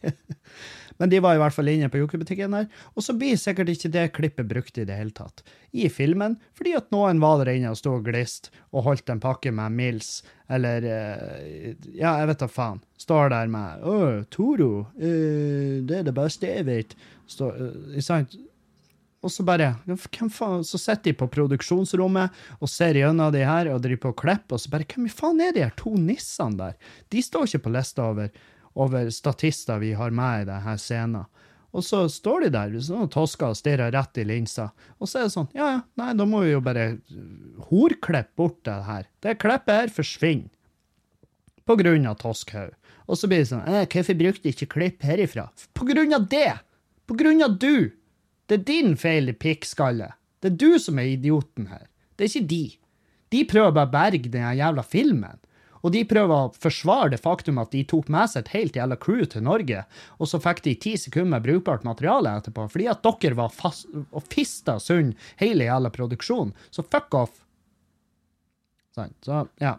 Men 1.00 1.10
de 1.10 1.20
var 1.22 1.36
i 1.36 1.40
hvert 1.42 1.56
fall 1.56 1.68
inne 1.72 1.90
på 1.90 1.98
jokerbutikken 2.02 2.52
der. 2.54 2.68
Og 2.94 3.04
så 3.06 3.14
blir 3.18 3.38
sikkert 3.40 3.70
ikke 3.74 3.94
det 3.94 4.14
klippet 4.18 4.48
brukt 4.50 4.78
i 4.78 4.86
det 4.86 4.98
hele 4.98 5.12
tatt 5.14 5.44
i 5.72 5.90
filmen, 5.90 6.38
fordi 6.58 6.74
at 6.76 6.92
noen 6.92 7.22
var 7.24 7.38
der 7.40 7.54
inne 7.56 7.72
og 7.72 7.78
sto 7.80 7.92
og 7.96 8.06
glist 8.06 8.52
og 8.76 8.84
holdt 8.90 9.10
en 9.14 9.24
pakke 9.24 9.52
med 9.56 9.72
Mills, 9.78 10.24
eller 10.52 10.80
uh, 10.84 11.72
Ja, 11.96 12.18
jeg 12.20 12.28
vet 12.34 12.44
da 12.44 12.48
faen. 12.52 12.80
Står 13.02 13.26
der 13.34 13.48
med 13.50 13.82
Å, 13.88 14.24
Toro, 14.34 14.88
det 14.98 15.96
er 16.02 16.06
det 16.06 16.18
beste 16.18 16.46
jeg 16.50 16.66
vet. 16.68 16.92
Står, 17.30 17.52
sant? 18.04 18.36
Og 19.22 19.30
så 19.30 19.44
bare 19.46 19.76
hvem 19.86 20.30
faen, 20.34 20.64
Så 20.66 20.80
sitter 20.82 21.12
de 21.12 21.18
på 21.18 21.28
produksjonsrommet 21.30 22.32
og 22.60 22.70
ser 22.70 22.98
gjennom 22.98 23.32
de 23.34 23.44
her 23.46 23.70
og 23.70 23.84
driver 23.84 24.08
på 24.08 24.14
og 24.16 24.22
klipper, 24.24 24.58
og 24.58 24.64
så 24.64 24.72
bare 24.74 24.88
Hvem 24.90 25.06
i 25.06 25.14
faen 25.14 25.42
er 25.42 25.54
de 25.54 25.66
her 25.66 25.76
to 25.78 25.94
nissene 25.96 26.58
der? 26.58 26.74
De 27.10 27.22
står 27.22 27.46
ikke 27.48 27.68
på 27.68 27.76
lista 27.76 28.10
over, 28.10 28.32
over 28.74 29.10
statister 29.14 29.80
vi 29.80 29.94
har 29.94 30.12
med 30.12 30.44
i 30.44 30.50
denne 30.50 30.78
scenen. 30.78 31.30
Og 31.72 31.86
så 31.88 32.04
står 32.12 32.48
de 32.48 32.50
der 32.52 32.74
sånn, 32.84 33.08
tosker 33.12 33.54
og 33.54 33.56
stirrer 33.56 33.94
rett 33.96 34.18
i 34.20 34.26
linsa. 34.28 34.72
Og 35.00 35.08
så 35.08 35.22
er 35.22 35.30
det 35.30 35.36
sånn 35.38 35.52
Ja, 35.56 35.70
ja, 35.78 35.80
nei, 36.02 36.10
da 36.20 36.26
må 36.28 36.42
vi 36.44 36.52
jo 36.52 36.64
bare 36.64 36.98
horklippe 37.70 38.36
bort 38.36 38.60
det 38.68 38.76
her. 38.90 39.08
Det 39.24 39.38
klippet 39.40 39.78
her 39.78 39.94
forsvinner. 39.94 40.50
På 41.64 41.78
grunn 41.80 42.10
av 42.10 42.18
Toskhaug. 42.20 42.74
Og 43.08 43.20
så 43.20 43.30
blir 43.30 43.44
det 43.44 43.52
sånn 43.52 43.64
eh, 43.70 43.86
Hvorfor 43.86 44.18
brukte 44.18 44.44
de 44.44 44.52
ikke 44.56 44.72
klipp 44.74 45.06
herifra? 45.06 45.46
På 45.78 45.86
grunn 45.88 46.12
av 46.18 46.28
det! 46.32 46.58
På 47.08 47.16
grunn 47.16 47.44
av 47.46 47.56
du! 47.62 47.92
Det 48.52 48.58
er 48.58 48.64
din 48.68 48.98
feil, 49.00 49.32
pikkskalle. 49.40 50.10
Det 50.44 50.50
er 50.52 50.56
du 50.60 50.74
som 50.84 50.98
er 51.00 51.14
idioten 51.14 51.70
her. 51.72 51.86
Det 52.20 52.26
er 52.26 52.32
ikke 52.34 52.50
de. 52.50 52.66
De 53.32 53.44
prøver 53.48 53.72
bare 53.78 53.88
å 53.88 53.94
berge 53.94 54.32
den 54.34 54.58
jævla 54.60 54.84
filmen. 54.84 55.40
Og 55.80 55.94
de 55.96 56.02
prøver 56.04 56.34
å 56.36 56.50
forsvare 56.60 57.14
det 57.14 57.22
faktum 57.24 57.62
at 57.62 57.72
de 57.72 57.86
tok 57.88 58.10
med 58.12 58.28
seg 58.28 58.44
et 58.44 58.52
helt 58.58 58.76
jævla 58.76 58.98
crew 59.00 59.24
til 59.24 59.46
Norge, 59.48 59.86
og 60.20 60.30
så 60.30 60.42
fikk 60.44 60.60
de 60.66 60.74
ti 60.84 60.98
sekunder 61.00 61.38
med 61.38 61.46
brukbart 61.46 61.88
materiale 61.88 62.36
etterpå, 62.42 62.68
fordi 62.74 62.90
at 62.92 63.08
dere 63.08 63.40
var 63.40 63.56
fast 63.56 63.88
og 64.04 64.28
fista 64.28 64.76
sund 64.84 65.16
hele 65.40 65.70
jævla 65.70 65.94
produksjonen. 65.96 66.52
Så 66.76 66.84
fuck 66.84 67.16
off. 67.18 67.40
Sånn. 69.00 69.16
Så, 69.24 69.46
ja. 69.64 69.78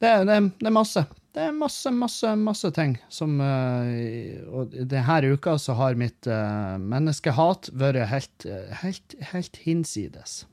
Det, 0.00 0.16
det, 0.24 0.40
det 0.56 0.72
er 0.72 0.74
masse. 0.80 1.04
Det 1.36 1.44
er 1.44 1.52
masse, 1.52 1.90
masse, 1.92 2.30
masse 2.40 2.68
ting 2.72 2.94
som 3.12 3.34
uh, 3.44 3.88
Og 4.56 4.72
denne 4.72 5.32
uka 5.36 5.58
så 5.60 5.74
har 5.76 5.98
mitt 6.00 6.24
uh, 6.24 6.78
menneskehat 6.80 7.68
vært 7.76 8.06
helt, 8.08 8.46
helt, 8.80 9.16
helt 9.34 9.58
hinsides. 9.60 10.46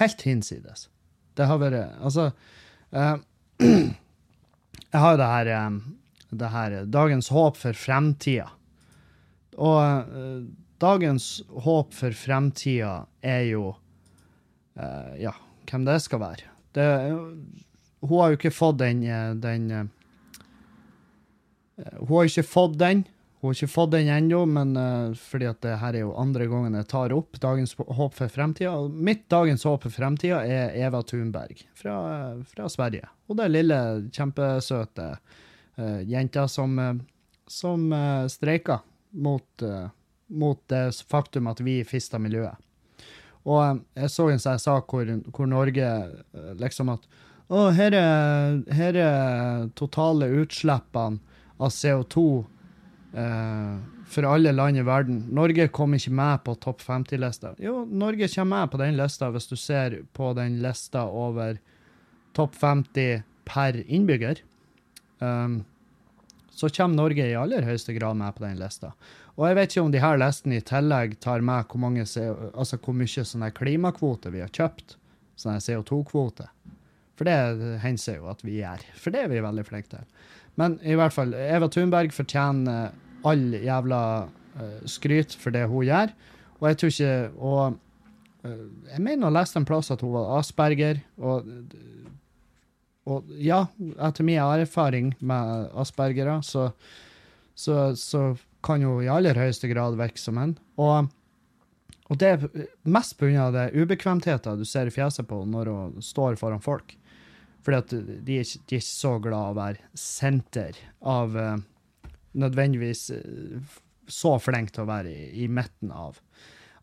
Helt 0.00 0.24
hinsides. 0.24 0.86
Det 1.36 1.44
har 1.48 1.60
vært 1.60 1.92
Altså 2.00 2.30
Jeg 4.92 5.00
har 5.02 5.18
det 5.20 5.28
her, 5.28 5.50
det 6.40 6.50
her 6.54 6.76
Dagens 6.88 7.28
håp 7.32 7.60
for 7.60 7.76
fremtida. 7.76 8.48
Og 9.60 10.08
dagens 10.80 11.26
håp 11.64 11.92
for 11.96 12.16
fremtida 12.16 12.94
er 13.20 13.44
jo 13.50 13.74
Ja, 15.20 15.34
hvem 15.68 15.84
det 15.84 15.98
skal 16.04 16.20
være. 16.24 16.48
Det 16.72 16.88
hun 18.02 18.18
har 18.18 18.32
jo 18.32 18.38
ikke 18.38 18.54
fått 18.54 18.78
den, 18.82 19.02
den 19.40 19.90
Hun 21.98 22.16
har 22.16 22.28
ikke 22.28 22.46
fått 22.46 22.78
den. 22.80 23.04
Hun 23.42 23.48
har 23.48 23.56
ikke 23.56 23.72
fått 23.72 23.90
den 23.90 24.06
ennå, 24.06 24.44
men 24.46 24.76
uh, 24.78 25.16
fordi 25.18 25.48
at 25.50 25.58
det 25.64 25.72
her 25.80 25.96
er 25.98 26.04
jo 26.04 26.12
andre 26.14 26.44
gangen 26.46 26.76
jeg 26.78 26.86
tar 26.92 27.10
opp 27.10 27.40
Dagens 27.42 27.72
håp 27.74 28.14
for 28.14 28.30
fremtida. 28.30 28.76
Mitt 28.86 29.24
dagens 29.34 29.64
håp 29.66 29.82
for 29.82 29.90
fremtida 29.90 30.44
er 30.46 30.76
Eva 30.78 31.00
Thunberg 31.02 31.64
fra, 31.74 31.96
fra 32.46 32.68
Sverige. 32.70 33.10
Og 33.26 33.40
det 33.40 33.48
er 33.48 33.54
lille, 33.56 33.78
kjempesøte 34.14 35.08
uh, 35.16 35.98
jenta 36.06 36.46
som, 36.46 36.78
uh, 36.78 37.34
som 37.50 37.90
uh, 37.90 38.30
streika 38.30 38.78
mot, 39.10 39.66
mot, 40.30 40.60
det 40.70 40.84
faktum 41.10 41.50
at 41.50 41.58
vi 41.66 41.80
fista 41.84 42.22
miljøet. 42.22 42.54
Og 43.42 43.82
jeg 43.98 44.14
så 44.14 44.28
en 44.30 44.40
sånn 44.40 44.62
sak 44.62 44.86
hvor, 44.86 45.10
hvor 45.34 45.50
Norge 45.50 45.90
liksom 46.62 46.94
at 46.94 47.10
å, 47.52 47.66
her 47.76 47.94
er, 47.96 48.60
her 48.72 48.96
er 48.96 49.66
totale 49.76 50.30
utslippene 50.40 51.20
av 51.62 51.72
CO2 51.74 52.22
eh, 53.14 53.74
for 54.12 54.28
alle 54.28 54.52
land 54.52 54.80
i 54.80 54.84
verden. 54.86 55.20
Norge 55.32 55.68
kom 55.72 55.96
ikke 55.96 56.14
med 56.16 56.44
på 56.46 56.54
topp 56.60 56.82
50-lista. 56.84 57.54
Jo, 57.62 57.82
Norge 57.88 58.28
kommer 58.32 58.64
med 58.64 58.72
på 58.72 58.80
den 58.82 58.96
lista 58.98 59.30
hvis 59.32 59.50
du 59.50 59.56
ser 59.60 60.00
på 60.16 60.32
den 60.38 60.60
lista 60.64 61.04
over 61.08 61.60
topp 62.36 62.56
50 62.60 63.22
per 63.48 63.82
innbygger. 63.86 64.42
Um, 65.18 65.62
så 66.52 66.68
kommer 66.68 66.96
Norge 66.96 67.26
i 67.28 67.36
aller 67.38 67.64
høyeste 67.64 67.94
grad 67.96 68.18
med 68.20 68.34
på 68.36 68.44
den 68.44 68.60
lista. 68.60 68.92
Og 69.38 69.46
jeg 69.48 69.56
vet 69.56 69.72
ikke 69.72 69.84
om 69.86 69.92
de 69.92 70.02
her 70.02 70.18
listene 70.20 70.58
i 70.58 70.64
tillegg 70.68 71.16
tar 71.24 71.44
med 71.44 71.68
hvor, 71.68 71.80
mange, 71.80 72.04
altså 72.04 72.76
hvor 72.76 72.96
mye 72.96 73.52
klimakvoter 73.56 74.34
vi 74.34 74.44
har 74.44 74.52
kjøpt. 74.52 74.98
Sånne 75.40 75.62
CO2-kvoter. 75.64 76.50
For 77.22 77.30
det 77.30 77.78
hender 77.84 78.16
jo 78.16 78.26
at 78.32 78.40
vi 78.42 78.56
gjør. 78.58 78.80
For 78.98 79.14
det 79.14 79.20
er 79.22 79.28
vi 79.30 79.42
veldig 79.44 79.62
flinke 79.68 79.92
til. 79.92 80.06
Men 80.58 80.74
i 80.82 80.96
hvert 80.98 81.14
fall, 81.14 81.36
Eva 81.38 81.68
Thunberg 81.70 82.10
fortjener 82.10 82.90
all 83.22 83.44
jævla 83.54 84.02
uh, 84.26 84.80
skryt 84.90 85.36
for 85.38 85.54
det 85.54 85.68
hun 85.70 85.86
gjør. 85.86 86.10
Og 86.58 86.66
jeg 86.66 86.78
tror 86.80 86.90
ikke 86.90 87.14
Og 87.38 87.78
uh, 88.42 88.66
jeg 88.90 89.04
mener 89.06 89.28
å 89.28 89.36
leste 89.36 89.60
en 89.60 89.68
plass 89.68 89.92
at 89.94 90.02
hun 90.02 90.16
var 90.16 90.34
asperger. 90.40 90.98
Og, 91.22 91.46
og 93.06 93.30
ja, 93.38 93.68
etter 94.02 94.26
min 94.26 94.42
erfaring 94.42 95.14
med 95.20 95.70
aspergere, 95.78 96.40
så, 96.42 96.72
så, 97.54 97.92
så 97.94 98.32
kan 98.66 98.82
hun 98.82 99.04
i 99.04 99.12
aller 99.14 99.38
høyeste 99.38 99.70
grad 99.70 99.94
virke 100.00 100.18
som 100.18 100.42
en. 100.42 100.56
Og, 100.74 101.06
og 102.10 102.18
det 102.18 102.34
er 102.34 102.66
mest 102.82 103.14
pga. 103.22 103.70
ubekvemtheter 103.70 104.58
du 104.58 104.66
ser 104.66 104.90
i 104.90 104.94
fjeset 104.94 105.30
på 105.30 105.44
når 105.46 105.70
hun 105.70 106.02
står 106.02 106.34
foran 106.42 106.66
folk. 106.66 106.96
Fordi 107.62 107.78
at 107.78 107.92
de 108.26 108.38
er, 108.38 108.46
ikke, 108.46 108.64
de 108.66 108.76
er 108.76 108.82
ikke 108.82 108.88
så 108.88 109.12
glad 109.22 109.52
å 109.52 109.58
være 109.58 109.98
senter 109.98 110.78
av 111.00 111.38
uh, 111.38 111.54
Nødvendigvis 112.32 113.10
uh, 113.12 113.78
så 114.08 114.34
flink 114.40 114.72
til 114.72 114.86
å 114.86 114.88
være 114.88 115.12
i, 115.12 115.26
i 115.44 115.48
midten 115.52 115.92
av, 115.92 116.16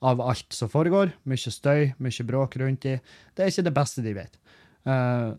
av, 0.06 0.22
alt 0.22 0.54
som 0.54 0.70
foregår. 0.72 1.16
Mye 1.26 1.54
støy, 1.54 1.90
mye 1.98 2.26
bråk 2.26 2.60
rundt 2.62 2.86
de. 2.86 3.00
Det 3.34 3.44
er 3.44 3.52
ikke 3.52 3.66
det 3.66 3.76
beste 3.76 4.06
de 4.06 4.14
vet. 4.14 4.38
Uh, 4.86 5.34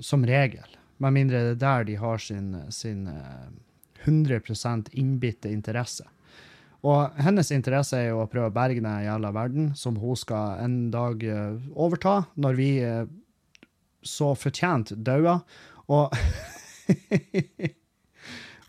som 0.00 0.24
regel. 0.24 0.78
Med 1.02 1.16
mindre 1.16 1.42
det 1.42 1.56
er 1.56 1.60
der 1.60 1.88
de 1.90 1.96
har 1.98 2.22
sin, 2.22 2.54
sin 2.72 3.08
100 4.06 4.94
innbitte 4.94 5.50
interesse. 5.50 6.06
Og 6.86 7.18
hennes 7.20 7.50
interesse 7.52 7.98
er 7.98 8.12
jo 8.12 8.22
å 8.22 8.30
prøve 8.30 8.52
å 8.52 8.54
berge 8.54 8.80
den 8.80 9.04
jævla 9.04 9.32
verden, 9.34 9.68
som 9.76 9.98
hun 10.00 10.16
skal 10.16 10.62
en 10.62 10.78
dag 10.94 11.20
overta, 11.74 12.22
når 12.38 12.58
vi 12.60 12.70
så 14.04 14.34
fortjent 14.38 14.92
daua. 15.04 15.40
Og 15.92 16.14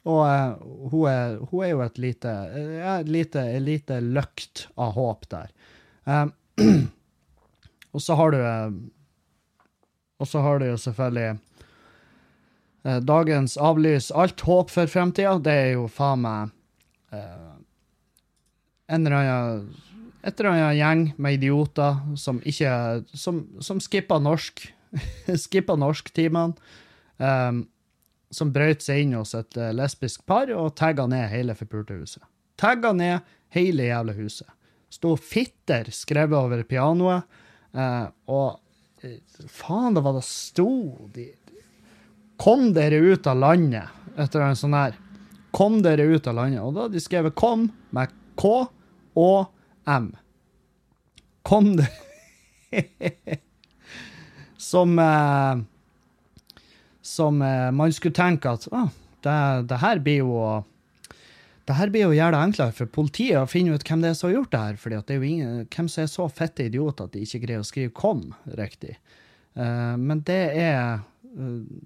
Og 0.06 0.22
uh, 0.22 0.90
hun, 0.92 1.08
er, 1.10 1.40
hun, 1.50 1.64
er, 1.66 1.72
jo 1.72 1.82
et 1.82 1.98
lite, 1.98 2.34
ja, 2.78 3.00
lite, 3.02 3.46
lite 3.62 3.98
løkt 4.06 4.68
av 4.78 4.94
håp 4.94 5.26
der. 5.32 5.50
Um, 6.06 6.34
og 7.96 8.04
så 8.06 8.18
har 8.20 8.36
du 8.36 8.38
uh, 8.38 8.70
Og 10.22 10.30
så 10.30 10.44
har 10.46 10.62
du 10.62 10.68
jo 10.70 10.78
selvfølgelig 10.78 11.40
uh, 12.86 13.00
dagens 13.02 13.58
avlys 13.58 14.12
alt 14.14 14.46
håp 14.46 14.70
for 14.70 14.86
fremtida. 14.92 15.40
Det 15.42 15.58
er 15.64 15.72
jo 15.74 15.90
faen 15.90 16.22
meg 16.26 16.54
en 18.86 19.06
eller 19.08 19.14
annen 19.16 19.68
et 20.26 20.40
eller 20.42 20.50
annet 20.52 20.76
gjeng 20.76 21.04
med 21.22 21.38
idioter 21.38 22.00
som 22.20 22.42
ikke 22.44 22.72
Som, 23.14 23.46
som 23.64 23.80
skipper 23.80 24.20
norsk 24.20 24.66
skippa 25.46 25.78
norsktimene. 25.80 26.56
Um, 27.18 27.66
som 28.36 28.52
brøt 28.52 28.84
seg 28.84 29.06
inn 29.06 29.16
hos 29.16 29.32
et 29.38 29.58
uh, 29.60 29.72
lesbisk 29.76 30.26
par 30.28 30.50
og 30.52 30.74
tagga 30.76 31.06
ned 31.08 31.30
hele 31.32 31.56
forpulte 31.56 31.96
huset. 32.02 32.24
Tagga 32.60 32.92
ned 32.96 33.24
hele 33.56 33.88
jævla 33.88 34.16
huset. 34.18 34.50
Sto 34.92 35.16
'fitter' 35.16 35.92
skrevet 35.92 36.38
over 36.38 36.64
pianoet. 36.64 37.24
uh, 37.76 38.08
og 38.28 38.60
eh, 39.04 39.20
faen, 39.48 39.96
det 39.96 40.04
var 40.04 40.16
det 40.16 40.24
sto 40.28 40.70
de 41.14 41.32
Kom 42.38 42.74
dere 42.76 42.98
ut 43.00 43.28
av 43.32 43.38
landet, 43.40 43.88
etter 44.20 44.42
en 44.44 44.58
sånn 44.60 44.74
her. 44.76 44.98
Kom 45.56 45.78
dere 45.80 46.04
ut 46.04 46.26
av 46.28 46.36
landet. 46.36 46.60
Og 46.60 46.74
da 46.76 46.84
hadde 46.84 46.98
de 46.98 47.04
skrevet 47.04 47.36
'kom' 47.36 47.70
med 47.92 48.12
K 48.36 48.68
og 49.16 49.48
M. 49.88 50.12
Kom 51.44 51.78
dere 51.80 53.40
Som 54.66 55.00
eh, 55.00 55.58
Som 57.02 57.42
eh, 57.42 57.72
man 57.72 57.94
skulle 57.94 58.18
tenke 58.18 58.50
at 58.50 58.68
ah, 58.74 58.90
det, 59.26 59.36
det 59.70 59.82
her 59.82 60.02
blir 60.02 60.24
jo 60.24 60.40
det 61.66 61.74
her 61.80 61.90
blir 61.90 62.04
jo 62.06 62.14
det 62.14 62.38
enklere 62.38 62.74
for 62.78 62.90
politiet 62.94 63.40
å 63.40 63.50
finne 63.50 63.74
ut 63.74 63.84
hvem 63.88 64.04
det 64.04 64.12
er 64.12 64.18
som 64.18 64.28
har 64.30 64.36
gjort 64.36 64.52
det 64.54 64.60
her. 64.62 64.76
fordi 64.78 64.98
det 65.02 65.16
er 65.16 65.18
jo 65.18 65.30
ingen, 65.30 65.54
hvem 65.74 65.88
som 65.90 66.04
er 66.04 66.12
så 66.12 66.28
fette 66.30 66.68
idiot 66.68 67.02
at 67.02 67.16
de 67.16 67.24
ikke 67.26 67.40
greier 67.42 67.64
å 67.64 67.66
skrive 67.66 67.94
'kom' 67.94 68.36
riktig. 68.60 69.00
Uh, 69.58 69.98
men 69.98 70.22
det 70.22 70.44
er 70.62 71.02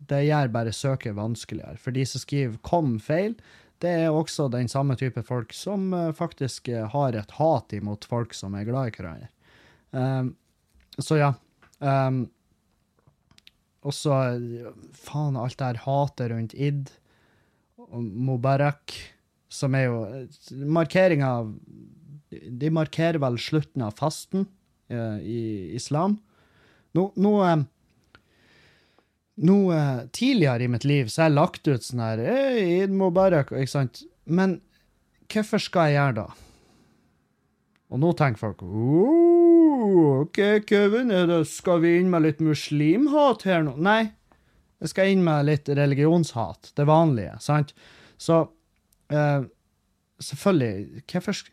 Det 0.09 0.19
gjør 0.27 0.51
bare 0.51 0.71
søket 0.75 1.15
vanskeligere. 1.15 1.77
For 1.77 1.91
de 1.91 2.03
som 2.05 2.19
skriver 2.19 2.57
'kom' 2.59 2.99
feil, 2.99 3.35
det 3.79 3.89
er 3.89 4.11
også 4.11 4.51
den 4.51 4.67
samme 4.67 4.95
type 4.99 5.23
folk 5.23 5.53
som 5.53 5.93
uh, 5.93 6.11
faktisk 6.11 6.67
har 6.67 7.15
et 7.15 7.31
hat 7.31 7.73
imot 7.73 8.03
folk 8.03 8.33
som 8.33 8.55
er 8.55 8.65
glad 8.65 8.87
i 8.87 8.91
hverandre. 8.99 10.35
så 10.99 11.15
ja. 11.15 11.33
Um, 11.79 12.29
og 13.79 13.95
så 13.95 14.15
faen, 14.97 15.37
alt 15.39 15.57
det 15.59 15.69
her 15.69 15.83
hatet 15.85 16.31
rundt 16.33 16.55
id 16.57 16.91
og 17.89 18.03
Mubarak 18.03 18.95
som 19.49 19.75
er 19.75 19.87
jo 19.87 19.99
Markeringa 20.69 21.31
De 22.29 22.71
markerer 22.73 23.19
vel 23.21 23.39
slutten 23.41 23.83
av 23.85 23.95
fasten 23.97 24.45
eh, 24.93 25.17
i 25.25 25.41
islam. 25.77 26.19
Nå, 26.93 27.07
nå, 27.17 27.31
eh, 27.47 27.63
nå 29.47 29.57
eh, 29.73 30.03
Tidligere 30.13 30.67
i 30.67 30.71
mitt 30.75 30.85
liv 30.85 31.09
så 31.09 31.23
har 31.23 31.31
jeg 31.31 31.39
lagt 31.39 31.71
ut 31.71 31.87
sånn 31.87 32.03
her 32.05 32.21
Id 32.61 32.93
Mubarak, 32.93 33.55
ikke 33.55 33.73
sant? 33.73 34.03
Men 34.29 34.59
hvorfor 35.29 35.61
skal 35.61 35.89
jeg 35.89 35.97
gjøre 35.97 36.17
det? 36.21 36.29
Og 37.89 38.03
nå 38.03 38.13
tenker 38.13 38.43
folk 38.43 38.61
OK, 39.79 40.39
Kevin, 40.67 41.11
det, 41.29 41.43
skal 41.47 41.83
vi 41.83 41.95
inn 41.99 42.09
med 42.11 42.25
litt 42.25 42.41
muslimhat 42.43 43.45
her 43.47 43.63
nå? 43.63 43.77
Nei, 43.79 44.11
jeg 44.83 44.91
skal 44.91 45.13
inn 45.13 45.23
med 45.23 45.47
litt 45.47 45.69
religionshat. 45.71 46.73
Det 46.75 46.87
vanlige, 46.87 47.37
sant? 47.43 47.71
Så 48.19 48.41
eh, 49.11 49.47
selvfølgelig 50.19 51.05
Hvorfor 51.07 51.43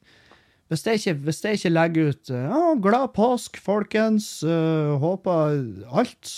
hvis 0.67 0.83
jeg, 0.83 0.99
ikke, 0.99 1.13
hvis 1.29 1.45
jeg 1.45 1.59
ikke 1.61 1.71
legger 1.71 2.09
ut 2.11 2.31
ja, 2.35 2.61
'Glad 2.83 3.13
påsk, 3.15 3.59
folkens', 3.63 4.43
uh, 4.43 4.99
håper 4.99 5.63
alt 5.95 6.31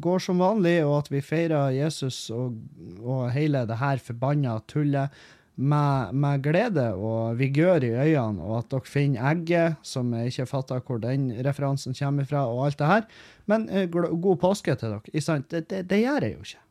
går 0.00 0.22
som 0.24 0.40
vanlig, 0.40 0.78
og 0.86 1.02
at 1.02 1.10
vi 1.12 1.20
feirer 1.20 1.74
Jesus 1.76 2.30
og, 2.32 2.56
og 3.04 3.28
hele 3.36 3.66
det 3.68 3.76
her 3.82 4.00
forbanna 4.00 4.56
tullet 4.64 5.12
med, 5.56 6.12
med, 6.12 6.42
glede 6.42 6.86
og 6.94 7.38
vigør 7.38 7.84
i 7.86 7.92
øynene, 7.92 8.42
og 8.42 8.58
at 8.58 8.70
dere 8.72 8.90
finner 8.90 9.22
egget, 9.30 9.76
som 9.86 10.10
jeg 10.14 10.32
ikke 10.32 10.46
fatter 10.50 10.82
hvor 10.82 10.98
den 11.02 11.28
referansen 11.46 11.94
kommer 11.94 12.26
fra, 12.26 12.46
og 12.50 12.66
alt 12.66 12.78
det 12.78 12.90
her. 12.90 13.06
Men 13.46 13.68
uh, 13.70 13.86
god 14.20 14.36
påske 14.42 14.74
til 14.74 14.96
dere. 14.96 15.40
Det, 15.50 15.70
det, 15.70 15.84
det, 15.90 16.00
gjør 16.00 16.26
jeg 16.26 16.32
jo 16.34 16.46
ikke. 16.46 16.62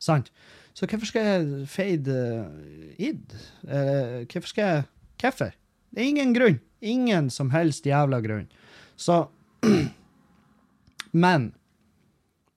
Sant? 0.00 0.32
Så 0.74 0.86
hvorfor 0.90 1.06
skal 1.06 1.26
jeg 1.26 1.68
fade 1.68 2.16
uh, 2.42 2.94
id? 2.98 3.36
Uh, 3.62 4.24
hvorfor 4.24 4.48
skal 4.48 4.64
jeg 4.64 4.82
Hvorfor? 5.20 5.52
Det 5.94 6.02
er 6.02 6.08
ingen 6.10 6.34
grunn. 6.34 6.58
Ingen 6.82 7.30
som 7.30 7.52
helst 7.54 7.86
jævla 7.86 8.18
grunn. 8.20 8.48
Så 8.96 9.26
Men 11.24 11.52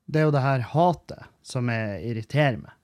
det 0.08 0.22
er 0.22 0.28
jo 0.28 0.34
det 0.34 0.41
her 0.41 0.66
hatet 0.74 1.28
som 1.45 1.70
jeg 1.72 2.02
irriterer 2.10 2.58
meg. 2.60 2.76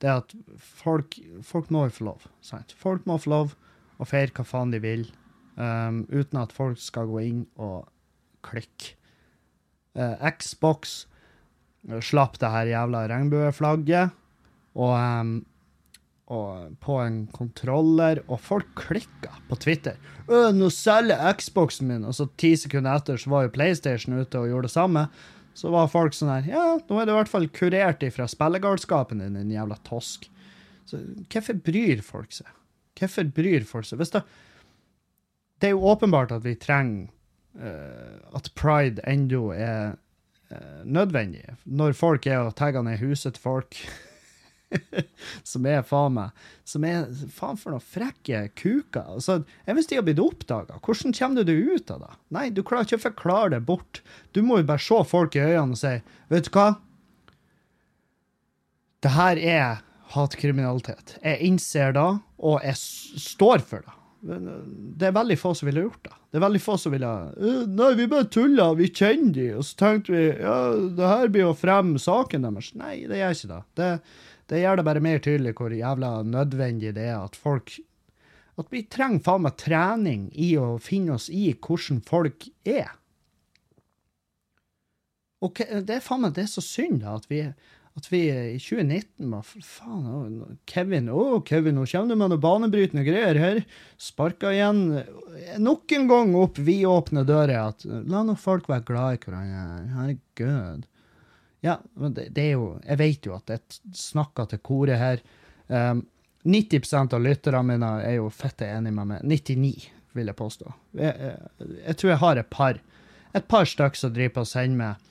Det 0.00 0.08
er 0.08 0.22
at 0.22 0.34
folk, 0.56 1.18
folk 1.44 1.68
må 1.72 1.86
jo 1.88 1.96
få 1.98 2.06
lov. 2.08 2.28
Sant? 2.44 2.72
Folk 2.78 3.04
må 3.08 3.18
få 3.20 3.32
lov 3.34 3.56
å 4.00 4.06
feire 4.08 4.32
hva 4.36 4.46
faen 4.48 4.72
de 4.72 4.80
vil, 4.80 5.04
um, 5.60 6.06
uten 6.08 6.40
at 6.40 6.54
folk 6.56 6.80
skal 6.80 7.10
gå 7.10 7.20
inn 7.26 7.44
og 7.60 7.90
klikke. 8.46 8.96
Uh, 9.98 10.16
Xbox 10.38 11.04
slapp 12.04 12.38
det 12.40 12.50
her 12.52 12.68
jævla 12.70 13.06
regnbueflagget 13.10 14.12
og, 14.78 14.92
um, 14.94 15.32
og 16.30 16.76
på 16.84 17.00
en 17.02 17.24
kontroller, 17.34 18.20
og 18.30 18.38
folk 18.44 18.68
klikka 18.78 19.32
på 19.48 19.58
Twitter. 19.58 19.96
'Nå 20.30 20.68
selger 20.70 21.18
Xboxen 21.34 21.88
min!' 21.88 22.04
Og 22.06 22.14
så 22.14 22.28
ti 22.38 22.54
sekunder 22.54 22.94
etter 22.94 23.18
så 23.18 23.32
var 23.32 23.42
jo 23.42 23.56
PlayStation 23.56 24.14
ute 24.14 24.38
og 24.38 24.46
gjorde 24.46 24.68
det 24.68 24.76
samme. 24.76 25.08
Så 25.60 25.68
var 25.72 25.90
folk 25.92 26.14
sånn 26.16 26.30
her 26.32 26.46
'Ja, 26.48 26.66
nå 26.88 27.00
er 27.00 27.06
det 27.06 27.12
i 27.12 27.18
hvert 27.18 27.28
fall 27.28 27.48
kurert 27.52 28.04
ifra 28.06 28.24
spillegalskapen 28.30 29.20
din, 29.20 29.36
din 29.36 29.52
jævla 29.52 29.76
tosk'. 29.84 30.30
Så 30.88 31.00
hvorfor 31.28 31.58
bryr 31.60 32.00
folk 32.02 32.32
seg? 32.32 32.48
Hvorfor 32.98 33.28
bryr 33.36 33.66
folk 33.68 33.84
seg? 33.84 34.00
Hvis 34.00 34.14
det, 34.14 34.22
det 35.60 35.68
er 35.68 35.76
jo 35.76 35.90
åpenbart 35.92 36.32
at 36.32 36.44
vi 36.44 36.56
trenger 36.56 37.10
uh, 37.60 38.16
at 38.36 38.50
pride 38.56 39.04
ennå 39.06 39.50
er 39.52 39.96
uh, 40.50 40.80
nødvendig. 40.84 41.44
Når 41.64 41.92
folk 41.98 42.26
er 42.26 42.40
og 42.40 42.56
tagger 42.56 42.82
ned 42.82 42.98
huset 42.98 43.36
til 43.36 43.42
folk 43.42 43.76
som 45.50 45.66
er 45.66 45.82
faen 45.86 46.14
meg 46.14 46.44
Som 46.68 46.84
er 46.86 47.08
faen 47.34 47.58
for 47.58 47.74
noen 47.74 47.82
frekke 47.84 48.44
kuker. 48.58 49.16
Altså, 49.16 49.40
hvis 49.66 49.90
de 49.90 49.98
har 49.98 50.06
blitt 50.06 50.22
oppdaga, 50.22 50.78
hvordan 50.84 51.16
kommer 51.16 51.40
du 51.40 51.50
deg 51.50 51.74
ut 51.74 51.92
av 51.94 52.04
det? 52.04 52.12
Nei, 52.36 52.46
du 52.54 52.62
klarer 52.66 52.86
ikke 52.86 53.00
å 53.00 53.06
forklare 53.08 53.54
det 53.56 53.64
bort. 53.66 54.02
Du 54.36 54.42
må 54.46 54.60
jo 54.60 54.68
bare 54.70 54.82
se 54.84 55.02
folk 55.10 55.36
i 55.38 55.44
øynene 55.44 55.76
og 55.76 55.82
si 55.82 55.96
Vet 56.30 56.46
du 56.46 56.54
hva? 56.54 56.68
Det 59.00 59.14
her 59.16 59.40
er 59.40 59.80
hatkriminalitet. 60.12 61.16
Jeg 61.22 61.46
innser 61.46 61.94
det, 61.96 62.10
og 62.42 62.60
jeg 62.66 62.76
står 63.22 63.64
for 63.64 63.86
det. 63.86 63.96
Det 64.20 65.06
er 65.08 65.16
veldig 65.16 65.36
få 65.40 65.54
som 65.56 65.70
ville 65.70 65.86
gjort 65.86 66.02
det. 66.04 66.16
Det 66.30 66.38
er 66.38 66.44
veldig 66.44 66.60
få 66.62 66.76
som 66.78 66.92
ville 66.92 67.10
Nei, 67.72 67.92
vi 67.98 68.06
bare 68.10 68.28
tulla, 68.30 68.68
vi 68.78 68.90
kjenner 68.92 69.32
de. 69.34 69.46
Og 69.58 69.64
så 69.66 69.78
tenkte 69.80 70.14
vi 70.14 70.26
ja, 70.28 70.58
det 70.98 71.12
her 71.14 71.32
blir 71.32 71.48
å 71.48 71.56
fremme 71.58 72.00
saken 72.00 72.44
deres. 72.46 72.72
Nei, 72.78 73.06
det 73.10 73.22
gjør 73.22 73.38
ikke 73.38 73.52
det. 73.54 73.62
Det, 73.80 73.88
det 74.50 74.62
gjør 74.64 74.80
det 74.80 74.86
bare 74.88 75.02
mer 75.04 75.22
tydelig 75.22 75.54
hvor 75.58 75.74
jævla 75.74 76.20
nødvendig 76.26 76.94
det 76.96 77.06
er 77.12 77.20
at 77.20 77.38
folk 77.38 77.76
At 78.58 78.72
vi 78.74 78.82
trenger 78.92 79.22
faen 79.24 79.44
meg 79.46 79.58
trening 79.60 80.24
i 80.34 80.52
å 80.60 80.74
finne 80.82 81.14
oss 81.16 81.30
i 81.32 81.52
hvordan 81.54 82.02
folk 82.04 82.44
er. 82.68 82.90
Og 85.40 85.56
det 85.56 85.94
er 85.94 86.02
faen 86.04 86.26
meg 86.26 86.34
det 86.36 86.44
er 86.44 86.50
så 86.52 86.64
synd 86.64 87.00
da, 87.00 87.14
at 87.16 87.30
vi, 87.30 87.40
at 87.96 88.10
vi 88.12 88.20
i 88.28 88.58
2019 88.60 89.30
var 89.32 89.46
Faen, 89.48 90.58
Kevin 90.68 91.08
Å, 91.08 91.40
Kevin, 91.48 91.78
nå 91.80 91.86
kommer 91.88 92.12
du 92.12 92.20
med 92.20 92.34
noen 92.34 92.44
banebrytende 92.44 93.06
greier 93.06 93.40
her. 93.40 93.62
Sparka 93.96 94.52
igjen 94.52 94.84
nok 95.62 95.96
en 95.96 96.06
gang 96.10 96.36
opp 96.42 96.60
vidåpne 96.60 97.24
dører. 97.24 97.72
At 97.72 97.88
la 97.88 98.26
nå 98.26 98.36
folk 98.36 98.68
være 98.68 98.88
glad 98.90 99.16
i 99.16 99.24
hverandre. 99.24 99.88
Herregud. 99.96 100.89
Ja, 101.64 101.76
men 102.00 102.14
det, 102.16 102.30
det, 102.36 102.46
er 102.48 102.52
jo 102.56 102.68
Jeg 102.86 102.98
vet 102.98 103.26
jo 103.26 103.34
at 103.36 103.50
jeg 103.52 103.94
snakker 103.96 104.48
til 104.48 104.62
koret 104.64 105.00
her. 105.00 105.20
Um, 105.68 106.06
90 106.48 106.94
av 107.12 107.20
lytterne 107.20 107.66
mine 107.68 107.90
er 108.00 108.16
jo 108.16 108.30
fette 108.32 108.64
enig 108.64 108.94
med 108.96 109.10
meg. 109.10 109.26
99, 109.28 109.90
vil 110.16 110.30
jeg 110.32 110.38
påstå. 110.38 110.72
Jeg, 110.96 111.12
jeg, 111.20 111.74
jeg 111.84 111.98
tror 112.00 112.10
jeg 112.10 112.22
har 112.24 112.40
et 112.40 112.50
par 112.50 112.80
et 113.30 113.46
par 113.46 113.68
stykker 113.68 113.98
som 113.98 114.12
driver 114.14 114.40
på 114.40 114.44
å 114.44 114.50
sende 114.50 114.80
meg 114.80 115.06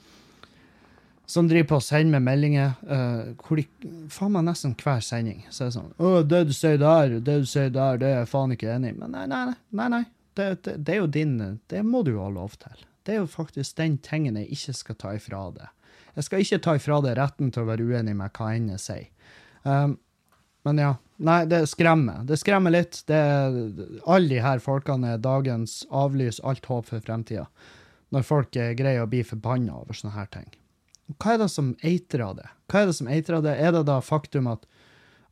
som 1.30 1.46
driver 1.46 1.68
på 1.70 1.78
å 1.78 1.86
sende 1.86 2.18
meg 2.18 2.26
meldinger 2.26 2.72
uh, 2.90 3.32
hvor 3.44 3.60
de 3.60 3.66
faen 4.12 4.34
meg 4.34 4.48
nesten 4.48 4.74
hver 4.80 5.04
sending 5.06 5.44
så 5.50 5.68
er 5.68 5.70
det 5.70 5.76
sånn 5.78 5.92
'Å, 5.94 6.24
det 6.26 6.42
du 6.50 6.54
sier 6.58 6.80
der, 6.82 7.20
det 7.22 7.36
du 7.44 7.50
sier 7.50 7.70
der, 7.74 8.00
det 8.02 8.10
er 8.10 8.18
jeg 8.24 8.32
faen 8.32 8.56
ikke 8.56 8.72
enig 8.74 8.96
i.' 8.96 9.00
Men 9.04 9.14
nei, 9.14 9.26
nei. 9.30 9.58
nei, 9.70 9.90
nei. 9.94 10.04
Det, 10.34 10.48
det, 10.66 10.78
det, 10.88 10.94
er 10.96 11.04
jo 11.04 11.08
din 11.12 11.60
Det 11.70 11.84
må 11.84 12.02
du 12.04 12.14
jo 12.14 12.24
ha 12.24 12.30
lov 12.32 12.56
til. 12.62 12.86
Det 13.04 13.14
er 13.14 13.22
jo 13.22 13.30
faktisk 13.30 13.78
den 13.78 13.98
tingen 14.04 14.38
jeg 14.40 14.50
ikke 14.56 14.76
skal 14.78 14.98
ta 15.00 15.14
ifra 15.18 15.42
deg. 15.52 15.68
Jeg 16.20 16.28
skal 16.28 16.44
ikke 16.44 16.62
ta 16.66 16.76
ifra 16.76 17.00
deg 17.06 17.16
retten 17.16 17.52
til 17.56 17.64
å 17.64 17.70
være 17.70 17.86
uenig 17.88 18.14
med 18.20 18.36
hva 18.36 18.52
enn 18.52 18.72
jeg 18.74 18.84
sier. 18.84 19.36
Um, 19.64 19.96
men 20.68 20.82
ja. 20.84 20.94
Nei, 21.24 21.42
det 21.52 21.66
skremmer. 21.72 22.26
Det 22.28 22.38
skremmer 22.40 22.72
litt. 22.72 23.02
Det, 23.08 23.20
alle 24.04 24.28
de 24.28 24.42
her 24.44 24.62
folkene 24.64 25.14
er 25.16 25.22
dagens 25.24 25.82
avlys 25.92 26.40
alt 26.48 26.68
håp 26.68 26.88
for 26.92 27.04
fremtida. 27.04 27.46
Når 28.12 28.28
folk 28.28 28.52
greier 28.56 29.04
å 29.04 29.10
bli 29.10 29.22
forbanna 29.28 29.78
over 29.80 29.96
sånne 29.96 30.16
her 30.16 30.30
ting. 30.32 30.48
Hva 31.18 31.36
er 31.36 31.42
det 31.44 31.50
som 31.54 31.74
eitrer 31.88 32.36
det? 32.38 32.48
Hva 32.70 32.84
er 32.84 32.92
det 32.92 32.98
som 33.00 33.10
eitrer 33.12 33.44
det? 33.46 33.56
Er 33.56 33.76
det 33.76 33.86
da 33.88 34.00
faktum 34.04 34.48
at, 34.52 34.68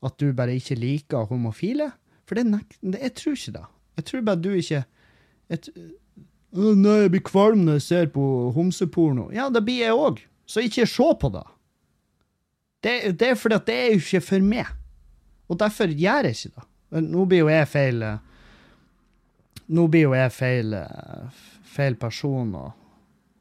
at 0.04 0.16
du 0.20 0.32
bare 0.36 0.56
ikke 0.56 0.80
liker 0.80 1.28
homofile? 1.32 1.92
For 2.28 2.40
det, 2.40 2.62
det, 2.80 3.02
jeg 3.04 3.16
tror 3.20 3.38
ikke 3.40 3.56
det. 3.60 3.66
Jeg 4.00 4.08
tror 4.10 4.28
bare 4.28 4.44
du 4.44 4.52
ikke 4.56 4.84
et, 5.52 5.70
Nei, 6.58 6.94
jeg 7.04 7.12
blir 7.12 7.24
kvalm 7.28 7.66
når 7.68 7.78
jeg 7.78 7.86
ser 7.86 8.10
på 8.12 8.24
homseporno. 8.56 9.28
Ja, 9.36 9.50
det 9.54 9.62
blir 9.68 9.84
jeg 9.84 9.96
òg. 9.96 10.24
Så 10.48 10.64
ikke 10.64 10.88
se 10.89 11.08
på 11.22 11.32
det. 11.34 11.43
Det, 12.84 12.95
det 13.20 13.32
er 13.34 13.39
fordi 13.39 13.58
at 13.58 13.68
det 13.68 13.76
er 13.76 13.93
jo 13.93 14.02
ikke 14.04 14.24
for 14.24 14.48
meg. 14.48 14.72
Og 15.48 15.60
derfor 15.60 15.91
gjør 15.91 16.30
jeg 16.30 16.38
ikke 16.38 16.56
det. 16.56 16.68
Nå 17.04 17.26
blir 17.28 17.43
jo 17.43 17.52
jeg 17.52 17.68
feil 17.68 18.04
Nå 19.68 19.84
blir 19.91 20.06
jo 20.06 20.14
jeg 20.16 20.32
feil, 20.32 20.72
eh, 20.78 21.39
feil 21.68 21.98
person 22.00 22.54
å, 22.56 22.62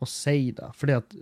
å 0.02 0.08
si 0.10 0.50
det, 0.50 0.72
fordi 0.74 0.96
at 0.96 1.14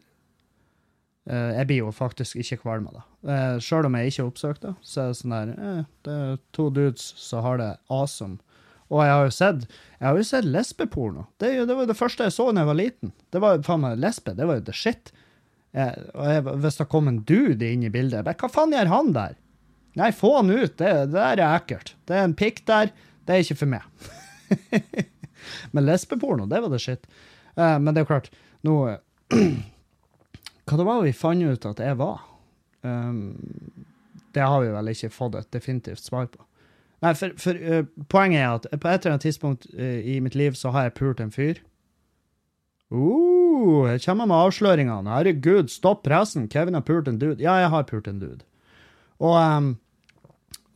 Uh, 1.24 1.54
jeg 1.56 1.68
blir 1.70 1.78
jo 1.80 1.92
faktisk 1.94 2.36
ikke 2.36 2.58
kvalm 2.66 2.88
av 2.90 2.98
det. 2.98 3.02
Uh, 3.24 3.54
Sjøl 3.64 3.86
om 3.88 3.94
jeg 3.96 4.10
ikke 4.10 4.20
har 4.20 4.26
oppsøkt 4.28 4.64
det, 4.66 4.72
så 4.84 5.00
er 5.00 5.06
det 5.08 5.16
sånn 5.16 5.32
der 5.32 5.52
eh, 5.54 5.78
Det 6.04 6.16
er 6.20 6.34
to 6.52 6.66
dudes 6.68 7.06
som 7.16 7.46
har 7.46 7.60
det 7.62 7.68
awesome. 7.88 8.36
Og 8.92 9.00
jeg 9.00 9.14
har 9.14 9.24
jo 9.24 9.32
sett 9.32 9.62
jeg 9.64 10.04
har 10.04 10.18
jo 10.20 10.26
sett 10.28 10.44
lesbeporno. 10.44 11.24
Det, 11.40 11.54
det 11.64 11.76
var 11.78 11.88
det 11.88 11.96
første 11.96 12.26
jeg 12.28 12.34
så 12.36 12.50
da 12.50 12.60
jeg 12.60 12.68
var 12.68 12.76
liten. 12.76 13.14
Det 13.32 13.40
var 13.40 13.64
faen 13.64 13.80
meg 13.86 14.02
lesbe. 14.04 14.34
Det 14.36 14.48
var 14.50 14.60
jo 14.60 14.66
the 14.68 14.76
shit. 14.76 15.14
Jeg, 15.74 16.04
og 16.14 16.28
jeg, 16.30 16.44
hvis 16.62 16.78
det 16.78 16.86
kom 16.92 17.08
en 17.10 17.22
dude 17.26 17.66
inn 17.66 17.82
i 17.82 17.90
bildet, 17.90 18.22
jeg 18.22 18.38
hva 18.40 18.50
faen 18.52 18.74
gjør 18.74 18.92
han 18.92 19.10
der? 19.16 19.34
Nei, 19.98 20.10
få 20.14 20.36
han 20.36 20.50
ut. 20.50 20.76
Det, 20.78 20.90
det 21.10 21.14
der 21.14 21.42
er 21.42 21.56
ekkelt. 21.58 21.94
Det 22.06 22.16
er 22.18 22.26
en 22.26 22.36
pikk 22.38 22.62
der. 22.70 22.92
Det 23.24 23.34
er 23.34 23.44
ikke 23.44 23.60
for 23.62 23.72
meg. 23.74 23.84
Men 25.74 25.86
lesbeporno, 25.86 26.46
det 26.50 26.60
var 26.64 26.72
det 26.72 26.80
shit. 26.82 27.06
Uh, 27.54 27.76
men 27.78 27.92
det 27.92 28.00
er 28.00 28.06
jo 28.06 28.10
klart, 28.10 28.30
nå 28.66 28.74
Hva 30.64 30.78
det 30.80 30.86
var 30.88 31.02
vi 31.04 31.12
fant 31.14 31.44
ut 31.44 31.66
at 31.68 31.82
jeg 31.84 31.98
var? 32.00 32.24
Um, 32.82 33.36
det 34.34 34.42
har 34.42 34.62
vi 34.64 34.72
vel 34.72 34.90
ikke 34.90 35.12
fått 35.12 35.36
et 35.38 35.50
definitivt 35.54 36.02
svar 36.02 36.26
på. 36.32 36.40
Nei, 37.04 37.12
for, 37.18 37.36
for 37.38 37.60
uh, 37.60 37.84
poenget 38.10 38.40
er 38.40 38.48
at 38.56 38.66
på 38.72 38.88
et 38.88 39.04
eller 39.04 39.14
annet 39.14 39.26
tidspunkt 39.28 39.68
uh, 39.76 40.00
i 40.00 40.16
mitt 40.24 40.34
liv 40.34 40.56
så 40.58 40.72
har 40.74 40.88
jeg 40.88 40.96
pult 40.98 41.20
en 41.22 41.34
fyr. 41.34 41.60
Uh, 42.92 43.88
jeg 43.88 44.02
kommer 44.04 44.28
med 44.28 44.36
avsløringene. 44.36 45.12
Herregud, 45.14 45.70
stopp 45.72 46.04
pressen. 46.04 46.48
Kevin 46.52 46.76
har 46.76 46.84
pult 46.84 47.08
en 47.08 47.18
dude. 47.18 47.40
Ja, 47.42 47.56
jeg 47.62 47.72
har 47.72 47.86
pult 47.88 48.08
en 48.10 48.20
dude. 48.20 48.44
Og, 49.22 49.36
um, 49.38 49.70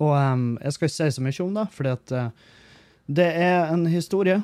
og 0.00 0.14
um, 0.14 0.46
jeg 0.62 0.74
skal 0.74 0.88
ikke 0.88 0.96
si 0.96 1.10
så 1.16 1.24
mye 1.24 1.44
om 1.44 1.58
det, 1.58 1.66
fordi 1.74 1.90
at 1.90 2.12
eh, 2.14 2.30
det 3.18 3.26
er 3.42 3.72
en 3.74 3.86
historie 3.90 4.38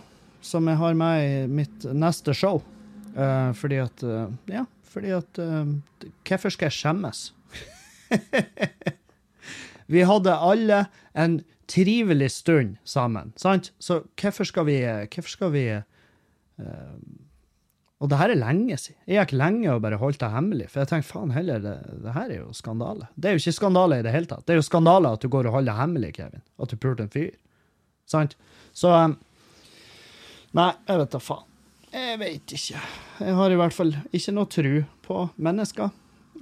som 0.45 0.69
jeg 0.69 0.81
har 0.81 0.97
med 0.99 1.25
i 1.25 1.47
mitt 1.49 1.87
neste 1.95 2.35
show. 2.37 2.61
Uh, 3.15 3.55
fordi 3.55 3.79
at 3.79 4.03
uh, 4.03 4.27
Ja, 4.51 4.65
fordi 4.91 5.15
at 5.15 5.39
Hvorfor 6.27 6.51
skal 6.51 6.67
jeg 6.67 6.73
skjemmes? 6.73 7.33
vi 9.95 10.03
hadde 10.05 10.35
alle 10.35 10.85
en 11.15 11.39
trivelig 11.71 12.31
stund 12.31 12.77
sammen, 12.85 13.33
sant? 13.37 13.73
Så 13.79 14.03
hvorfor 14.21 14.45
skal 14.45 14.67
vi 14.67 14.79
Hvorfor 14.83 15.31
skal 15.31 15.53
vi 15.55 15.65
Og 18.03 18.11
det 18.11 18.19
her 18.19 18.33
er 18.35 18.41
lenge 18.41 18.77
siden. 18.81 18.99
Jeg 19.07 19.23
gikk 19.23 19.37
lenge 19.39 19.71
og 19.73 19.83
bare 19.85 19.97
holdt 20.01 20.19
det 20.21 20.31
hemmelig, 20.35 20.67
for 20.73 20.83
jeg 20.83 20.91
tenkte 20.91 21.09
faen 21.13 21.31
heller, 21.33 21.63
det, 21.63 21.75
det 22.05 22.13
her 22.17 22.33
er 22.33 22.41
jo 22.41 22.51
skandale. 22.57 23.07
Det 23.15 23.31
er 23.31 23.37
jo 23.37 23.43
ikke 23.45 23.57
skandale 23.61 24.01
i 24.01 24.05
det 24.05 24.13
hele 24.13 24.29
tatt. 24.29 24.45
Det 24.45 24.57
er 24.57 24.59
jo 24.61 24.67
skandale 24.67 25.13
at 25.15 25.23
du 25.23 25.31
går 25.33 25.49
og 25.49 25.57
holder 25.61 25.71
det 25.73 25.79
hemmelig, 25.81 26.11
Kevin. 26.19 26.43
At 26.61 26.75
du 26.75 26.77
pulte 26.83 27.07
en 27.07 27.13
fyr. 27.15 27.31
Sant? 28.11 28.35
Så 28.77 28.91
um, 28.93 29.17
Nei, 30.55 30.71
jeg 30.91 31.01
vet 31.01 31.15
da 31.15 31.21
faen. 31.23 31.47
Jeg 31.95 32.19
vet 32.19 32.53
ikke. 32.59 32.81
Jeg 33.23 33.35
har 33.39 33.53
i 33.55 33.59
hvert 33.59 33.75
fall 33.75 33.93
ikke 34.15 34.35
noe 34.35 34.51
tru 34.51 34.73
på 35.07 35.21
mennesker. 35.47 35.91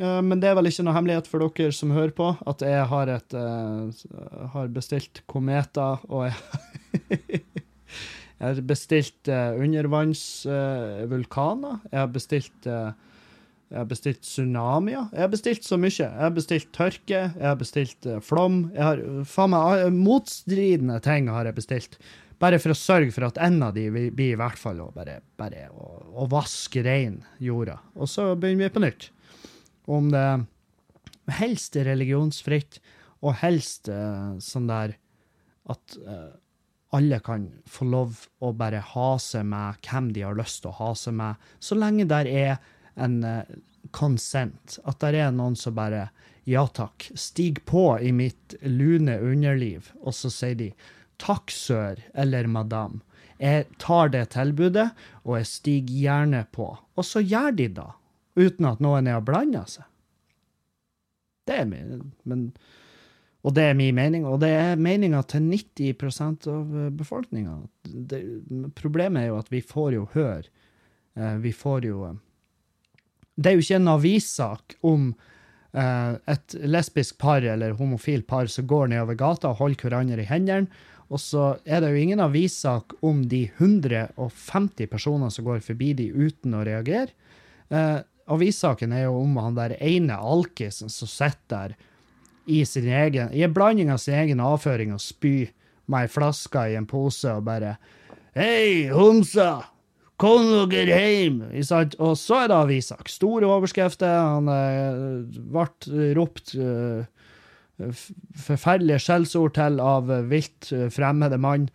Eh, 0.01 0.21
Men 0.25 0.41
det 0.41 0.49
er 0.51 0.57
vel 0.57 0.69
ikke 0.71 0.85
noe 0.87 0.97
hemmelighet 0.97 1.29
for 1.29 1.45
dere 1.45 1.73
som 1.77 1.93
hører 1.93 2.15
på, 2.17 2.31
at 2.49 2.65
jeg 2.65 2.87
har, 2.89 3.13
et, 3.13 3.37
uh, 3.37 4.49
har 4.55 4.73
bestilt 4.73 5.23
kometer, 5.29 6.01
og 6.09 6.31
jeg, 6.31 7.43
jeg 8.43 8.57
har 8.57 8.65
bestilt 8.67 9.29
uh, 9.31 9.55
undervannsvulkaner. 9.55 11.79
jeg 11.93 12.01
har 12.01 12.09
bestilt 12.11 12.67
uh, 12.67 12.91
jeg 13.73 13.79
har 13.79 13.87
bestilt 13.89 14.21
tsunamier. 14.21 15.07
Jeg 15.15 15.23
har 15.23 15.31
bestilt 15.33 15.65
så 15.65 15.79
mye. 15.81 15.95
Jeg 15.95 16.21
har 16.21 16.33
bestilt 16.37 16.69
tørke, 16.77 17.21
jeg 17.39 17.47
har 17.47 17.57
bestilt 17.57 18.05
eh, 18.05 18.19
flom. 18.21 18.69
Jeg 18.75 18.85
har, 18.85 19.01
faen 19.25 19.51
meg, 19.55 19.87
motstridende 19.97 20.99
ting 21.01 21.31
har 21.33 21.49
jeg 21.49 21.57
bestilt. 21.57 21.97
Bare 22.43 22.59
for 22.61 22.75
å 22.75 22.77
sørge 22.77 23.09
for 23.17 23.25
at 23.31 23.41
en 23.41 23.57
av 23.65 23.73
de 23.73 23.87
blir 23.89 24.35
i 24.35 24.37
hvert 24.37 24.61
fall 24.61 24.77
å 24.85 24.93
bare, 24.93 25.25
bare 25.41 25.73
å, 25.73 26.05
å 26.21 26.29
vaske 26.29 26.85
rein 26.85 27.25
jorda. 27.41 27.79
Og 27.97 28.13
så 28.13 28.37
begynner 28.37 28.67
vi 28.67 28.75
på 28.75 28.85
nytt. 28.85 29.09
Om 29.89 30.13
det 30.13 30.27
helst 31.39 31.73
religionsfritt, 31.81 32.77
og 33.25 33.41
helst 33.41 33.89
sånn 34.43 34.69
der 34.69 34.99
at 35.73 35.97
alle 36.93 37.19
kan 37.25 37.49
få 37.67 37.87
lov 37.89 38.25
å 38.45 38.53
bare 38.57 38.83
ha 38.93 39.11
seg 39.21 39.47
med 39.49 39.81
hvem 39.87 40.11
de 40.13 40.25
har 40.27 40.37
lyst 40.37 40.63
til 40.63 40.73
å 40.73 40.79
ha 40.81 40.91
seg 40.99 41.17
med, 41.17 41.41
så 41.59 41.79
lenge 41.79 42.05
der 42.11 42.29
er 42.29 42.59
en 43.01 43.23
eh, 43.25 43.55
consent. 43.97 44.77
At 44.85 45.01
der 45.01 45.17
er 45.17 45.33
noen 45.35 45.57
som 45.59 45.77
bare 45.79 46.11
Ja 46.45 46.65
takk, 46.67 47.07
stig 47.15 47.61
på 47.71 48.01
i 48.03 48.11
mitt 48.13 48.57
lune 48.67 49.15
underliv, 49.23 49.93
og 50.03 50.11
så 50.19 50.31
sier 50.33 50.57
de 50.59 50.73
takk, 51.23 51.53
sør, 51.55 52.01
eller 52.19 52.49
madam. 52.51 52.99
Jeg 53.39 53.69
tar 53.79 54.11
det 54.11 54.25
tilbudet, 54.35 54.89
og 55.23 55.37
jeg 55.39 55.47
stiger 55.47 56.01
gjerne 56.03 56.43
på. 56.51 56.67
Og 56.99 57.07
så 57.07 57.23
gjør 57.23 57.55
de 57.61 57.69
da, 57.79 57.87
uten 58.35 58.69
at 58.73 58.83
noen 58.83 59.07
er 59.07 59.21
å 59.21 59.25
blande 59.25 59.63
seg. 59.71 59.87
Det 61.47 61.61
er 61.63 61.71
min, 61.71 62.11
men 62.27 62.49
og 63.43 63.55
det 63.57 63.65
er 63.69 63.79
min 63.79 63.97
mening, 63.97 64.27
og 64.29 64.39
det 64.45 64.53
er 64.55 64.79
meninga 64.79 65.25
til 65.27 65.49
90% 65.51 66.47
av 66.51 66.75
befolkninga. 66.95 67.57
Problemet 68.79 69.25
er 69.25 69.33
jo 69.33 69.39
at 69.41 69.51
vi 69.51 69.63
får 69.67 69.97
jo 69.97 70.05
høre 70.15 70.45
eh, 71.19 71.37
Vi 71.43 71.51
får 71.51 71.89
jo 71.89 72.05
eh, 72.07 72.21
Det 73.35 73.51
er 73.51 73.57
jo 73.59 73.65
ikke 73.65 73.81
en 73.81 73.91
avissak 73.97 74.77
om 74.87 75.11
eh, 75.75 76.15
et 76.31 76.57
lesbisk 76.63 77.19
par 77.19 77.43
eller 77.43 77.75
homofil 77.81 78.23
par 78.23 78.47
som 78.47 78.69
går 78.71 78.95
nedover 78.95 79.19
gata 79.19 79.51
og 79.51 79.59
holder 79.65 79.89
hverandre 79.89 80.23
i 80.23 80.31
hendene, 80.31 80.71
og 81.13 81.21
så 81.21 81.57
er 81.67 81.83
det 81.83 81.91
jo 81.93 82.01
ingen 82.01 82.23
avissak 82.25 82.95
om 83.05 83.27
de 83.29 83.45
150 83.59 84.89
personene 84.89 85.35
som 85.35 85.45
går 85.45 85.61
forbi 85.67 85.93
de 85.99 86.09
uten 86.15 86.55
å 86.57 86.63
reagere. 86.65 87.11
Eh, 87.69 87.99
avissaken 88.33 88.95
er 88.95 89.09
jo 89.09 89.19
om 89.21 89.35
han 89.43 89.59
der 89.59 89.75
ene 89.83 90.17
alkisen 90.17 90.93
som 90.93 91.11
sitter 91.11 91.75
der 91.75 91.81
i 92.47 92.65
sin 92.67 92.89
egen, 92.89 93.33
i 93.33 93.45
en 93.47 93.55
blanding 93.55 93.91
av 93.93 94.01
sin 94.03 94.19
egen 94.19 94.43
avføring 94.43 94.95
og 94.95 95.03
spy 95.03 95.51
med 95.91 96.07
ei 96.07 96.11
flaske 96.11 96.65
i 96.73 96.79
en 96.79 96.89
pose 96.89 97.31
og 97.31 97.45
bare 97.47 97.77
Hei, 98.33 98.89
homsa! 98.89 99.67
Kom 100.23 100.47
dere 100.71 100.97
hjem! 100.97 101.43
Og 101.99 102.15
så 102.17 102.39
er 102.39 102.49
det 102.49 102.57
avissak. 102.57 103.11
Store 103.13 103.49
overskrifter. 103.51 104.09
Han 104.09 104.49
eh, 104.49 105.43
ble 105.53 106.07
ropt 106.17 106.55
eh, 106.57 107.03
forferdelige 108.47 109.03
skjellsord 109.03 109.57
til 109.59 109.81
av 109.85 110.11
eh, 110.13 110.25
vilt 110.31 110.71
eh, 110.73 110.89
fremmede 110.95 111.37
mann. 111.43 111.69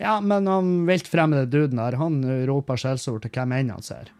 Ja, 0.00 0.16
men 0.24 0.48
han 0.48 0.72
vilt 0.88 1.10
fremmede 1.10 1.50
duden 1.52 1.80
der, 1.80 1.98
han 2.00 2.22
eh, 2.24 2.46
roper 2.48 2.80
skjellsord 2.80 3.22
til 3.26 3.34
hvem 3.36 3.54
enn 3.58 3.74
han 3.74 3.84
ser. 3.84 4.10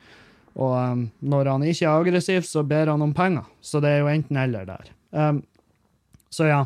Og 0.61 0.74
um, 0.74 1.05
når 1.22 1.48
han 1.53 1.64
ikke 1.64 1.86
er 1.86 2.03
aggressiv, 2.03 2.44
så 2.44 2.64
ber 2.66 2.90
han 2.90 3.03
om 3.05 3.14
penger. 3.16 3.46
Så 3.64 3.80
det 3.80 3.94
er 3.94 4.03
jo 4.03 4.11
enten 4.11 4.38
eller 4.40 4.66
der. 4.68 4.90
Um, 5.14 5.44
så 6.31 6.49
ja. 6.49 6.61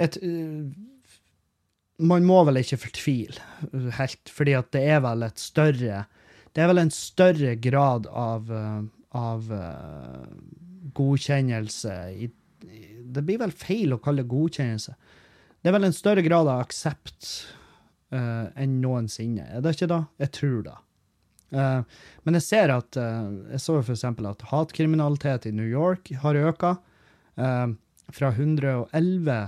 Et, 0.00 0.16
uh, 0.22 0.70
man 2.00 2.24
må 2.24 2.40
vel 2.48 2.62
ikke 2.62 2.80
fortvile 2.80 3.90
helt, 3.98 4.32
fordi 4.32 4.56
at 4.56 4.70
det 4.72 4.84
er 4.94 5.02
vel 5.04 5.26
et 5.26 5.42
større 5.42 6.06
Det 6.54 6.62
er 6.62 6.70
vel 6.70 6.80
en 6.80 6.90
større 6.94 7.54
grad 7.60 8.08
av, 8.08 8.48
uh, 8.48 8.82
av 9.14 9.50
uh, 9.52 10.26
godkjennelse 10.96 11.96
i, 12.16 12.30
i 12.64 12.84
Det 13.04 13.24
blir 13.26 13.42
vel 13.42 13.52
feil 13.52 13.92
å 13.94 14.00
kalle 14.02 14.24
det 14.24 14.32
godkjennelse. 14.32 14.94
Det 15.60 15.68
er 15.68 15.76
vel 15.76 15.90
en 15.90 15.96
større 15.96 16.24
grad 16.26 16.48
av 16.48 16.64
aksept 16.64 17.30
enn 18.10 18.80
noensinne. 18.82 19.44
Er 19.54 19.62
det 19.62 19.76
ikke 19.76 19.86
da? 19.86 20.00
Jeg 20.18 20.32
tror 20.34 20.62
det. 20.66 20.72
Uh, 21.50 21.82
men 22.22 22.38
jeg 22.38 22.46
ser 22.46 22.70
at 22.70 22.94
uh, 22.94 23.26
Jeg 23.50 23.62
så 23.62 23.80
f.eks. 23.80 24.04
at 24.06 24.44
hatkriminalitet 24.52 25.48
i 25.50 25.54
New 25.54 25.66
York 25.66 26.12
har 26.22 26.38
øka. 26.38 26.76
Uh, 27.34 27.74
fra 28.14 28.32
111 28.34 29.38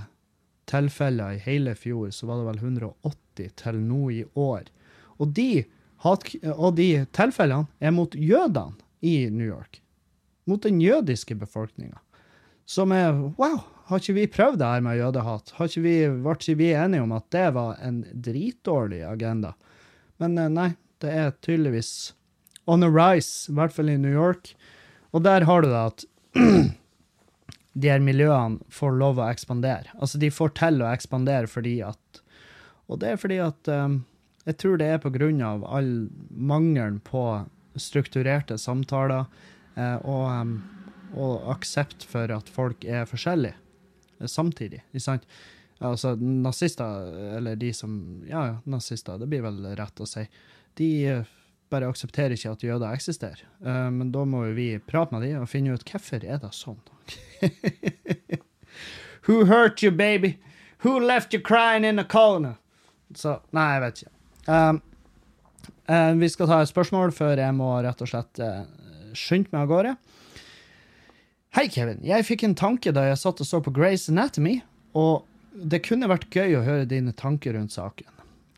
tilfeller 0.69 1.35
i 1.35 1.41
hele 1.43 1.75
fjor, 1.75 2.09
så 2.11 2.27
var 2.29 2.39
det 2.39 2.47
vel 2.51 2.61
180 2.63 3.55
til 3.59 3.79
nå 3.83 4.01
i 4.11 4.23
år. 4.39 4.69
Og 5.21 5.33
de, 5.35 5.65
og 6.53 6.75
de 6.77 6.89
tilfellene 7.15 7.67
er 7.79 7.95
mot 7.95 8.15
jødene 8.15 8.79
i 9.03 9.29
New 9.29 9.47
York. 9.47 9.81
Mot 10.47 10.63
den 10.63 10.81
jødiske 10.81 11.35
befolkninga. 11.39 11.99
Som 12.65 12.91
er 12.95 13.11
Wow, 13.37 13.59
har 13.89 13.99
ikke 13.99 14.15
vi 14.15 14.29
prøvd 14.31 14.59
det 14.61 14.71
her 14.71 14.83
med 14.83 14.99
jødehat? 14.99 15.53
Har 15.57 15.67
ikke 15.67 15.83
vi, 15.83 15.95
ble 16.23 16.35
ikke 16.37 16.59
vi 16.59 16.69
enige 16.79 17.03
om 17.03 17.15
at 17.15 17.27
det 17.35 17.49
var 17.55 17.79
en 17.83 18.03
dritdårlig 18.13 19.01
agenda? 19.07 19.53
Men 20.23 20.37
eh, 20.39 20.51
nei, 20.51 20.69
det 21.03 21.11
er 21.11 21.35
tydeligvis 21.43 22.13
on 22.65 22.85
a 22.85 22.89
rise, 22.91 23.51
i 23.51 23.57
hvert 23.57 23.75
fall 23.75 23.91
i 23.91 23.97
New 23.99 24.13
York. 24.13 24.53
Og 25.11 25.25
der 25.25 25.43
har 25.49 25.63
du 25.63 25.67
det 25.67 25.81
at 25.81 26.05
de 27.73 27.89
her 27.89 28.03
miljøene 28.03 28.61
får 28.73 28.97
lov 28.99 29.19
å 29.19 29.29
ekspandere. 29.31 29.93
Altså, 29.97 30.19
de 30.21 30.29
får 30.33 30.53
til 30.59 30.83
å 30.83 30.91
ekspandere 30.91 31.49
fordi 31.49 31.79
at 31.85 32.21
Og 32.91 32.99
det 32.99 33.13
er 33.13 33.17
fordi 33.17 33.39
at 33.41 33.69
um, 33.71 34.03
Jeg 34.45 34.57
tror 34.59 34.77
det 34.77 34.87
er 34.91 35.01
på 35.01 35.09
grunn 35.13 35.41
av 35.41 35.63
all 35.65 36.09
mangelen 36.29 36.99
på 36.99 37.45
strukturerte 37.79 38.57
samtaler 38.61 39.25
eh, 39.75 39.95
og, 40.03 40.25
um, 40.29 40.51
og 41.15 41.47
aksept 41.55 42.03
for 42.05 42.29
at 42.29 42.51
folk 42.51 42.83
er 42.85 43.07
forskjellige 43.09 43.55
eh, 44.19 44.27
samtidig. 44.29 44.83
Ikke 44.91 45.05
sant? 45.07 45.25
Altså 45.83 46.13
nazister, 46.19 47.07
eller 47.39 47.55
de 47.55 47.71
som 47.73 47.95
Ja, 48.29 48.59
nazister, 48.69 49.17
det 49.17 49.31
blir 49.31 49.41
vel 49.47 49.63
rett 49.79 50.03
å 50.03 50.05
si. 50.05 50.27
De 50.77 50.89
eh, 51.15 51.33
bare 51.73 51.89
aksepterer 51.89 52.37
ikke 52.37 52.53
at 52.53 52.63
jøder 52.65 52.93
eksisterer. 52.93 53.43
Uh, 53.65 53.89
men 53.93 54.13
da 54.13 54.23
må 54.29 54.45
jo 54.47 54.55
vi 54.57 54.69
prate 54.79 55.15
med 55.15 55.25
dem 55.27 55.43
og 55.43 55.51
finne 55.51 55.75
ut 55.75 55.85
hvorfor 55.89 56.23
er 56.23 56.41
det 56.43 56.53
sånn. 56.55 56.79
Who 59.27 59.45
hurt 59.49 59.83
you, 59.83 59.91
baby? 59.91 60.37
Who 60.83 60.99
left 60.99 61.33
you 61.33 61.41
crying 61.41 61.85
in 61.85 61.99
a 61.99 62.03
corner? 62.03 62.57
Så 63.15 63.37
Nei, 63.55 63.67
jeg 63.75 63.83
vet 63.83 64.01
ikke. 64.01 64.13
Um, 64.47 64.81
uh, 65.87 66.13
vi 66.19 66.29
skal 66.31 66.49
ta 66.49 66.61
et 66.63 66.71
spørsmål 66.71 67.13
før 67.15 67.39
jeg 67.39 67.55
må 67.55 67.69
rett 67.85 68.01
og 68.03 68.09
slett 68.09 68.41
uh, 68.43 68.65
skynde 69.15 69.53
meg 69.53 69.63
av 69.63 69.71
gårde. 69.71 69.93
Hei, 71.53 71.67
Kevin. 71.69 72.01
Jeg 72.01 72.25
fikk 72.25 72.47
en 72.47 72.57
tanke 72.57 72.91
da 72.95 73.05
jeg 73.05 73.21
satt 73.21 73.43
og 73.43 73.47
så 73.47 73.61
på 73.63 73.71
Grace 73.75 74.11
Anatomy, 74.11 74.57
og 74.97 75.27
det 75.53 75.83
kunne 75.85 76.09
vært 76.09 76.33
gøy 76.33 76.57
å 76.57 76.65
høre 76.65 76.89
dine 76.89 77.13
tanker 77.15 77.53
rundt 77.53 77.75
saken. 77.75 78.09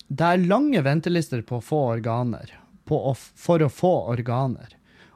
Det 0.08 0.26
er 0.26 0.46
lange 0.48 0.80
ventelister 0.86 1.42
på 1.46 1.60
å 1.60 1.66
få 1.66 1.82
organer, 1.98 2.54
å, 2.94 3.14
for 3.16 3.64
å 3.64 3.72
få 3.72 3.94
organer, 4.14 4.76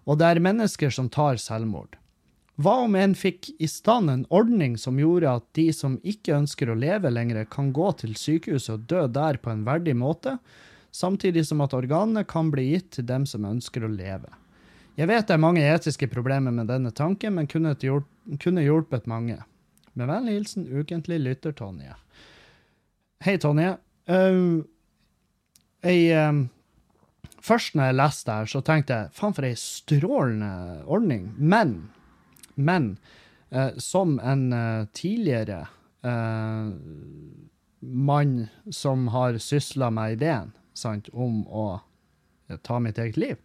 og 0.09 0.19
det 0.19 0.29
er 0.29 0.43
mennesker 0.43 0.93
som 0.93 1.09
tar 1.13 1.37
selvmord. 1.41 1.99
Hva 2.59 2.73
om 2.83 2.95
en 2.99 3.13
fikk 3.15 3.53
i 3.61 3.69
stand 3.71 4.11
en 4.11 4.25
ordning 4.35 4.73
som 4.77 4.97
gjorde 4.99 5.31
at 5.31 5.45
de 5.55 5.69
som 5.71 5.95
ikke 6.03 6.35
ønsker 6.41 6.67
å 6.67 6.75
leve 6.75 7.11
lenger, 7.13 7.45
kan 7.47 7.69
gå 7.71 7.91
til 8.01 8.17
sykehuset 8.19 8.73
og 8.73 8.89
dø 8.91 9.05
der 9.07 9.39
på 9.39 9.53
en 9.53 9.63
verdig 9.67 9.95
måte, 9.95 10.35
samtidig 10.91 11.45
som 11.47 11.61
at 11.63 11.75
organene 11.77 12.25
kan 12.27 12.49
bli 12.51 12.71
gitt 12.73 12.89
til 12.97 13.07
dem 13.07 13.29
som 13.29 13.47
ønsker 13.47 13.85
å 13.85 13.91
leve? 13.93 14.33
Jeg 14.99 15.07
vet 15.07 15.29
det 15.29 15.37
er 15.37 15.39
mange 15.39 15.63
etiske 15.63 16.09
problemer 16.11 16.51
med 16.51 16.67
denne 16.67 16.91
tanken, 16.91 17.37
men 17.37 17.47
kunne, 17.47 17.71
hjulp, 17.79 18.09
kunne 18.43 18.65
hjulpet 18.65 19.07
mange. 19.07 19.37
Med 19.95 20.11
vennlig 20.11 20.35
hilsen 20.41 20.67
ukentlig 20.67 21.21
lytter 21.23 21.55
Tonje. 21.55 21.95
Hei, 23.23 23.37
Tonje. 23.39 23.77
Uh, 24.09 24.67
jeg, 25.85 26.11
um, 26.27 26.49
først 27.43 27.75
når 27.75 27.89
jeg 27.89 27.97
leste 27.99 28.35
her, 28.35 28.49
så 28.51 28.61
tenkte 28.65 28.97
jeg 28.97 29.15
faen 29.15 29.35
for 29.37 29.47
ei 29.47 29.55
strålende 29.59 30.83
ordning. 30.85 31.31
Men 31.37 31.77
men 32.59 32.97
eh, 33.49 33.69
som 33.77 34.19
en 34.19 34.53
eh, 34.53 34.85
tidligere 34.93 35.67
eh, 36.03 36.71
mann 37.79 38.47
som 38.71 39.07
har 39.07 39.37
sysla 39.37 39.89
med 39.89 40.17
ideen 40.17 40.51
sant, 40.73 41.09
om 41.13 41.45
å 41.47 41.79
eh, 42.49 42.57
ta 42.57 42.79
mitt 42.79 42.99
eget 42.99 43.17
liv, 43.17 43.37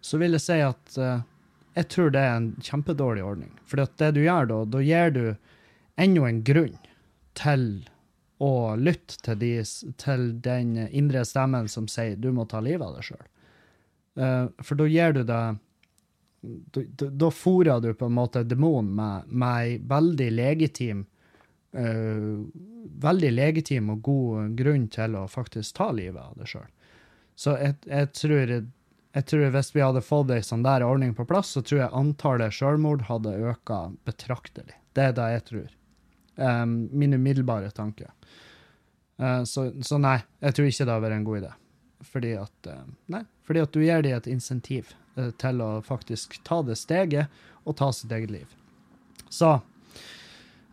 så 0.00 0.20
vil 0.22 0.36
jeg 0.38 0.46
si 0.46 0.60
at 0.62 0.98
eh, 0.98 1.24
jeg 1.74 1.90
tror 1.90 2.14
det 2.14 2.22
er 2.22 2.36
en 2.36 2.52
kjempedårlig 2.62 3.24
ordning. 3.26 3.50
For 3.66 3.82
det 3.82 4.12
du 4.14 4.22
gjør 4.22 4.50
da, 4.52 4.60
da 4.76 4.82
gir 4.84 5.10
du 5.10 5.24
enda 5.98 6.28
en 6.28 6.42
grunn 6.46 6.78
til 7.34 7.66
å 8.42 8.74
lytte 8.76 9.20
til, 9.22 9.38
de, 9.38 9.52
til 10.00 10.26
den 10.42 10.76
indre 10.88 11.24
stemmen 11.26 11.68
som 11.70 11.86
sier 11.90 12.16
du 12.16 12.32
må 12.34 12.48
ta 12.50 12.62
livet 12.64 12.86
av 12.86 12.96
deg 12.98 13.08
sjøl. 13.10 13.26
Uh, 14.14 14.46
for 14.62 14.78
da 14.78 14.88
gir 14.90 15.14
du 15.14 15.22
deg 15.26 15.62
da 16.92 17.30
fôrer 17.32 17.80
du 17.80 17.94
på 17.96 18.04
en 18.04 18.12
måte 18.18 18.42
demonen 18.44 18.90
med, 18.94 19.30
med 19.32 19.64
ei 19.64 19.76
veldig 19.80 20.30
legitim 20.34 21.06
uh, 21.78 22.44
Veldig 23.04 23.30
legitim 23.32 23.88
og 23.94 24.02
god 24.04 24.56
grunn 24.58 24.84
til 24.92 25.16
å 25.16 25.24
faktisk 25.28 25.78
ta 25.78 25.86
livet 25.96 26.20
av 26.20 26.34
deg 26.36 26.50
sjøl. 26.50 26.66
Så 27.34 27.54
jeg, 27.56 27.78
jeg, 27.88 28.10
tror, 28.14 28.52
jeg, 28.52 29.24
tror 29.30 29.54
hvis 29.56 29.70
vi 29.74 29.82
hadde 29.82 30.02
fått 30.04 30.34
ei 30.36 30.42
sånn 30.44 30.62
der 30.66 30.84
ordning 30.86 31.14
på 31.16 31.24
plass, 31.26 31.54
så 31.56 31.62
tror 31.64 31.80
jeg 31.80 31.96
antallet 31.96 32.54
sjølmord 32.54 33.06
hadde 33.08 33.32
øka 33.50 33.80
betraktelig. 34.06 34.76
Det 34.94 35.08
er 35.08 35.16
det 35.16 35.30
jeg 35.32 35.44
tror. 35.48 35.72
Um, 36.36 36.88
min 36.92 37.14
umiddelbare 37.14 37.70
tanke. 37.70 38.10
Uh, 39.22 39.44
så, 39.44 39.68
så, 39.82 39.98
nei, 40.02 40.18
jeg 40.42 40.56
tror 40.56 40.66
ikke 40.66 40.86
det 40.86 40.94
har 40.94 41.04
vært 41.04 41.18
en 41.18 41.26
god 41.28 41.40
idé. 41.42 41.52
Fordi 42.10 42.32
at, 42.40 42.70
uh, 42.70 42.80
nei, 43.14 43.22
fordi 43.46 43.62
at 43.62 43.74
du 43.74 43.80
gir 43.84 44.02
dem 44.02 44.16
et 44.16 44.30
insentiv 44.30 44.90
uh, 45.14 45.30
til 45.38 45.62
å 45.62 45.70
faktisk 45.86 46.40
ta 46.46 46.58
det 46.66 46.76
steget 46.80 47.30
og 47.64 47.78
ta 47.78 47.92
sitt 47.94 48.12
eget 48.12 48.34
liv. 48.34 48.58
Så 49.30 49.58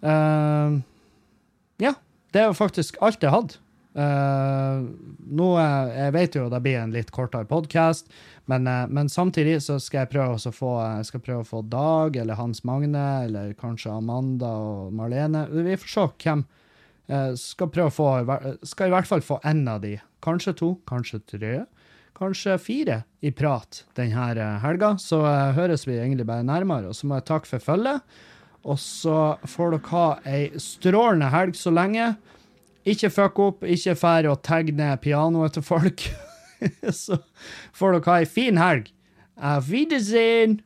Ja, 0.01 1.91
det 2.33 2.39
er 2.41 2.47
jo 2.49 2.57
faktisk 2.57 2.95
alt 3.05 3.21
jeg 3.21 3.29
hadde. 3.29 3.59
Nå, 3.93 5.49
jeg 5.61 6.13
vet 6.15 6.37
jo 6.39 6.47
det 6.49 6.61
blir 6.65 6.79
en 6.79 6.93
litt 6.95 7.11
kortere 7.13 7.45
podkast, 7.45 8.09
men, 8.51 8.67
uh, 8.67 8.85
men, 8.91 9.09
samtidig 9.11 9.61
så 9.63 9.79
skal 9.79 10.03
jeg 10.03 10.13
prøve 10.13 10.37
å 10.37 10.53
få, 10.53 10.75
prøve 11.17 11.41
å 11.41 11.47
få 11.47 11.63
Dag 11.71 12.19
eller 12.19 12.39
Hans 12.39 12.65
Magne 12.67 13.05
eller 13.25 13.55
kanskje 13.59 13.95
Amanda 13.95 14.51
og 14.51 14.95
Marlene. 14.97 15.47
Vi 15.51 15.79
får 15.79 15.95
se 15.95 16.07
hvem. 16.25 16.45
Uh, 17.11 17.31
skal 17.39 17.71
prøve 17.73 17.89
å 17.89 17.95
få 17.95 18.57
Skal 18.67 18.91
i 18.91 18.93
hvert 18.93 19.09
fall 19.09 19.23
få 19.25 19.41
én 19.47 19.63
av 19.67 19.81
de. 19.83 19.97
Kanskje 20.23 20.53
to, 20.59 20.75
kanskje 20.87 21.23
tre 21.33 21.55
kanskje 22.21 22.57
fire 22.61 23.01
i 23.25 23.31
prat 23.33 23.83
denne 23.97 24.27
eh, 24.37 24.57
helga. 24.61 24.95
Så 25.01 25.21
høres 25.57 25.87
vi 25.87 25.97
egentlig 25.97 26.27
bare 26.29 26.45
nærmere. 26.45 26.91
Og 26.91 26.97
så 26.97 27.09
må 27.09 27.17
jeg 27.17 27.29
takke 27.31 27.49
for 27.49 27.65
følget. 27.71 28.19
Og 28.61 28.77
så 28.77 29.19
får 29.49 29.73
dere 29.75 29.93
ha 29.93 30.07
ei 30.29 30.43
strålende 30.61 31.31
helg 31.33 31.57
så 31.57 31.73
lenge. 31.73 32.11
Ikke 32.85 33.09
fuck 33.13 33.39
opp, 33.41 33.65
ikke 33.65 33.97
fær 33.97 34.29
å 34.29 34.37
tegne 34.41 34.93
pianoet 35.01 35.57
til 35.57 35.65
folk. 35.65 36.05
så 37.03 37.17
får 37.73 37.97
dere 37.97 38.11
ha 38.11 38.19
ei 38.21 38.29
fin 38.29 38.61
helg. 38.61 38.91
Auf 39.37 39.71
Wiedersehen! 39.71 40.61